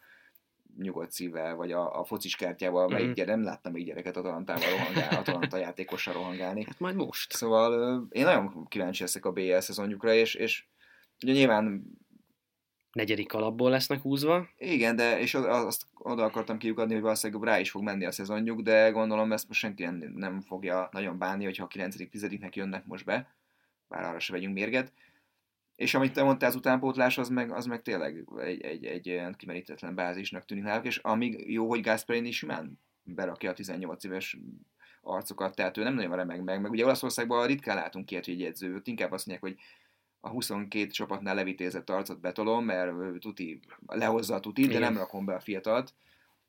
nyugodt 0.78 1.10
szívvel, 1.10 1.54
vagy 1.54 1.72
a, 1.72 2.00
a 2.00 2.04
focis 2.04 2.36
kártyával, 2.36 2.88
melyik 2.88 3.12
gyere, 3.12 3.34
nem 3.34 3.44
láttam 3.44 3.72
még 3.72 3.84
gyereket 3.84 4.16
Atalantával 4.16 4.70
rohangálni, 4.70 5.16
Atalanta 5.20 5.56
játékossal 5.56 6.14
rohangálni. 6.14 6.64
Hát 6.64 6.78
majd 6.78 6.94
most. 6.94 7.32
Szóval 7.32 8.02
én 8.10 8.24
nagyon 8.24 8.66
kíváncsi 8.68 9.02
leszek 9.02 9.24
a 9.24 9.32
BL 9.32 9.58
szezonjukra, 9.58 10.12
és, 10.14 10.34
és 10.34 10.64
ugye 11.22 11.32
nyilván 11.32 11.84
negyedik 12.92 13.32
alapból 13.32 13.70
lesznek 13.70 14.00
húzva. 14.00 14.48
Igen, 14.58 14.96
de 14.96 15.20
és 15.20 15.34
azt 15.34 15.86
oda 15.94 16.24
akartam 16.24 16.58
kiukadni, 16.58 16.92
hogy 16.92 17.02
valószínűleg 17.02 17.42
rá 17.42 17.58
is 17.58 17.70
fog 17.70 17.82
menni 17.82 18.04
a 18.04 18.12
szezonjuk, 18.12 18.60
de 18.60 18.90
gondolom 18.90 19.32
ezt 19.32 19.48
most 19.48 19.60
senki 19.60 19.84
nem, 19.84 20.12
nem 20.14 20.40
fogja 20.40 20.88
nagyon 20.92 21.18
bánni, 21.18 21.44
hogyha 21.44 21.64
a 21.64 21.66
9 21.66 21.96
10 22.10 22.26
nek 22.40 22.56
jönnek 22.56 22.86
most 22.86 23.04
be, 23.04 23.34
bár 23.88 24.04
arra 24.04 24.18
se 24.18 24.32
vegyünk 24.32 24.54
mérget. 24.54 24.92
És 25.82 25.94
amit 25.94 26.12
te 26.12 26.22
mondtál, 26.22 26.48
az 26.48 26.54
utánpótlás, 26.54 27.18
az 27.18 27.28
meg, 27.28 27.52
az 27.52 27.66
meg 27.66 27.82
tényleg 27.82 28.24
egy, 28.38 28.60
egy, 28.60 28.84
egy 28.84 29.10
olyan 29.10 29.34
kimerítetlen 29.34 29.94
bázisnak 29.94 30.44
tűnik 30.44 30.64
náluk, 30.64 30.86
és 30.86 30.96
amíg 30.96 31.52
jó, 31.52 31.68
hogy 31.68 31.80
Gasperini 31.80 32.28
is 32.28 32.36
simán 32.36 32.78
berakja 33.02 33.50
a 33.50 33.54
18 33.54 34.04
éves 34.04 34.38
arcokat, 35.02 35.54
tehát 35.54 35.76
ő 35.76 35.82
nem 35.82 35.94
nagyon 35.94 36.16
remeg 36.16 36.42
meg, 36.42 36.60
meg 36.60 36.70
ugye 36.70 36.84
Olaszországban 36.84 37.46
ritkán 37.46 37.76
látunk 37.76 38.10
ilyet, 38.10 38.24
hogy 38.24 38.34
egy 38.34 38.42
edző, 38.42 38.80
inkább 38.84 39.12
azt 39.12 39.26
mondják, 39.26 39.52
hogy 39.52 39.62
a 40.20 40.28
22 40.28 40.86
csapatnál 40.86 41.34
levitézett 41.34 41.90
arcot 41.90 42.20
betolom, 42.20 42.64
mert 42.64 43.18
tuti, 43.18 43.60
lehozza 43.86 44.34
a 44.34 44.40
tutit, 44.40 44.72
de 44.72 44.78
nem 44.78 44.96
rakom 44.96 45.24
be 45.24 45.34
a 45.34 45.40
fiatalt. 45.40 45.94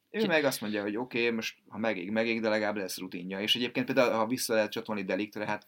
Ő 0.09 0.25
meg 0.25 0.43
azt 0.43 0.61
mondja, 0.61 0.81
hogy 0.81 0.97
oké, 0.97 1.19
okay, 1.19 1.35
most 1.35 1.57
ha 1.67 1.77
megég, 1.77 2.11
megég, 2.11 2.41
de 2.41 2.49
legalább 2.49 2.75
lesz 2.75 2.97
rutinja. 2.97 3.39
És 3.39 3.55
egyébként 3.55 3.85
például, 3.85 4.13
ha 4.13 4.27
vissza 4.27 4.53
lehet 4.53 4.71
csatolni 4.71 5.03
Deliktre, 5.03 5.45
hát 5.45 5.67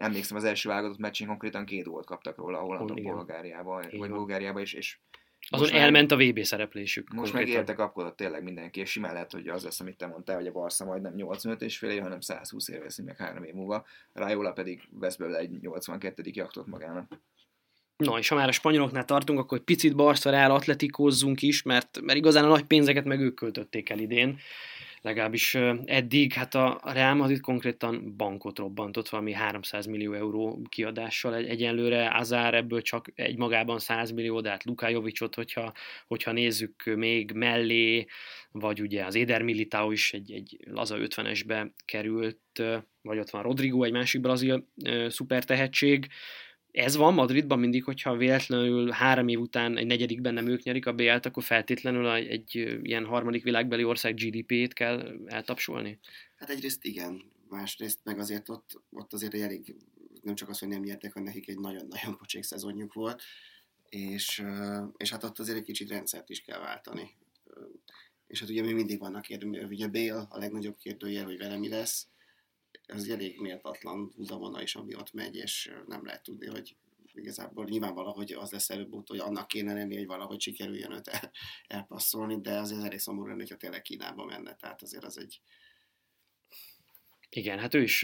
emlékszem, 0.00 0.36
az 0.36 0.44
első 0.44 0.68
válogatott 0.68 0.98
meccsén 0.98 1.26
konkrétan 1.26 1.64
két 1.64 1.84
gólt 1.84 2.06
kaptak 2.06 2.36
róla 2.36 2.58
a 2.58 2.62
hollandok 2.62 3.02
Bulgáriában, 3.02 3.84
vagy 3.98 4.10
Bulgáriában, 4.10 4.62
és, 4.62 4.72
és 4.72 4.98
azon 5.48 5.66
most 5.66 5.82
elment 5.82 6.16
meg, 6.16 6.20
a 6.20 6.30
VB 6.30 6.42
szereplésük. 6.42 7.12
Most 7.12 7.32
meg 7.32 7.48
érte 7.48 7.74
kapkodott 7.74 8.16
tényleg 8.16 8.42
mindenki, 8.42 8.80
és 8.80 8.90
simán 8.90 9.12
lehet, 9.12 9.32
hogy 9.32 9.48
az 9.48 9.64
lesz, 9.64 9.80
amit 9.80 9.96
te 9.96 10.06
mondtál, 10.06 10.36
hogy 10.36 10.46
a 10.46 10.52
Barca 10.52 10.84
majd 10.84 11.02
nem 11.02 11.14
85 11.14 11.62
és 11.62 11.78
fél 11.78 11.90
év, 11.90 12.02
hanem 12.02 12.20
120 12.20 12.68
év 12.68 12.80
veszi 12.80 13.02
meg 13.02 13.16
három 13.16 13.44
év 13.44 13.54
múlva. 13.54 13.86
Rajola 14.12 14.52
pedig 14.52 14.88
vesz 14.90 15.16
belőle 15.16 15.38
egy 15.38 15.50
82. 15.60 16.22
jaktot 16.24 16.66
magának. 16.66 17.20
Na, 17.96 18.18
és 18.18 18.28
ha 18.28 18.34
már 18.34 18.48
a 18.48 18.52
spanyoloknál 18.52 19.04
tartunk, 19.04 19.38
akkor 19.38 19.58
egy 19.58 19.64
picit 19.64 19.96
Barca 19.96 20.30
Real 20.30 20.50
atletikózzunk 20.50 21.42
is, 21.42 21.62
mert, 21.62 22.00
mert 22.00 22.18
igazán 22.18 22.44
a 22.44 22.48
nagy 22.48 22.64
pénzeket 22.64 23.04
meg 23.04 23.20
ők 23.20 23.34
költötték 23.34 23.90
el 23.90 23.98
idén 23.98 24.38
legalábbis 25.02 25.54
eddig, 25.84 26.32
hát 26.32 26.54
a 26.54 26.80
Real 26.84 27.14
Madrid 27.14 27.40
konkrétan 27.40 28.14
bankot 28.16 28.58
robbantott 28.58 29.08
valami 29.08 29.32
300 29.32 29.86
millió 29.86 30.12
euró 30.12 30.62
kiadással 30.68 31.34
egy, 31.34 31.46
egyenlőre, 31.48 32.10
Azár 32.14 32.54
ebből 32.54 32.82
csak 32.82 33.12
egy 33.14 33.36
magában 33.36 33.78
100 33.78 34.10
millió, 34.10 34.40
de 34.40 34.50
hát 34.50 34.64
Lukájovicsot, 34.64 35.34
hogyha, 35.34 35.72
hogyha 36.06 36.32
nézzük 36.32 36.84
még 36.84 37.32
mellé, 37.32 38.06
vagy 38.50 38.80
ugye 38.80 39.04
az 39.04 39.14
Éder 39.14 39.42
Militao 39.42 39.90
is 39.90 40.12
egy, 40.12 40.32
egy 40.32 40.56
laza 40.70 40.96
50-esbe 40.98 41.70
került, 41.84 42.62
vagy 43.02 43.18
ott 43.18 43.30
van 43.30 43.42
Rodrigo, 43.42 43.82
egy 43.82 43.92
másik 43.92 44.20
brazil 44.20 44.66
szuper 45.08 45.44
tehetség, 45.44 46.08
ez 46.72 46.96
van 46.96 47.14
Madridban 47.14 47.58
mindig, 47.58 47.84
hogyha 47.84 48.16
véletlenül 48.16 48.90
három 48.90 49.28
év 49.28 49.40
után 49.40 49.76
egy 49.76 49.86
negyedikben 49.86 50.34
nem 50.34 50.46
ők 50.46 50.62
nyerik 50.62 50.86
a 50.86 50.92
BL-t, 50.92 51.26
akkor 51.26 51.42
feltétlenül 51.42 52.10
egy, 52.10 52.78
ilyen 52.82 53.04
harmadik 53.04 53.42
világbeli 53.42 53.84
ország 53.84 54.14
GDP-t 54.14 54.72
kell 54.72 55.20
eltapsolni? 55.26 55.98
Hát 56.36 56.50
egyrészt 56.50 56.84
igen, 56.84 57.22
másrészt 57.48 57.98
meg 58.04 58.18
azért 58.18 58.48
ott, 58.48 58.82
ott 58.90 59.12
azért 59.12 59.34
elég, 59.34 59.76
nem 60.22 60.34
csak 60.34 60.48
az, 60.48 60.58
hogy 60.58 60.68
nem 60.68 60.82
nyertek, 60.82 61.12
hanem 61.12 61.28
nekik 61.28 61.48
egy 61.48 61.58
nagyon-nagyon 61.58 62.16
pocsék 62.18 62.42
szezonjuk 62.42 62.92
volt, 62.92 63.22
és, 63.88 64.42
és 64.96 65.10
hát 65.10 65.24
ott 65.24 65.38
azért 65.38 65.58
egy 65.58 65.64
kicsit 65.64 65.88
rendszert 65.88 66.30
is 66.30 66.40
kell 66.40 66.58
váltani. 66.58 67.10
És 68.26 68.40
hát 68.40 68.48
ugye 68.48 68.62
mi 68.62 68.72
mindig 68.72 68.98
vannak 68.98 69.22
kérdőjel, 69.22 69.68
ugye 69.68 69.88
Bél 69.88 70.26
a 70.30 70.38
legnagyobb 70.38 70.76
kérdőjel, 70.76 71.24
hogy 71.24 71.38
vele 71.38 71.56
mi 71.56 71.68
lesz, 71.68 72.06
ez 72.90 73.02
egy 73.02 73.10
elég 73.10 73.40
méltatlan 73.40 74.12
húzavona 74.16 74.62
is, 74.62 74.74
ami 74.74 74.94
ott 74.94 75.12
megy, 75.12 75.36
és 75.36 75.72
nem 75.86 76.04
lehet 76.04 76.22
tudni, 76.22 76.46
hogy 76.46 76.76
igazából 77.14 77.64
nyilván 77.64 77.94
valahogy 77.94 78.32
az 78.32 78.50
lesz 78.50 78.70
előbb 78.70 79.08
hogy 79.08 79.18
annak 79.18 79.48
kéne 79.48 79.72
lenni, 79.72 79.96
hogy 79.96 80.06
valahogy 80.06 80.40
sikerüljön 80.40 80.92
őt 80.92 81.08
el, 81.08 81.30
elpasszolni, 81.66 82.40
de 82.40 82.58
azért 82.58 82.82
elég 82.84 82.98
szomorú 82.98 83.26
lenne, 83.26 83.38
hogyha 83.38 83.56
tényleg 83.56 83.82
Kínába 83.82 84.24
menne, 84.24 84.54
tehát 84.54 84.82
azért 84.82 85.04
az 85.04 85.18
egy, 85.18 85.40
igen, 87.30 87.58
hát 87.58 87.74
ő 87.74 87.82
is 87.82 88.00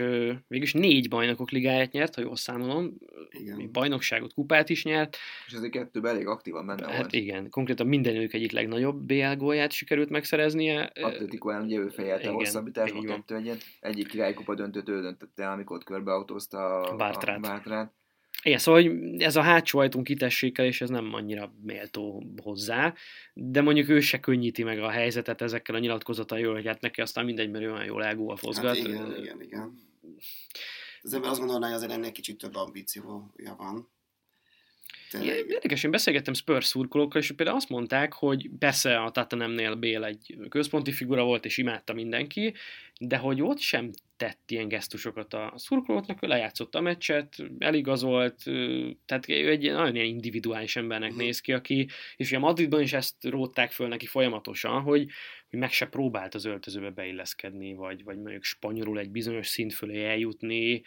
végülis 0.49 0.73
négy 0.73 1.09
bajnokok 1.09 1.51
ligáját 1.51 1.93
nyert, 1.93 2.15
ha 2.15 2.21
jól 2.21 2.37
számolom. 2.37 2.95
Igen. 3.31 3.73
Bajnokságot, 3.73 4.33
kupát 4.33 4.69
is 4.69 4.85
nyert. 4.85 5.17
És 5.47 5.53
ezek 5.53 5.71
kettőben 5.71 6.15
elég 6.15 6.27
aktívan 6.27 6.67
benne 6.67 6.87
hát 6.87 6.97
volt. 6.97 7.13
igen, 7.13 7.51
konkrétan 7.51 7.87
mindenük 7.87 8.33
egyik 8.33 8.53
legnagyobb 8.53 9.03
BL 9.03 9.35
gólját 9.37 9.73
sikerült 9.73 10.11
megszereznie. 10.11 10.87
Ellen 10.87 11.63
ugye 11.63 11.79
ő 11.79 11.89
fejelte 11.89 12.29
hosszabbításban 12.29 13.05
kettő 13.05 13.35
egyet. 13.37 13.63
Egyik 13.81 14.09
királykupa 14.09 14.55
döntőt 14.55 14.89
ő 14.89 15.01
döntötte, 15.01 15.51
amikor 15.51 15.85
körbeautózta 15.85 16.81
a 16.81 16.97
Bártrát. 16.97 17.37
A 17.37 17.41
Bártrát. 17.41 17.93
Igen, 18.43 18.59
szóval 18.59 18.83
hogy 18.83 19.23
ez 19.23 19.37
a 19.37 19.43
hátsó 19.43 19.79
ajtón 19.79 20.05
kitessék 20.05 20.59
és 20.59 20.81
ez 20.81 20.89
nem 20.89 21.15
annyira 21.15 21.53
méltó 21.63 22.23
hozzá, 22.43 22.95
de 23.35 23.61
mondjuk 23.61 23.89
ő 23.89 24.01
se 24.01 24.21
könnyíti 24.21 24.63
meg 24.63 24.79
a 24.79 24.91
helyzetet 24.91 25.43
ezekkel 25.43 25.75
a 25.75 25.79
nyilatkozataival, 25.79 26.55
hogy 26.55 26.67
hát 26.67 26.81
neki 26.81 27.01
aztán 27.01 27.25
mindegy, 27.25 27.51
mert 27.51 27.65
ő 27.65 27.73
olyan 27.73 27.85
jól 27.85 28.05
elgólfozgat. 28.05 28.77
Hát 28.77 28.87
igen, 28.87 29.17
igen, 29.17 29.43
igen. 29.43 29.79
Az 31.03 31.15
ember 31.15 31.31
azt 31.31 31.39
gondolná, 31.39 31.67
hogy 31.67 31.77
azért 31.77 31.93
ennek 31.93 32.13
kicsit 32.13 32.39
több 32.39 32.55
ambíciója 32.55 33.55
van. 33.57 33.89
Tényleg. 35.11 35.51
Érdekes, 35.51 35.85
én 35.85 35.91
beszélgettem 35.91 36.35
Spurs 36.35 36.67
szurkolókkal, 36.67 37.21
és 37.21 37.33
például 37.33 37.57
azt 37.57 37.69
mondták, 37.69 38.13
hogy 38.13 38.51
persze 38.59 39.03
a 39.03 39.11
Tatanemnél 39.11 39.75
Bél 39.75 40.05
egy 40.05 40.37
központi 40.49 40.93
figura 40.93 41.25
volt, 41.25 41.45
és 41.45 41.59
imádta 41.59 41.93
mindenki, 41.93 42.55
de 43.01 43.17
hogy 43.17 43.43
ott 43.43 43.59
sem 43.59 43.91
tett 44.17 44.51
ilyen 44.51 44.69
gesztusokat 44.69 45.35
a 45.35 45.53
szurkolóknak, 45.57 46.23
ő 46.23 46.27
lejátszott 46.27 46.75
a 46.75 46.81
meccset, 46.81 47.37
eligazolt, 47.59 48.43
tehát 49.05 49.29
ő 49.29 49.51
egy 49.51 49.71
nagyon 49.73 49.95
ilyen 49.95 50.07
individuális 50.07 50.77
embernek 50.77 51.11
uh-huh. 51.11 51.25
néz 51.25 51.41
ki, 51.41 51.53
aki, 51.53 51.89
és 52.17 52.29
ugye 52.29 52.39
Madridban 52.39 52.81
is 52.81 52.93
ezt 52.93 53.25
rótták 53.25 53.71
föl 53.71 53.89
neki 53.89 54.07
folyamatosan, 54.07 54.83
hogy, 54.83 55.09
hogy 55.51 55.59
meg 55.59 55.73
se 55.73 55.87
próbált 55.87 56.35
az 56.35 56.45
öltözőbe 56.45 56.91
beilleszkedni, 56.91 57.75
vagy, 57.75 58.05
vagy 58.05 58.17
mondjuk 58.19 58.43
spanyolul 58.43 58.99
egy 58.99 59.11
bizonyos 59.11 59.47
szint 59.47 59.75
fölé 59.75 60.05
eljutni, 60.05 60.83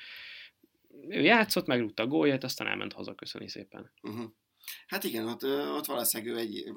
ő 1.08 1.22
játszott, 1.22 1.66
megrúgta 1.66 2.04
a 2.04 2.08
gólját, 2.08 2.44
aztán 2.44 2.68
elment 2.68 2.94
haza, 2.94 3.16
köszöni 3.16 3.50
szépen. 3.50 3.92
Uh-huh. 4.02 4.32
Hát 4.88 5.04
igen, 5.04 5.28
ott, 5.28 5.44
ott 5.78 5.86
valószínűleg 5.86 6.34
ő 6.34 6.38
egy, 6.38 6.74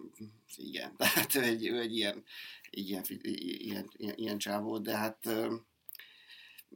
igen, 0.56 0.96
tehát 0.96 1.34
ő 1.34 1.40
egy, 1.42 1.66
ő 1.66 1.78
egy 1.78 1.96
ilyen, 1.96 2.24
ilyen, 2.70 3.04
ilyen, 3.22 3.90
ilyen, 3.96 4.14
ilyen 4.16 4.38
csávó, 4.38 4.78
de 4.78 4.96
hát 4.96 5.28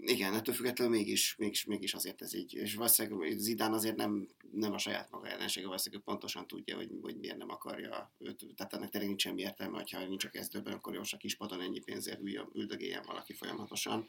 igen, 0.01 0.35
ettől 0.35 0.55
függetlenül 0.55 0.97
mégis, 0.97 1.35
mégis, 1.37 1.65
mégis 1.65 1.95
azért 1.95 2.23
ez 2.23 2.35
így. 2.35 2.55
És 2.55 2.75
valószínűleg 2.75 3.39
Zidán 3.39 3.73
azért 3.73 3.97
nem, 3.97 4.29
nem 4.53 4.73
a 4.73 4.79
saját 4.79 5.11
maga 5.11 5.29
ellensége, 5.29 5.67
valószínűleg 5.67 6.05
pontosan 6.05 6.47
tudja, 6.47 6.77
hogy, 6.77 6.91
hogy 7.01 7.17
miért 7.17 7.37
nem 7.37 7.51
akarja 7.51 8.15
őt. 8.19 8.47
Tehát 8.57 8.75
ennek 8.75 8.89
tényleg 8.89 9.09
nincs 9.09 9.23
semmi 9.23 9.41
értelme, 9.41 9.77
hogyha 9.77 10.07
nincs 10.07 10.25
a 10.25 10.29
kezdőben, 10.29 10.73
akkor 10.73 10.95
jó, 10.95 11.01
a 11.11 11.17
kispadon 11.17 11.61
ennyi 11.61 11.81
pénzért 11.81 12.21
üldögéljen 12.55 13.03
valaki 13.07 13.33
folyamatosan. 13.33 14.09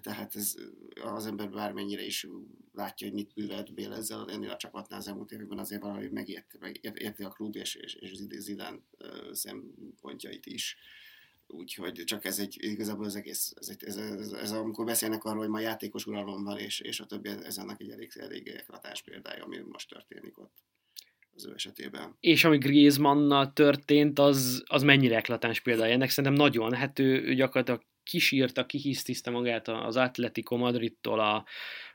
Tehát 0.00 0.36
ez 0.36 0.54
az 1.02 1.26
ember 1.26 1.50
bármennyire 1.50 2.04
is 2.04 2.26
látja, 2.72 3.06
hogy 3.06 3.16
mit 3.16 3.34
művelt 3.34 3.74
Bél 3.74 3.92
ezzel 3.92 4.30
ennél 4.30 4.50
a 4.50 4.56
csapatnál 4.56 4.98
az 4.98 5.08
elmúlt 5.08 5.30
években, 5.30 5.58
azért 5.58 5.82
valahogy 5.82 6.10
megérti, 6.10 6.58
megérti 6.58 7.22
a 7.22 7.28
klub 7.28 7.56
és, 7.56 7.74
és, 7.74 7.94
és 7.94 8.12
Zidán 8.30 8.84
szempontjait 9.32 10.46
is. 10.46 10.76
Úgyhogy 11.46 12.02
csak 12.04 12.24
ez 12.24 12.38
egy, 12.38 12.56
igazából 12.60 13.04
az 13.04 13.16
egész, 13.16 13.52
ez, 13.56 13.68
egy, 13.68 13.84
ez, 13.84 13.96
ez, 13.96 14.32
ez, 14.32 14.50
amikor 14.50 14.84
beszélnek 14.84 15.24
arról, 15.24 15.38
hogy 15.38 15.48
ma 15.48 15.60
játékos 15.60 16.06
uralom 16.06 16.44
van, 16.44 16.58
és, 16.58 16.80
és 16.80 17.00
a 17.00 17.06
többi, 17.06 17.28
ez 17.28 17.58
annak 17.58 17.80
egy 17.80 17.90
elég, 17.90 18.12
elég 18.16 18.48
eklatás 18.48 19.02
példája, 19.02 19.44
ami 19.44 19.58
most 19.58 19.88
történik 19.88 20.38
ott 20.38 20.62
az 21.34 21.46
ő 21.46 21.52
esetében. 21.54 22.16
És 22.20 22.44
ami 22.44 22.58
Griezmannnal 22.58 23.52
történt, 23.52 24.18
az, 24.18 24.62
az 24.66 24.82
mennyire 24.82 25.16
eklatáns 25.16 25.60
példája. 25.60 25.92
Ennek 25.92 26.10
szerintem 26.10 26.44
nagyon, 26.44 26.74
hát 26.74 26.98
ő, 26.98 27.22
ő 27.22 27.34
gyakorlatilag 27.34 27.82
kisírta, 28.04 28.66
kihisztiszte 28.66 29.30
magát 29.30 29.68
az 29.68 29.96
Atletico 29.96 30.56
Madridtól 30.56 31.20
a, 31.20 31.44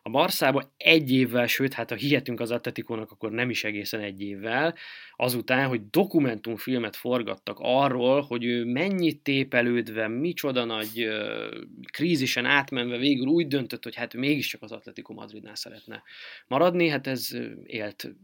a 0.02 0.10
Barszába. 0.10 0.74
Egy 0.78 1.12
évvel, 1.12 1.48
sőt, 1.48 1.74
hát 1.74 1.90
ha 1.90 1.96
hihetünk 1.96 2.40
az 2.40 2.52
Atletikónak, 2.52 3.12
akkor 3.12 3.32
nem 3.32 3.50
is 3.50 3.64
egészen 3.64 4.00
egy 4.00 4.22
évvel, 4.22 4.76
azután, 5.16 5.68
hogy 5.68 5.90
dokumentumfilmet 5.90 6.96
forgattak 6.96 7.58
arról, 7.60 8.22
hogy 8.22 8.46
ő 8.46 8.66
mennyit 8.66 9.22
tépelődve, 9.24 10.08
micsoda 10.08 10.66
nagy 10.66 11.06
uh, 11.06 11.64
krízisen 11.92 12.46
átmenve 12.46 12.98
végül 12.98 13.28
úgy 13.28 13.48
döntött, 13.48 13.84
hogy 13.84 13.96
hát 13.96 14.14
mégiscsak 14.14 14.62
az 14.62 14.72
Atletico 14.72 15.14
Madridnál 15.14 15.56
szeretne 15.56 16.04
maradni, 16.48 16.88
hát 16.88 17.08
ez 17.08 17.30
élt 17.64 18.16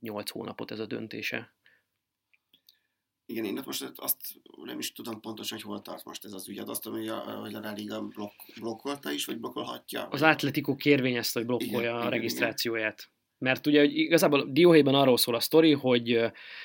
8 0.00 0.30
hónapot 0.30 0.70
ez 0.70 0.78
a 0.78 0.86
döntése. 0.86 1.52
Igen, 3.30 3.44
én 3.44 3.60
most 3.64 3.92
azt 3.96 4.16
nem 4.64 4.78
is 4.78 4.92
tudom 4.92 5.20
pontosan, 5.20 5.58
hogy 5.58 5.66
hol 5.66 5.82
tart 5.82 6.04
most 6.04 6.24
ez 6.24 6.32
az 6.32 6.48
ügy. 6.48 6.58
Azt 6.58 6.82
tudom, 6.82 6.98
hogy 6.98 7.08
a, 7.08 7.18
hogy 7.18 7.54
a 7.54 7.72
Liga 7.72 8.02
blokk, 8.02 8.32
blokkolta 8.60 9.10
is, 9.10 9.24
vagy 9.24 9.38
blokkolhatja? 9.38 10.06
Az 10.06 10.22
Atletico 10.22 10.76
kérvényezte, 10.76 11.38
hogy 11.38 11.48
blokkolja 11.48 11.78
igen, 11.80 11.94
a 11.94 11.98
igen, 11.98 12.10
regisztrációját. 12.10 13.10
Mert 13.40 13.66
ugye 13.66 13.80
hogy 13.80 13.96
igazából 13.96 14.46
Dióhéjban 14.50 14.94
arról 14.94 15.16
szól 15.16 15.34
a 15.34 15.40
sztori, 15.40 15.72
hogy 15.72 16.10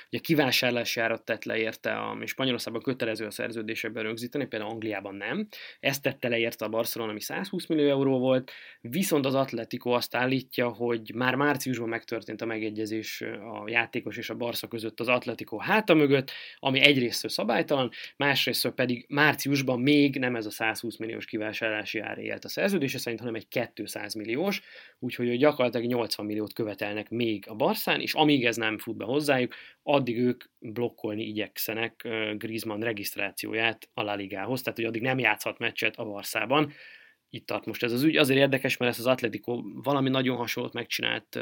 ugye 0.09 0.19
kivásárlási 0.21 0.99
árat 0.99 1.25
tett 1.25 1.43
le 1.43 1.57
érte, 1.57 1.93
ami 1.93 2.25
Spanyolországban 2.25 2.81
kötelező 2.81 3.25
a 3.25 3.31
szerződésekben 3.31 4.03
rögzíteni, 4.03 4.45
például 4.45 4.71
Angliában 4.71 5.15
nem. 5.15 5.47
Ezt 5.79 6.01
tette 6.01 6.29
le 6.29 6.37
érte 6.37 6.65
a 6.65 6.69
Barcelona, 6.69 7.11
ami 7.11 7.21
120 7.21 7.65
millió 7.65 7.89
euró 7.89 8.19
volt, 8.19 8.51
viszont 8.81 9.25
az 9.25 9.33
Atletico 9.33 9.89
azt 9.89 10.15
állítja, 10.15 10.69
hogy 10.69 11.11
már 11.13 11.35
márciusban 11.35 11.89
megtörtént 11.89 12.41
a 12.41 12.45
megegyezés 12.45 13.21
a 13.21 13.69
játékos 13.69 14.17
és 14.17 14.29
a 14.29 14.35
Barca 14.35 14.67
között 14.67 14.99
az 14.99 15.07
Atletico 15.07 15.57
háta 15.57 15.93
mögött, 15.93 16.31
ami 16.59 16.79
egyrészt 16.79 17.29
szabálytalan, 17.29 17.91
másrészt 18.17 18.69
pedig 18.69 19.05
márciusban 19.09 19.79
még 19.79 20.17
nem 20.17 20.35
ez 20.35 20.45
a 20.45 20.51
120 20.51 20.97
milliós 20.97 21.25
kivásárlási 21.25 21.99
ár 21.99 22.17
élt 22.17 22.45
a 22.45 22.49
szerződése 22.49 22.97
szerint, 22.97 23.19
hanem 23.19 23.35
egy 23.35 23.71
200 23.73 24.13
milliós, 24.13 24.61
úgyhogy 24.99 25.37
gyakorlatilag 25.37 25.87
80 25.87 26.25
milliót 26.25 26.53
követelnek 26.65 27.09
még 27.09 27.45
a 27.47 27.55
Barszán, 27.55 28.01
és 28.01 28.13
amíg 28.13 28.45
ez 28.45 28.55
nem 28.55 28.77
fut 28.77 28.97
be 28.97 29.05
hozzájuk, 29.05 29.53
addig 29.83 30.17
ők 30.17 30.43
blokkolni 30.59 31.23
igyekszenek 31.23 32.07
Griezmann 32.37 32.81
regisztrációját 32.81 33.89
a 33.93 34.01
La 34.01 34.15
Ligához, 34.15 34.61
tehát 34.61 34.79
hogy 34.79 34.87
addig 34.87 35.01
nem 35.01 35.19
játszhat 35.19 35.57
meccset 35.57 35.95
a 35.95 36.05
Barszában. 36.05 36.71
Itt 37.29 37.45
tart 37.45 37.65
most 37.65 37.83
ez 37.83 37.91
az 37.91 38.03
ügy. 38.03 38.17
Azért 38.17 38.39
érdekes, 38.39 38.77
mert 38.77 38.91
ezt 38.91 38.99
az 38.99 39.05
Atletico 39.05 39.61
valami 39.73 40.09
nagyon 40.09 40.37
hasonlót 40.37 40.73
megcsinált 40.73 41.39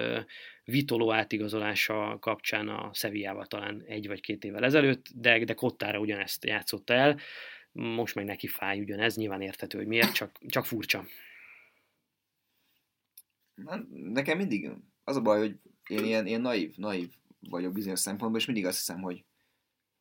Vitoló 0.63 1.13
átigazolása 1.13 2.17
kapcsán 2.19 2.67
a 2.67 2.93
Sevillával 2.93 3.45
talán 3.45 3.83
egy 3.85 4.07
vagy 4.07 4.21
két 4.21 4.43
évvel 4.43 4.63
ezelőtt, 4.63 5.05
de, 5.15 5.43
de 5.43 5.53
Kottára 5.53 5.99
ugyanezt 5.99 6.45
játszotta 6.45 6.93
el. 6.93 7.19
Most 7.71 8.15
meg 8.15 8.25
neki 8.25 8.47
fáj 8.47 8.79
ugyanez, 8.79 9.15
nyilván 9.15 9.41
érthető, 9.41 9.77
hogy 9.77 9.87
miért, 9.87 10.13
csak, 10.13 10.39
csak 10.47 10.65
furcsa. 10.65 11.05
Nekem 13.89 14.37
mindig 14.37 14.71
az 15.03 15.15
a 15.15 15.21
baj, 15.21 15.39
hogy 15.39 15.59
én 15.87 16.05
ilyen, 16.05 16.25
ilyen 16.25 16.41
naív, 16.41 16.75
naív 16.77 17.13
vagyok 17.49 17.73
bizonyos 17.73 17.99
szempontból, 17.99 18.39
és 18.39 18.45
mindig 18.45 18.65
azt 18.65 18.77
hiszem, 18.77 19.01
hogy, 19.01 19.25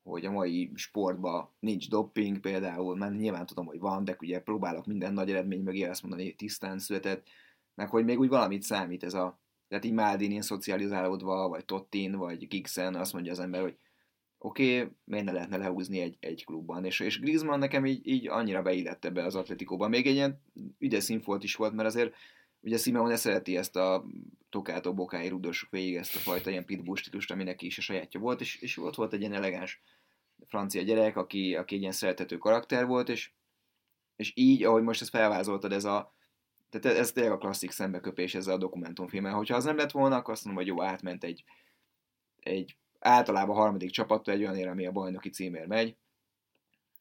hogy 0.03 0.25
a 0.25 0.31
mai 0.31 0.71
sportban 0.75 1.51
nincs 1.59 1.89
doping 1.89 2.41
például, 2.41 2.97
mert 2.97 3.17
nyilván 3.17 3.47
tudom, 3.47 3.67
hogy 3.67 3.79
van, 3.79 4.05
de 4.05 4.17
ugye 4.21 4.41
próbálok 4.41 4.87
minden 4.87 5.13
nagy 5.13 5.31
eredmény 5.31 5.63
mögé 5.63 5.85
azt 5.85 6.03
mondani, 6.03 6.35
tisztán 6.35 6.79
született, 6.79 7.27
meg 7.75 7.89
hogy 7.89 8.05
még 8.05 8.19
úgy 8.19 8.29
valamit 8.29 8.63
számít 8.63 9.05
ez 9.05 9.15
a, 9.15 9.41
tehát 9.69 9.85
így 9.85 9.93
Maldinin 9.93 10.43
szocializálódva, 10.43 11.49
vagy 11.49 11.65
Tottin, 11.65 12.17
vagy 12.17 12.49
Gixen, 12.49 12.95
azt 12.95 13.13
mondja 13.13 13.33
az 13.33 13.39
ember, 13.39 13.61
hogy 13.61 13.77
oké, 14.39 14.81
okay, 14.81 14.93
miért 15.05 15.25
ne 15.25 15.33
lehetne 15.33 15.57
lehúzni 15.57 16.01
egy, 16.01 16.17
egy 16.21 16.45
klubban, 16.45 16.85
és, 16.85 17.01
és 17.01 17.21
Griezmann 17.21 17.59
nekem 17.59 17.87
így, 17.87 18.07
így 18.07 18.29
annyira 18.29 18.63
beillette 18.63 19.11
be 19.11 19.25
az 19.25 19.35
Atletikóban, 19.35 19.91
még 19.91 20.07
egy 20.07 20.15
ilyen 20.15 20.43
ügyes 20.79 21.05
színfolt 21.05 21.45
is 21.45 21.55
volt, 21.55 21.73
mert 21.73 21.89
azért 21.89 22.15
Ugye 22.63 22.77
Simeone 22.77 23.17
szereti 23.17 23.57
ezt 23.57 23.77
a 23.77 24.05
Tokátó 24.53 24.95
Bokái 24.95 25.29
rudosok 25.29 25.71
végig 25.71 25.97
ezt 25.97 26.15
a 26.15 26.19
fajta 26.19 26.51
ilyen 26.51 26.65
pitbull 26.65 26.97
stílust, 26.97 27.31
ami 27.31 27.43
neki 27.43 27.67
is 27.67 27.79
a 27.79 27.81
sajátja 27.81 28.21
volt, 28.21 28.41
és, 28.41 28.57
és 28.57 28.79
ott 28.79 28.95
volt 28.95 29.13
egy 29.13 29.21
ilyen 29.21 29.33
elegáns 29.33 29.83
francia 30.47 30.83
gyerek, 30.83 31.17
aki, 31.17 31.55
aki 31.55 31.75
egy 31.75 31.81
ilyen 31.81 31.93
szeretető 31.93 32.39
karakter 32.39 32.87
volt, 32.87 33.09
és, 33.09 33.33
és 34.17 34.33
így, 34.35 34.65
ahogy 34.65 34.83
most 34.83 35.01
ezt 35.01 35.11
felvázoltad, 35.11 35.73
ez 35.73 35.85
a 35.85 36.15
tehát 36.71 36.99
ez 36.99 37.13
tényleg 37.13 37.33
a 37.33 37.39
klasszik 37.39 37.71
szembeköpés 37.71 38.35
ezzel 38.35 38.55
a 38.55 38.59
dokumentumfilmmel. 38.59 39.35
Hogyha 39.35 39.57
az 39.57 39.65
nem 39.65 39.77
lett 39.77 39.91
volna, 39.91 40.17
akkor 40.17 40.33
azt 40.33 40.45
mondom, 40.45 40.65
hogy 40.65 40.73
jó, 40.73 40.83
átment 40.83 41.25
egy, 41.25 41.45
egy 42.39 42.77
általában 42.99 43.57
harmadik 43.57 43.91
csapattól 43.91 44.35
egy 44.35 44.45
olyan 44.45 44.69
ami 44.69 44.87
a 44.87 44.93
bajnoki 44.93 45.31
címér 45.31 45.67
megy, 45.67 45.97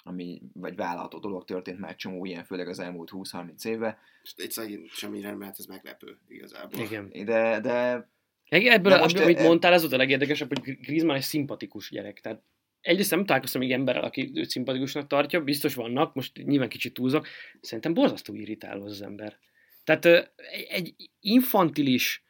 ami, 0.03 0.41
vagy 0.53 0.75
vállalható 0.75 1.19
dolog 1.19 1.45
történt 1.45 1.79
már 1.79 1.95
csomó 1.95 2.25
ilyen, 2.25 2.43
főleg 2.43 2.67
az 2.67 2.79
elmúlt 2.79 3.09
20-30 3.13 3.65
évben. 3.65 3.97
És 4.23 4.57
egy 4.57 4.81
semmi 4.93 5.19
nem 5.19 5.37
mert 5.37 5.59
ez 5.59 5.65
meglepő 5.65 6.17
igazából. 6.27 6.81
Igen. 6.81 7.09
De, 7.25 7.59
de 7.59 8.09
Ebből, 8.51 8.97
most 8.97 9.19
amit 9.19 9.39
e... 9.39 9.43
mondtál, 9.43 9.73
ez 9.73 9.81
volt 9.81 9.93
a 9.93 9.97
legérdekesebb, 9.97 10.47
hogy 10.47 10.77
Griezmann 10.79 11.15
egy 11.15 11.21
szimpatikus 11.21 11.89
gyerek. 11.89 12.19
Tehát 12.19 12.41
egyrészt 12.81 13.11
nem 13.11 13.25
találkoztam 13.25 13.61
még 13.61 13.71
emberrel, 13.71 14.03
aki 14.03 14.31
őt 14.33 14.49
szimpatikusnak 14.49 15.07
tartja, 15.07 15.43
biztos 15.43 15.73
vannak, 15.73 16.13
most 16.13 16.43
nyilván 16.43 16.69
kicsit 16.69 16.93
túlzok, 16.93 17.27
szerintem 17.61 17.93
borzasztó 17.93 18.33
irritáló 18.33 18.83
az, 18.83 18.91
az 18.91 19.01
ember. 19.01 19.37
Tehát 19.83 20.33
egy 20.69 20.95
infantilis, 21.19 22.23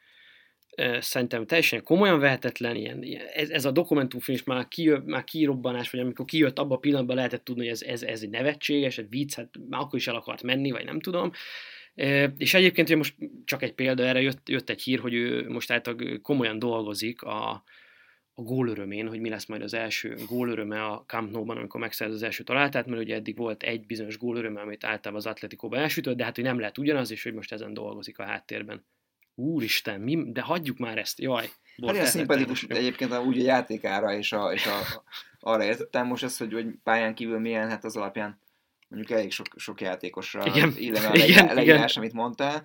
szerintem 1.00 1.46
teljesen 1.46 1.82
komolyan 1.82 2.18
vehetetlen, 2.18 2.76
ilyen, 2.76 3.04
ez, 3.34 3.50
ez 3.50 3.64
a 3.64 3.70
dokumentumfilm 3.70 4.38
is 4.38 4.44
már, 4.44 4.68
kijö, 4.68 4.98
már 5.04 5.24
kirobbanás, 5.24 5.90
vagy 5.90 6.00
amikor 6.00 6.24
kijött, 6.24 6.58
abban 6.58 6.76
a 6.76 6.80
pillanatban 6.80 7.16
lehetett 7.16 7.44
tudni, 7.44 7.62
hogy 7.62 7.72
ez, 7.72 7.82
ez, 7.82 8.02
ez 8.02 8.22
egy 8.22 8.30
nevetséges, 8.30 8.98
egy 8.98 9.08
vicc, 9.08 9.34
hát 9.34 9.48
már 9.68 9.80
akkor 9.80 9.98
is 9.98 10.06
el 10.06 10.14
akart 10.14 10.42
menni, 10.42 10.70
vagy 10.70 10.84
nem 10.84 11.00
tudom. 11.00 11.32
És 12.36 12.54
egyébként 12.54 12.88
hogy 12.88 12.96
most 12.96 13.14
csak 13.44 13.62
egy 13.62 13.72
példa 13.72 14.02
erre 14.02 14.20
jött, 14.20 14.48
jött 14.48 14.70
egy 14.70 14.82
hír, 14.82 14.98
hogy 14.98 15.14
ő 15.14 15.48
most 15.48 15.70
által 15.70 16.20
komolyan 16.22 16.58
dolgozik 16.58 17.22
a, 17.22 17.50
a 18.34 18.42
gólörömén, 18.42 19.08
hogy 19.08 19.20
mi 19.20 19.28
lesz 19.28 19.46
majd 19.46 19.62
az 19.62 19.74
első 19.74 20.16
gólöröme 20.28 20.84
a 20.84 21.04
Camp 21.06 21.30
Nou-ban, 21.30 21.56
amikor 21.56 21.80
megszerz 21.80 22.14
az 22.14 22.22
első 22.22 22.42
találtát, 22.42 22.86
mert 22.86 23.02
ugye 23.02 23.14
eddig 23.14 23.36
volt 23.36 23.62
egy 23.62 23.86
bizonyos 23.86 24.18
gólöröme, 24.18 24.60
amit 24.60 24.84
általában 24.84 25.14
az 25.14 25.26
Atletico-ba 25.26 25.76
elsütött, 25.76 26.16
de 26.16 26.24
hát 26.24 26.34
hogy 26.34 26.44
nem 26.44 26.58
lehet 26.58 26.78
ugyanaz, 26.78 27.10
és 27.10 27.22
hogy 27.22 27.34
most 27.34 27.52
ezen 27.52 27.74
dolgozik 27.74 28.18
a 28.18 28.24
háttérben. 28.24 28.84
Úristen, 29.34 30.00
mi, 30.00 30.32
de 30.32 30.40
hagyjuk 30.40 30.78
már 30.78 30.98
ezt, 30.98 31.20
jaj. 31.20 31.50
Hát 31.86 31.94
ilyen 31.94 32.06
szimpatikus 32.06 32.62
egyébként 32.62 33.18
úgy 33.18 33.40
a 33.40 33.42
játékára 33.42 34.14
és, 34.14 34.32
a, 34.32 34.52
és 34.52 34.66
a, 34.66 35.02
arra 35.40 35.64
értettem 35.64 36.06
most 36.06 36.22
ezt, 36.22 36.38
hogy, 36.38 36.52
hogy 36.52 36.66
pályán 36.82 37.14
kívül 37.14 37.38
milyen, 37.38 37.68
hát 37.68 37.84
az 37.84 37.96
alapján 37.96 38.40
mondjuk 38.88 39.18
elég 39.18 39.32
sok, 39.32 39.46
sok 39.56 39.80
játékosra 39.80 40.44
illene 40.76 41.08
a 41.08 41.14
igen, 41.26 41.54
leírás, 41.54 41.96
amit 41.96 42.12
mondtál. 42.12 42.64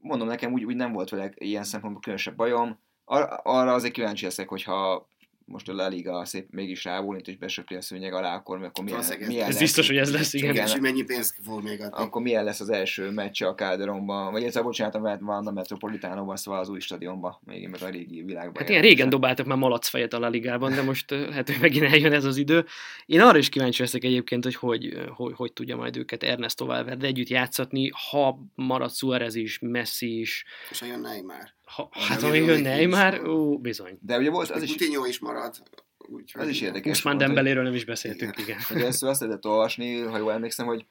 Mondom, 0.00 0.28
nekem 0.28 0.52
úgy, 0.52 0.64
úgy 0.64 0.76
nem 0.76 0.92
volt 0.92 1.10
vele 1.10 1.30
ilyen 1.34 1.64
szempontból 1.64 2.02
különösebb 2.02 2.36
bajom. 2.36 2.78
Ar- 3.04 3.40
arra 3.42 3.72
azért 3.72 3.92
kíváncsi 3.92 4.24
leszek, 4.24 4.48
hogyha 4.48 5.08
most 5.52 5.68
a 5.68 5.72
La 5.72 5.88
Liga 5.88 6.24
szép 6.24 6.46
mégis 6.50 6.84
rábólint, 6.84 7.28
és 7.28 7.36
besöpli 7.36 7.76
a 7.76 7.80
szőnyeg 7.80 8.12
alá, 8.12 8.34
akkor, 8.34 8.62
akkor 8.64 8.84
milyen, 8.84 9.04
milyen 9.26 9.46
ez 9.46 9.48
lesz? 9.48 9.58
biztos, 9.58 9.86
hogy 9.86 9.96
ez 9.96 10.12
lesz, 10.12 10.32
igen. 10.32 10.54
igen. 10.54 10.80
mennyi 10.80 11.02
pénzt 11.02 11.34
fog 11.44 11.62
még 11.62 11.80
adni. 11.80 11.96
Akkor 11.96 12.22
milyen 12.22 12.44
lesz 12.44 12.60
az 12.60 12.68
első 12.68 13.10
meccs 13.10 13.42
a 13.42 13.54
Calderonban, 13.54 14.32
vagy 14.32 14.42
ez 14.42 14.56
a 14.56 14.62
bocsánat, 14.62 15.20
van 15.20 15.46
a 15.46 15.50
Metropolitánóban, 15.50 16.36
szóval 16.36 16.60
az 16.60 16.68
új 16.68 16.80
stadionban, 16.80 17.38
még 17.44 17.68
meg 17.68 17.82
a 17.82 17.88
régi 17.88 18.22
világban. 18.22 18.62
Hát 18.62 18.68
ilyen 18.68 18.82
régen 18.82 19.08
dobáltak 19.08 19.46
már 19.46 19.58
malacfejet 19.58 20.12
a 20.12 20.18
La 20.18 20.28
Ligában, 20.28 20.74
de 20.74 20.82
most 20.82 21.14
hát, 21.14 21.50
hogy 21.50 21.60
megint 21.60 21.84
eljön 21.84 22.12
ez 22.12 22.24
az 22.24 22.36
idő. 22.36 22.64
Én 23.06 23.20
arra 23.20 23.38
is 23.38 23.48
kíváncsi 23.48 23.82
leszek 23.82 24.04
egyébként, 24.04 24.44
hogy 24.44 24.54
hogy, 24.54 24.98
hogy, 25.08 25.32
hogy 25.36 25.52
tudja 25.52 25.76
majd 25.76 25.96
őket 25.96 26.22
Ernesto 26.22 26.66
Valverde 26.66 27.06
együtt 27.06 27.28
játszatni, 27.28 27.90
ha 28.10 28.38
marad 28.54 28.92
Suarez 28.92 29.34
is, 29.34 29.58
Messi 29.58 30.20
is. 30.20 30.44
És 30.70 30.80
jön 30.80 31.00
Neymar. 31.00 31.52
Ha, 31.74 31.88
hát 31.90 32.20
ha 32.20 32.34
jön 32.34 32.60
Neymar, 32.60 33.28
ó, 33.28 33.58
bizony. 33.58 33.98
De 34.00 34.18
ugye 34.18 34.30
volt, 34.30 34.50
az 34.50 34.62
is... 34.62 34.70
Coutinho 34.70 35.06
is 35.06 35.18
marad. 35.18 35.62
Úgy, 35.98 36.32
az 36.34 36.48
is 36.48 36.60
érdekes. 36.60 36.86
Most 36.86 37.04
már 37.04 37.16
Dembeléről 37.16 37.62
nem 37.62 37.74
is 37.74 37.84
beszéltünk, 37.84 38.38
igen. 38.38 38.58
igen. 38.70 38.86
Ezt 38.86 39.02
azt 39.02 39.20
lehetett 39.20 39.46
olvasni, 39.46 40.00
ha 40.00 40.18
jól 40.18 40.32
emlékszem, 40.32 40.66
hogy 40.66 40.86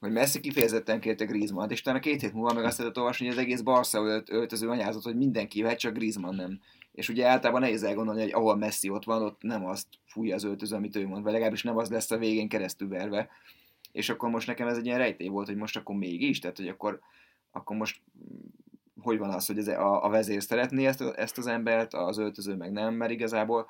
hogy 0.00 0.12
Messi 0.12 0.40
kifejezetten 0.40 1.00
kérte 1.00 1.24
Griezmann-t, 1.24 1.70
és 1.70 1.80
utána 1.80 1.98
két 1.98 2.20
hét 2.20 2.32
múlva 2.32 2.54
meg 2.54 2.64
azt 2.64 2.78
lehetett 2.78 2.98
olvasni, 2.98 3.26
hogy 3.26 3.34
az 3.34 3.42
egész 3.42 3.60
Barca 3.60 4.00
ölt, 4.00 4.30
öltöző 4.30 4.68
anyázott, 4.68 5.02
hogy 5.02 5.16
mindenki 5.16 5.62
vehet, 5.62 5.78
csak 5.78 5.94
Griezmann 5.94 6.34
nem. 6.34 6.60
És 6.92 7.08
ugye 7.08 7.26
általában 7.26 7.60
nehéz 7.60 7.82
elgondolni, 7.82 8.20
hogy 8.20 8.32
ahol 8.32 8.56
Messi 8.56 8.88
ott 8.88 9.04
van, 9.04 9.22
ott 9.22 9.42
nem 9.42 9.66
azt 9.66 9.86
fújja 10.04 10.34
az 10.34 10.44
öltöző, 10.44 10.76
amit 10.76 10.96
ő 10.96 11.06
mond, 11.06 11.22
vagy 11.22 11.32
legalábbis 11.32 11.62
nem 11.62 11.76
az 11.76 11.90
lesz 11.90 12.10
a 12.10 12.18
végén 12.18 12.48
keresztül 12.48 12.88
verve. 12.88 13.28
És 13.92 14.08
akkor 14.08 14.30
most 14.30 14.46
nekem 14.46 14.68
ez 14.68 14.76
egy 14.76 14.86
ilyen 14.86 14.98
rejtély 14.98 15.28
volt, 15.28 15.46
hogy 15.46 15.56
most 15.56 15.76
akkor 15.76 15.96
mégis, 15.96 16.38
tehát 16.38 16.56
hogy 16.56 16.68
akkor, 16.68 17.00
akkor 17.50 17.76
most 17.76 18.00
hogy 19.08 19.18
van 19.18 19.30
az, 19.30 19.46
hogy 19.46 19.58
ez 19.58 19.68
a, 19.68 20.04
a 20.04 20.08
vezér 20.08 20.42
szeretné 20.42 20.86
ezt, 20.86 21.00
ezt 21.00 21.38
az 21.38 21.46
embert, 21.46 21.94
az 21.94 22.18
öltöző 22.18 22.54
meg 22.54 22.72
nem, 22.72 22.94
mert 22.94 23.10
igazából 23.10 23.68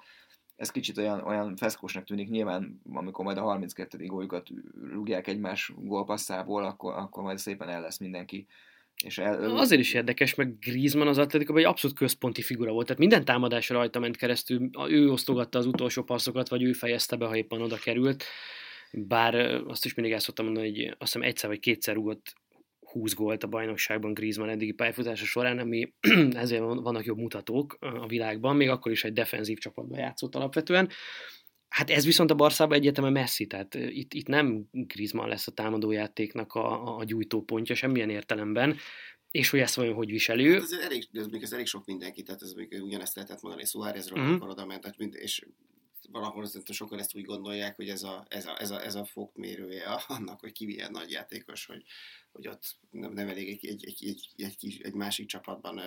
ez 0.56 0.70
kicsit 0.70 0.98
olyan, 0.98 1.20
olyan 1.20 1.56
feszkósnak 1.56 2.04
tűnik, 2.04 2.28
nyilván 2.28 2.80
amikor 2.92 3.24
majd 3.24 3.36
a 3.36 3.42
32. 3.42 4.06
góljukat 4.06 4.48
rúgják 4.92 5.26
egymás 5.26 5.72
gólpasszából, 5.76 6.64
akkor, 6.64 6.94
akkor 6.94 7.22
majd 7.22 7.38
szépen 7.38 7.68
el 7.68 7.80
lesz 7.80 7.98
mindenki. 7.98 8.46
És 9.04 9.18
el, 9.18 9.56
Azért 9.56 9.80
is 9.80 9.94
érdekes, 9.94 10.34
meg 10.34 10.58
Griezmann 10.58 11.08
az 11.08 11.18
Atletico 11.18 11.56
egy 11.56 11.64
abszolút 11.64 11.96
központi 11.96 12.42
figura 12.42 12.72
volt, 12.72 12.86
tehát 12.86 13.00
minden 13.00 13.24
támadás 13.24 13.68
rajta 13.68 13.98
ment 13.98 14.16
keresztül, 14.16 14.70
ő 14.88 15.10
osztogatta 15.10 15.58
az 15.58 15.66
utolsó 15.66 16.02
passzokat, 16.02 16.48
vagy 16.48 16.62
ő 16.62 16.72
fejezte 16.72 17.16
be, 17.16 17.26
ha 17.26 17.36
éppen 17.36 17.62
oda 17.62 17.76
került. 17.76 18.24
Bár 18.92 19.34
azt 19.66 19.84
is 19.84 19.94
mindig 19.94 20.14
el 20.14 20.20
szoktam 20.20 20.44
mondani, 20.44 20.68
hogy 20.68 20.86
azt 20.86 20.96
hiszem 20.98 21.22
egyszer 21.22 21.48
vagy 21.48 21.60
kétszer 21.60 21.94
rúgott 21.94 22.34
20 22.92 23.14
gólt 23.14 23.42
a 23.42 23.46
bajnokságban 23.46 24.14
Griezmann 24.14 24.48
eddigi 24.48 24.72
pályafutása 24.72 25.24
során, 25.24 25.58
ami 25.58 25.92
ezért 26.32 26.62
vannak 26.62 27.04
jobb 27.04 27.18
mutatók 27.18 27.76
a 27.80 28.06
világban, 28.06 28.56
még 28.56 28.68
akkor 28.68 28.92
is 28.92 29.04
egy 29.04 29.12
defenzív 29.12 29.58
csapatban 29.58 29.98
játszott 29.98 30.34
alapvetően. 30.34 30.88
Hát 31.68 31.90
ez 31.90 32.04
viszont 32.04 32.30
a 32.30 32.34
Barszában 32.34 32.78
egyetemen 32.78 33.12
messzi, 33.12 33.46
tehát 33.46 33.74
itt, 33.74 34.14
itt 34.14 34.26
nem 34.26 34.68
Griezmann 34.70 35.28
lesz 35.28 35.46
a 35.46 35.52
támadójátéknak 35.52 36.52
a, 36.52 36.96
a 36.96 37.04
gyújtópontja 37.04 37.74
semmilyen 37.74 38.10
értelemben, 38.10 38.76
és 39.30 39.50
hogy 39.50 39.60
ezt 39.60 39.74
vajon 39.74 39.94
hogy 39.94 40.10
viseli 40.10 40.46
ő. 40.46 40.52
Hát 40.52 40.62
ez, 40.62 40.72
elég, 40.72 41.08
ez, 41.12 41.26
ez 41.40 41.52
elég 41.52 41.66
sok 41.66 41.86
mindenki, 41.86 42.22
tehát 42.22 42.42
ez 42.42 42.52
még 42.52 42.78
ugyanezt 42.82 43.14
lehetett 43.14 43.42
mondani 43.42 43.64
Suárezről, 43.64 44.18
uh-huh. 44.18 44.34
akkor 44.34 44.48
oda 44.48 44.66
ment, 44.66 45.14
és 45.14 45.46
valahol 46.10 46.42
azért 46.42 46.72
sokan 46.72 46.98
ezt 46.98 47.14
úgy 47.14 47.24
gondolják, 47.24 47.76
hogy 47.76 47.88
ez 47.88 48.02
a, 48.02 48.26
ez 48.28 48.46
a, 48.46 48.60
ez 48.60 48.70
a, 48.70 48.84
ez 48.84 48.94
a 48.94 49.04
fokmérője 49.04 49.90
annak, 50.06 50.40
hogy 50.40 50.52
ki 50.52 50.64
milyen 50.64 50.90
nagy 50.90 51.10
játékos, 51.10 51.66
hogy, 51.66 51.84
hogy 52.32 52.48
ott 52.48 52.78
nem, 52.90 53.12
nem 53.12 53.28
elég 53.28 53.48
egy, 53.48 53.66
egy, 53.66 53.86
egy, 53.86 54.06
egy, 54.06 54.32
egy, 54.36 54.80
egy 54.82 54.94
másik 54.94 55.26
csapatban 55.26 55.80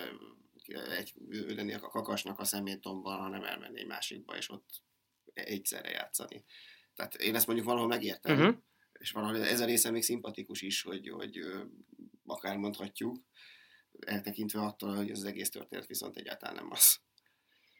egy, 0.96 1.14
lennék 1.28 1.82
a 1.82 1.88
kakasnak 1.88 2.38
a 2.38 2.44
szemétomban, 2.44 3.18
hanem 3.18 3.44
elmenni 3.44 3.80
egy 3.80 3.86
másikba, 3.86 4.36
és 4.36 4.50
ott 4.50 4.82
egyszerre 5.32 5.90
játszani. 5.90 6.44
Tehát 6.94 7.14
én 7.14 7.34
ezt 7.34 7.46
mondjuk 7.46 7.68
valahol 7.68 7.88
megértem, 7.88 8.38
uh-huh. 8.38 8.56
és 8.92 9.10
valahol 9.10 9.36
ez 9.36 9.60
a 9.60 9.64
része 9.64 9.90
még 9.90 10.02
szimpatikus 10.02 10.62
is, 10.62 10.82
hogy, 10.82 11.08
hogy 11.08 11.40
akár 12.26 12.56
mondhatjuk, 12.56 13.16
eltekintve 14.06 14.60
attól, 14.60 14.94
hogy 14.94 15.10
az 15.10 15.24
egész 15.24 15.50
történet 15.50 15.86
viszont 15.86 16.16
egyáltalán 16.16 16.54
nem 16.54 16.70
az. 16.70 17.00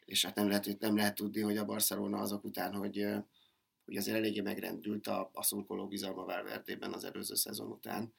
És 0.04 0.24
hát 0.24 0.34
nem 0.34 0.48
lehet, 0.48 0.78
nem 0.78 0.96
lehet 0.96 1.14
tudni, 1.14 1.40
hogy 1.40 1.56
a 1.56 1.64
Barcelona 1.64 2.18
azok 2.18 2.44
után, 2.44 2.74
hogy, 2.74 3.06
hogy 3.84 3.96
azért 3.96 4.16
eléggé 4.16 4.40
megrendült 4.40 5.06
a, 5.06 5.30
a 5.32 5.42
szurkoló 5.42 5.88
bizalma 5.88 6.24
Valverdében 6.24 6.92
az 6.92 7.04
előző 7.04 7.34
szezon 7.34 7.70
után, 7.70 8.12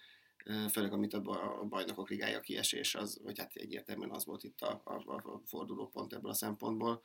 főleg 0.71 0.93
amit 0.93 1.13
a 1.13 1.21
bajnokok 1.69 2.09
ligája 2.09 2.39
kiesés, 2.39 2.95
az, 2.95 3.19
vagy 3.23 3.39
hát 3.39 3.55
egyértelműen 3.55 4.11
az 4.11 4.25
volt 4.25 4.43
itt 4.43 4.61
a, 4.61 4.81
a, 4.83 5.13
a 5.15 5.41
fordulópont 5.45 6.13
ebből 6.13 6.31
a 6.31 6.33
szempontból, 6.33 7.01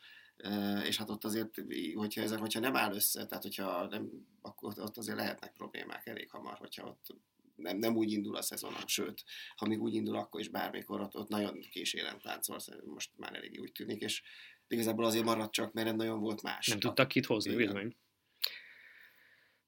és 0.84 0.96
hát 0.96 1.10
ott 1.10 1.24
azért, 1.24 1.62
hogyha 1.94 2.20
ezek, 2.20 2.38
hogyha 2.38 2.60
nem 2.60 2.76
áll 2.76 2.94
össze, 2.94 3.26
tehát 3.26 3.42
hogyha 3.42 3.86
nem, 3.86 4.10
akkor 4.40 4.72
ott 4.76 4.96
azért 4.96 5.16
lehetnek 5.16 5.52
problémák 5.52 6.06
elég 6.06 6.30
hamar, 6.30 6.58
hogyha 6.58 6.86
ott 6.86 7.16
nem, 7.58 7.78
nem 7.78 7.96
úgy 7.96 8.12
indul 8.12 8.36
a 8.36 8.42
szezon, 8.42 8.72
sőt, 8.86 9.24
ha 9.56 9.66
még 9.66 9.80
úgy 9.80 9.94
indul, 9.94 10.16
akkor 10.16 10.40
is 10.40 10.48
bármikor 10.48 11.00
ott, 11.00 11.16
ott 11.16 11.28
nagyon 11.28 11.60
kísérem 11.60 12.18
táncol, 12.18 12.58
most 12.84 13.10
már 13.16 13.34
elég 13.34 13.60
úgy 13.60 13.72
tűnik, 13.72 14.02
és 14.02 14.22
igazából 14.68 15.04
azért 15.04 15.24
maradt 15.24 15.52
csak, 15.52 15.72
mert 15.72 15.86
nem 15.86 15.96
nagyon 15.96 16.20
volt 16.20 16.42
más. 16.42 16.66
Nem 16.66 16.78
tudtak 16.78 17.08
kit 17.08 17.26
hozni, 17.26 17.54
bizony. 17.54 17.96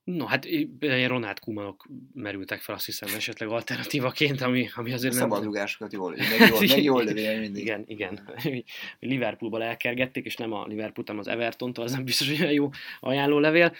No, 0.04 0.24
hát 0.24 0.44
ilyen 0.44 1.08
Ronald 1.08 1.38
Kumanok 1.38 1.88
merültek 2.14 2.60
fel, 2.60 2.74
azt 2.74 2.84
hiszem, 2.84 3.14
esetleg 3.14 3.48
alternatívaként, 3.48 4.40
ami, 4.40 4.68
ami 4.74 4.92
azért 4.92 5.14
a 5.14 5.18
nem... 5.18 5.28
Szabadrugásokat 5.28 5.92
jól, 5.98 6.10
meg 6.16 6.48
jól, 6.48 6.60
meg 6.68 6.82
jól 6.82 7.04
lövi 7.04 7.38
mindig. 7.38 7.62
Igen, 7.62 7.84
igen. 7.86 8.28
Liverpoolba 8.98 9.62
elkergették, 9.62 10.24
és 10.24 10.36
nem 10.36 10.52
a 10.52 10.66
Liverpool, 10.66 11.06
hanem 11.06 11.20
az 11.20 11.28
everton 11.28 11.72
az 11.74 11.92
nem 11.92 12.04
biztos, 12.04 12.28
hogy 12.28 12.40
olyan 12.40 12.52
jó 12.52 12.68
ajánlólevél. 13.00 13.74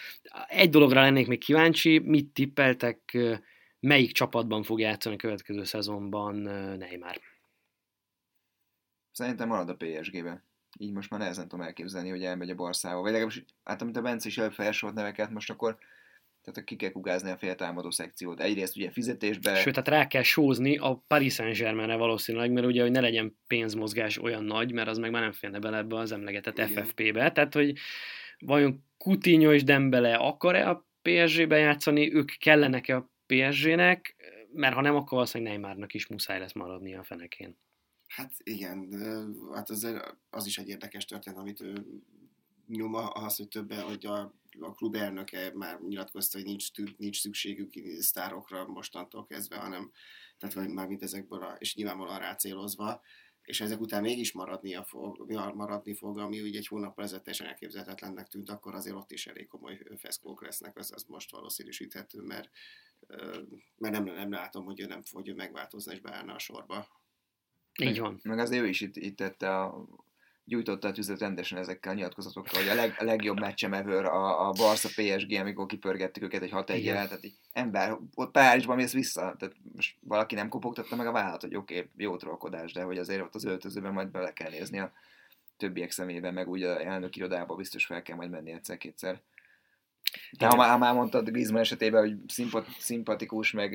Egy 0.49 0.71
dologra 0.71 1.01
lennék 1.01 1.27
még 1.27 1.39
kíváncsi, 1.39 1.99
mit 1.99 2.29
tippeltek, 2.33 3.19
melyik 3.81 4.13
csapatban 4.13 4.63
fog 4.63 4.81
játszani 4.81 5.15
a 5.15 5.19
következő 5.19 5.65
szezonban 5.65 6.37
Neymar? 6.79 7.21
Szerintem 9.13 9.49
marad 9.49 9.69
a 9.69 9.77
PSG-ben. 9.77 10.49
Így 10.83 10.93
most 10.93 11.11
már 11.11 11.21
nehezen 11.21 11.49
tudom 11.49 11.65
elképzelni, 11.65 12.09
hogy 12.09 12.25
elmegy 12.25 12.51
a 12.51 12.55
Barszába. 12.55 13.01
Vagy 13.01 13.13
legalábbis, 13.13 13.45
hát 13.65 13.83
amit 13.83 13.97
a 13.97 14.01
Bence 14.01 14.29
is 14.29 14.39
előbb 14.39 14.53
felsorolt 14.53 14.97
neveket, 14.97 15.31
most 15.31 15.51
akkor 15.51 15.79
tehát 16.43 16.65
ki 16.65 16.77
kell 16.77 16.91
kugázni 16.91 17.31
a 17.31 17.37
féltámadó 17.37 17.91
szekciót. 17.91 18.41
Egyrészt 18.41 18.77
ugye 18.77 18.91
fizetésbe... 18.91 19.55
Sőt, 19.55 19.73
tehát 19.73 19.89
rá 19.89 20.07
kell 20.07 20.23
sózni 20.23 20.77
a 20.77 21.05
Paris 21.07 21.35
Saint-Germainre 21.35 21.97
valószínűleg, 21.97 22.53
mert 22.53 22.67
ugye, 22.67 22.83
hogy 22.83 22.91
ne 22.91 23.01
legyen 23.01 23.39
pénzmozgás 23.47 24.19
olyan 24.19 24.45
nagy, 24.45 24.73
mert 24.73 24.89
az 24.89 24.99
meg 24.99 25.11
már 25.11 25.23
nem 25.23 25.33
félne 25.33 25.59
bele 25.59 25.77
ebbe 25.77 25.97
az 25.97 26.13
emlegetett 26.13 26.59
Igen. 26.59 26.85
FFP-be. 26.85 27.33
Tehát, 27.33 27.55
hogy 27.55 27.73
vajon 28.39 28.85
Coutinho 28.99 29.53
és 29.53 29.65
Dembele 29.65 30.15
akar-e 30.15 30.69
a 30.69 30.87
PSG-be 31.03 31.59
játszani, 31.59 32.15
ők 32.15 32.31
kellenek-e 32.39 32.97
a 32.97 33.11
PSG-nek, 33.27 34.17
mert 34.53 34.75
ha 34.75 34.81
nem, 34.81 34.95
akkor 34.95 35.11
valószínűleg 35.11 35.53
Neymarnak 35.53 35.95
is 35.95 36.07
muszáj 36.07 36.39
lesz 36.39 36.53
maradni 36.53 36.95
a 36.95 37.03
fenekén. 37.03 37.59
Hát 38.11 38.33
igen, 38.43 38.93
hát 39.53 39.71
az, 39.71 39.87
az 40.31 40.47
is 40.47 40.59
egy 40.59 40.69
érdekes 40.69 41.05
történet, 41.05 41.39
amit 41.39 41.61
ő 41.61 41.87
nyoma 42.67 43.09
az, 43.09 43.37
hogy 43.37 43.49
többen, 43.49 43.83
hogy 43.83 44.07
a, 44.07 44.35
a 44.61 44.75
klub 44.75 44.95
elnöke 44.95 45.53
már 45.55 45.81
nyilatkozta, 45.81 46.39
hogy 46.39 46.47
nincs, 46.47 46.69
nincs 46.97 47.21
szükségük 47.21 47.73
sztárokra 48.03 48.67
mostantól 48.67 49.27
kezdve, 49.27 49.57
hanem 49.57 49.93
tehát 50.39 50.55
vagy 50.55 50.69
már 50.69 50.87
mint 50.87 51.03
ezekből, 51.03 51.43
a, 51.43 51.57
és 51.59 51.75
nyilvánvalóan 51.75 52.19
rácélozva, 52.19 53.01
és 53.43 53.61
ezek 53.61 53.81
után 53.81 54.03
mégis 54.03 54.33
maradnia 54.33 54.85
fog, 54.85 55.33
maradni 55.55 55.95
fog, 55.95 56.19
ami 56.19 56.41
ugye 56.41 56.59
egy 56.59 56.67
hónappal 56.67 57.05
ezelőtt 57.05 57.25
teljesen 57.25 57.47
elképzelhetetlennek 57.47 58.29
tűnt, 58.29 58.51
akkor 58.51 58.75
azért 58.75 58.97
ott 58.97 59.11
is 59.11 59.27
elég 59.27 59.47
komoly 59.47 59.81
feszkók 59.97 60.43
lesznek, 60.43 60.77
az, 60.77 60.93
az 60.93 61.03
most 61.03 61.31
valószínűsíthető, 61.31 62.21
mert, 62.21 62.51
mert 63.77 63.95
nem, 63.95 64.05
nem 64.05 64.31
látom, 64.31 64.65
hogy 64.65 64.81
ő 64.81 64.87
nem 64.87 65.03
fog 65.03 65.35
megváltozni 65.35 65.93
és 65.93 66.01
beállna 66.01 66.35
a 66.35 66.39
sorba. 66.39 67.00
Így 67.79 67.99
van. 67.99 68.21
Meg 68.23 68.39
azért 68.39 68.63
ő 68.63 68.69
is 68.69 68.81
itt, 68.81 68.97
itt 68.97 69.17
tette 69.17 69.59
a 69.59 69.87
gyújtotta 70.45 70.89
a 70.89 70.93
tüzet 70.93 71.19
rendesen 71.19 71.59
ezekkel 71.59 71.93
a 71.93 71.95
nyilatkozatokkal, 71.95 72.61
hogy 72.61 72.69
a, 72.69 72.75
leg, 72.75 72.95
a 72.99 73.05
legjobb 73.05 73.41
meccsem 73.41 73.73
ever 73.73 74.05
a, 74.05 74.49
a 74.49 74.51
Barca 74.51 74.89
PSG, 74.89 75.33
amikor 75.33 75.67
kipörgettük 75.67 76.23
őket 76.23 76.43
egy 76.43 76.51
6 76.51 76.71
1 76.71 76.85
tehát 76.85 77.25
így, 77.25 77.35
ember, 77.53 77.97
ott 78.15 78.31
Párizsban 78.31 78.77
mész 78.77 78.93
vissza, 78.93 79.35
tehát 79.39 79.57
most 79.75 79.97
valaki 80.01 80.35
nem 80.35 80.49
kopogtatta 80.49 80.97
meg 80.97 81.07
a 81.07 81.13
vállat, 81.13 81.41
hogy 81.41 81.57
oké, 81.57 81.77
okay, 81.77 81.91
jó 81.97 82.17
trollkodás, 82.17 82.73
de 82.73 82.83
hogy 82.83 82.99
azért 82.99 83.23
ott 83.23 83.35
az 83.35 83.45
öltözőben 83.45 83.93
majd 83.93 84.09
bele 84.09 84.33
kell 84.33 84.51
nézni 84.51 84.79
a 84.79 84.93
többiek 85.57 85.91
szemében, 85.91 86.35
meg 86.35 86.49
úgy 86.49 86.63
a 86.63 86.85
elnök 86.85 87.17
irodába 87.17 87.55
biztos 87.55 87.87
fel 87.87 88.03
kell 88.03 88.17
majd 88.17 88.31
menni 88.31 88.53
egyszer-kétszer. 88.53 89.21
De 90.39 90.47
ha 90.47 90.57
már, 90.57 90.79
már 90.79 90.95
mondtad 90.95 91.29
Griezmann 91.29 91.61
esetében, 91.61 92.01
hogy 92.01 92.17
szimpat, 92.29 92.67
szimpatikus, 92.79 93.53
meg 93.53 93.73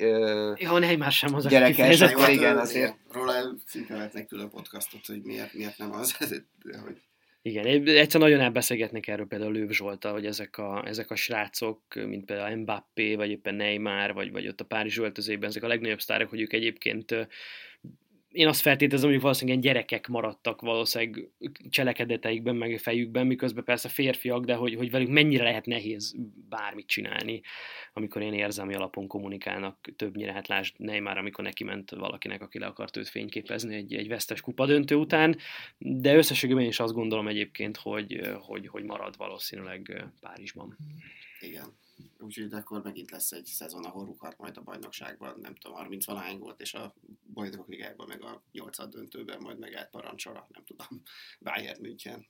ö, 0.00 0.52
ja, 0.56 0.78
Neymar 0.78 1.12
sem 1.12 1.34
az, 1.34 1.46
gyerekes, 1.46 2.00
akkor 2.00 2.22
hát, 2.22 2.32
igen, 2.32 2.58
azért. 2.58 2.96
Róla 3.12 3.32
szinte 3.66 3.94
lehetnek 3.94 4.26
külön 4.26 4.48
podcastot, 4.48 5.06
hogy 5.06 5.22
miért, 5.22 5.52
miért 5.52 5.78
nem 5.78 5.92
az, 5.92 6.16
de 6.64 6.78
hogy... 6.78 7.00
Igen, 7.42 7.86
egyszer 7.86 8.20
nagyon 8.20 8.40
elbeszélgetnek 8.40 9.06
erről 9.06 9.26
például 9.26 9.52
Lőv 9.52 9.70
Zsolta, 9.70 10.10
hogy 10.10 10.26
ezek 10.26 10.58
a, 10.58 10.82
ezek 10.86 11.10
a 11.10 11.16
srácok, 11.16 11.80
mint 11.94 12.24
például 12.24 12.56
Mbappé, 12.56 13.14
vagy 13.14 13.30
éppen 13.30 13.54
Neymar, 13.54 14.12
vagy, 14.14 14.32
vagy 14.32 14.48
ott 14.48 14.60
a 14.60 14.64
Párizs 14.64 14.98
öltözében, 14.98 15.48
ezek 15.48 15.62
a 15.62 15.66
legnagyobb 15.66 16.00
sztárok, 16.00 16.30
hogy 16.30 16.40
ők 16.40 16.52
egyébként 16.52 17.28
én 18.34 18.46
azt 18.46 18.60
feltételezem, 18.60 19.10
hogy 19.10 19.20
valószínűleg 19.20 19.60
gyerekek 19.60 20.08
maradtak 20.08 20.60
valószínűleg 20.60 21.28
cselekedeteikben, 21.70 22.56
meg 22.56 22.78
fejükben, 22.78 23.26
miközben 23.26 23.64
persze 23.64 23.88
férfiak, 23.88 24.44
de 24.44 24.54
hogy, 24.54 24.74
hogy 24.74 24.90
velük 24.90 25.08
mennyire 25.08 25.44
lehet 25.44 25.66
nehéz 25.66 26.14
bármit 26.48 26.86
csinálni, 26.86 27.40
amikor 27.92 28.22
én 28.22 28.32
érzelmi 28.32 28.74
alapon 28.74 29.06
kommunikálnak 29.06 29.90
többnyire, 29.96 30.32
hát 30.32 30.48
lásd 30.48 30.74
Neymar, 30.78 31.18
amikor 31.18 31.44
neki 31.44 31.64
ment 31.64 31.90
valakinek, 31.90 32.42
aki 32.42 32.58
le 32.58 32.66
akart 32.66 32.96
őt 32.96 33.08
fényképezni 33.08 33.74
egy, 33.74 33.94
egy 33.94 34.08
vesztes 34.08 34.40
kupa 34.40 34.66
döntő 34.66 34.94
után, 34.94 35.36
de 35.78 36.16
összességében 36.16 36.64
is 36.64 36.80
azt 36.80 36.94
gondolom 36.94 37.28
egyébként, 37.28 37.76
hogy, 37.76 38.20
hogy, 38.40 38.68
hogy 38.68 38.82
marad 38.82 39.16
valószínűleg 39.16 40.04
Párizsban. 40.20 40.76
Igen 41.40 41.82
úgyhogy 42.18 42.52
akkor 42.52 42.82
megint 42.82 43.10
lesz 43.10 43.32
egy 43.32 43.44
szezon, 43.44 43.84
ahol 43.84 44.04
rúghat 44.04 44.38
majd 44.38 44.56
a 44.56 44.62
bajnokságban, 44.62 45.38
nem 45.40 45.54
tudom, 45.54 45.76
30 45.76 46.06
valahány 46.06 46.38
volt, 46.38 46.60
és 46.60 46.74
a 46.74 46.94
bajnokok 47.32 47.68
ligájában, 47.68 48.06
meg 48.08 48.22
a 48.22 48.42
8 48.52 48.88
döntőben 48.88 49.38
majd 49.40 49.58
megállt 49.58 49.90
parancsora, 49.90 50.46
nem 50.52 50.64
tudom, 50.64 51.02
Bayern 51.40 51.80
München, 51.80 52.26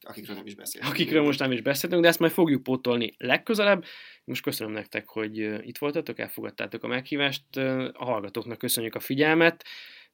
akikről 0.00 0.36
nem 0.36 0.46
is 0.46 0.54
beszéltünk. 0.54 0.94
Akikről 0.94 1.22
most 1.22 1.38
nem 1.38 1.52
is 1.52 1.60
beszéltünk, 1.60 2.02
de 2.02 2.08
ezt 2.08 2.18
majd 2.18 2.32
fogjuk 2.32 2.62
pótolni 2.62 3.14
legközelebb. 3.18 3.84
Most 4.24 4.42
köszönöm 4.42 4.72
nektek, 4.72 5.08
hogy 5.08 5.36
itt 5.66 5.78
voltatok, 5.78 6.18
elfogadtátok 6.18 6.82
a 6.82 6.86
meghívást. 6.86 7.56
A 7.92 8.04
hallgatóknak 8.04 8.58
köszönjük 8.58 8.94
a 8.94 9.00
figyelmet. 9.00 9.64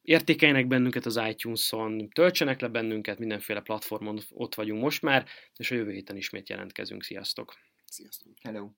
Értékeljenek 0.02 0.66
bennünket 0.66 1.06
az 1.06 1.20
iTunes-on, 1.28 2.08
töltsenek 2.08 2.60
le 2.60 2.68
bennünket, 2.68 3.18
mindenféle 3.18 3.60
platformon 3.60 4.18
ott 4.30 4.54
vagyunk 4.54 4.82
most 4.82 5.02
már, 5.02 5.26
és 5.56 5.70
a 5.70 5.74
jövő 5.74 5.90
héten 5.90 6.16
ismét 6.16 6.48
jelentkezünk. 6.48 7.02
Sziasztok! 7.02 7.54
Sziasztok! 7.84 8.32
Hello! 8.40 8.70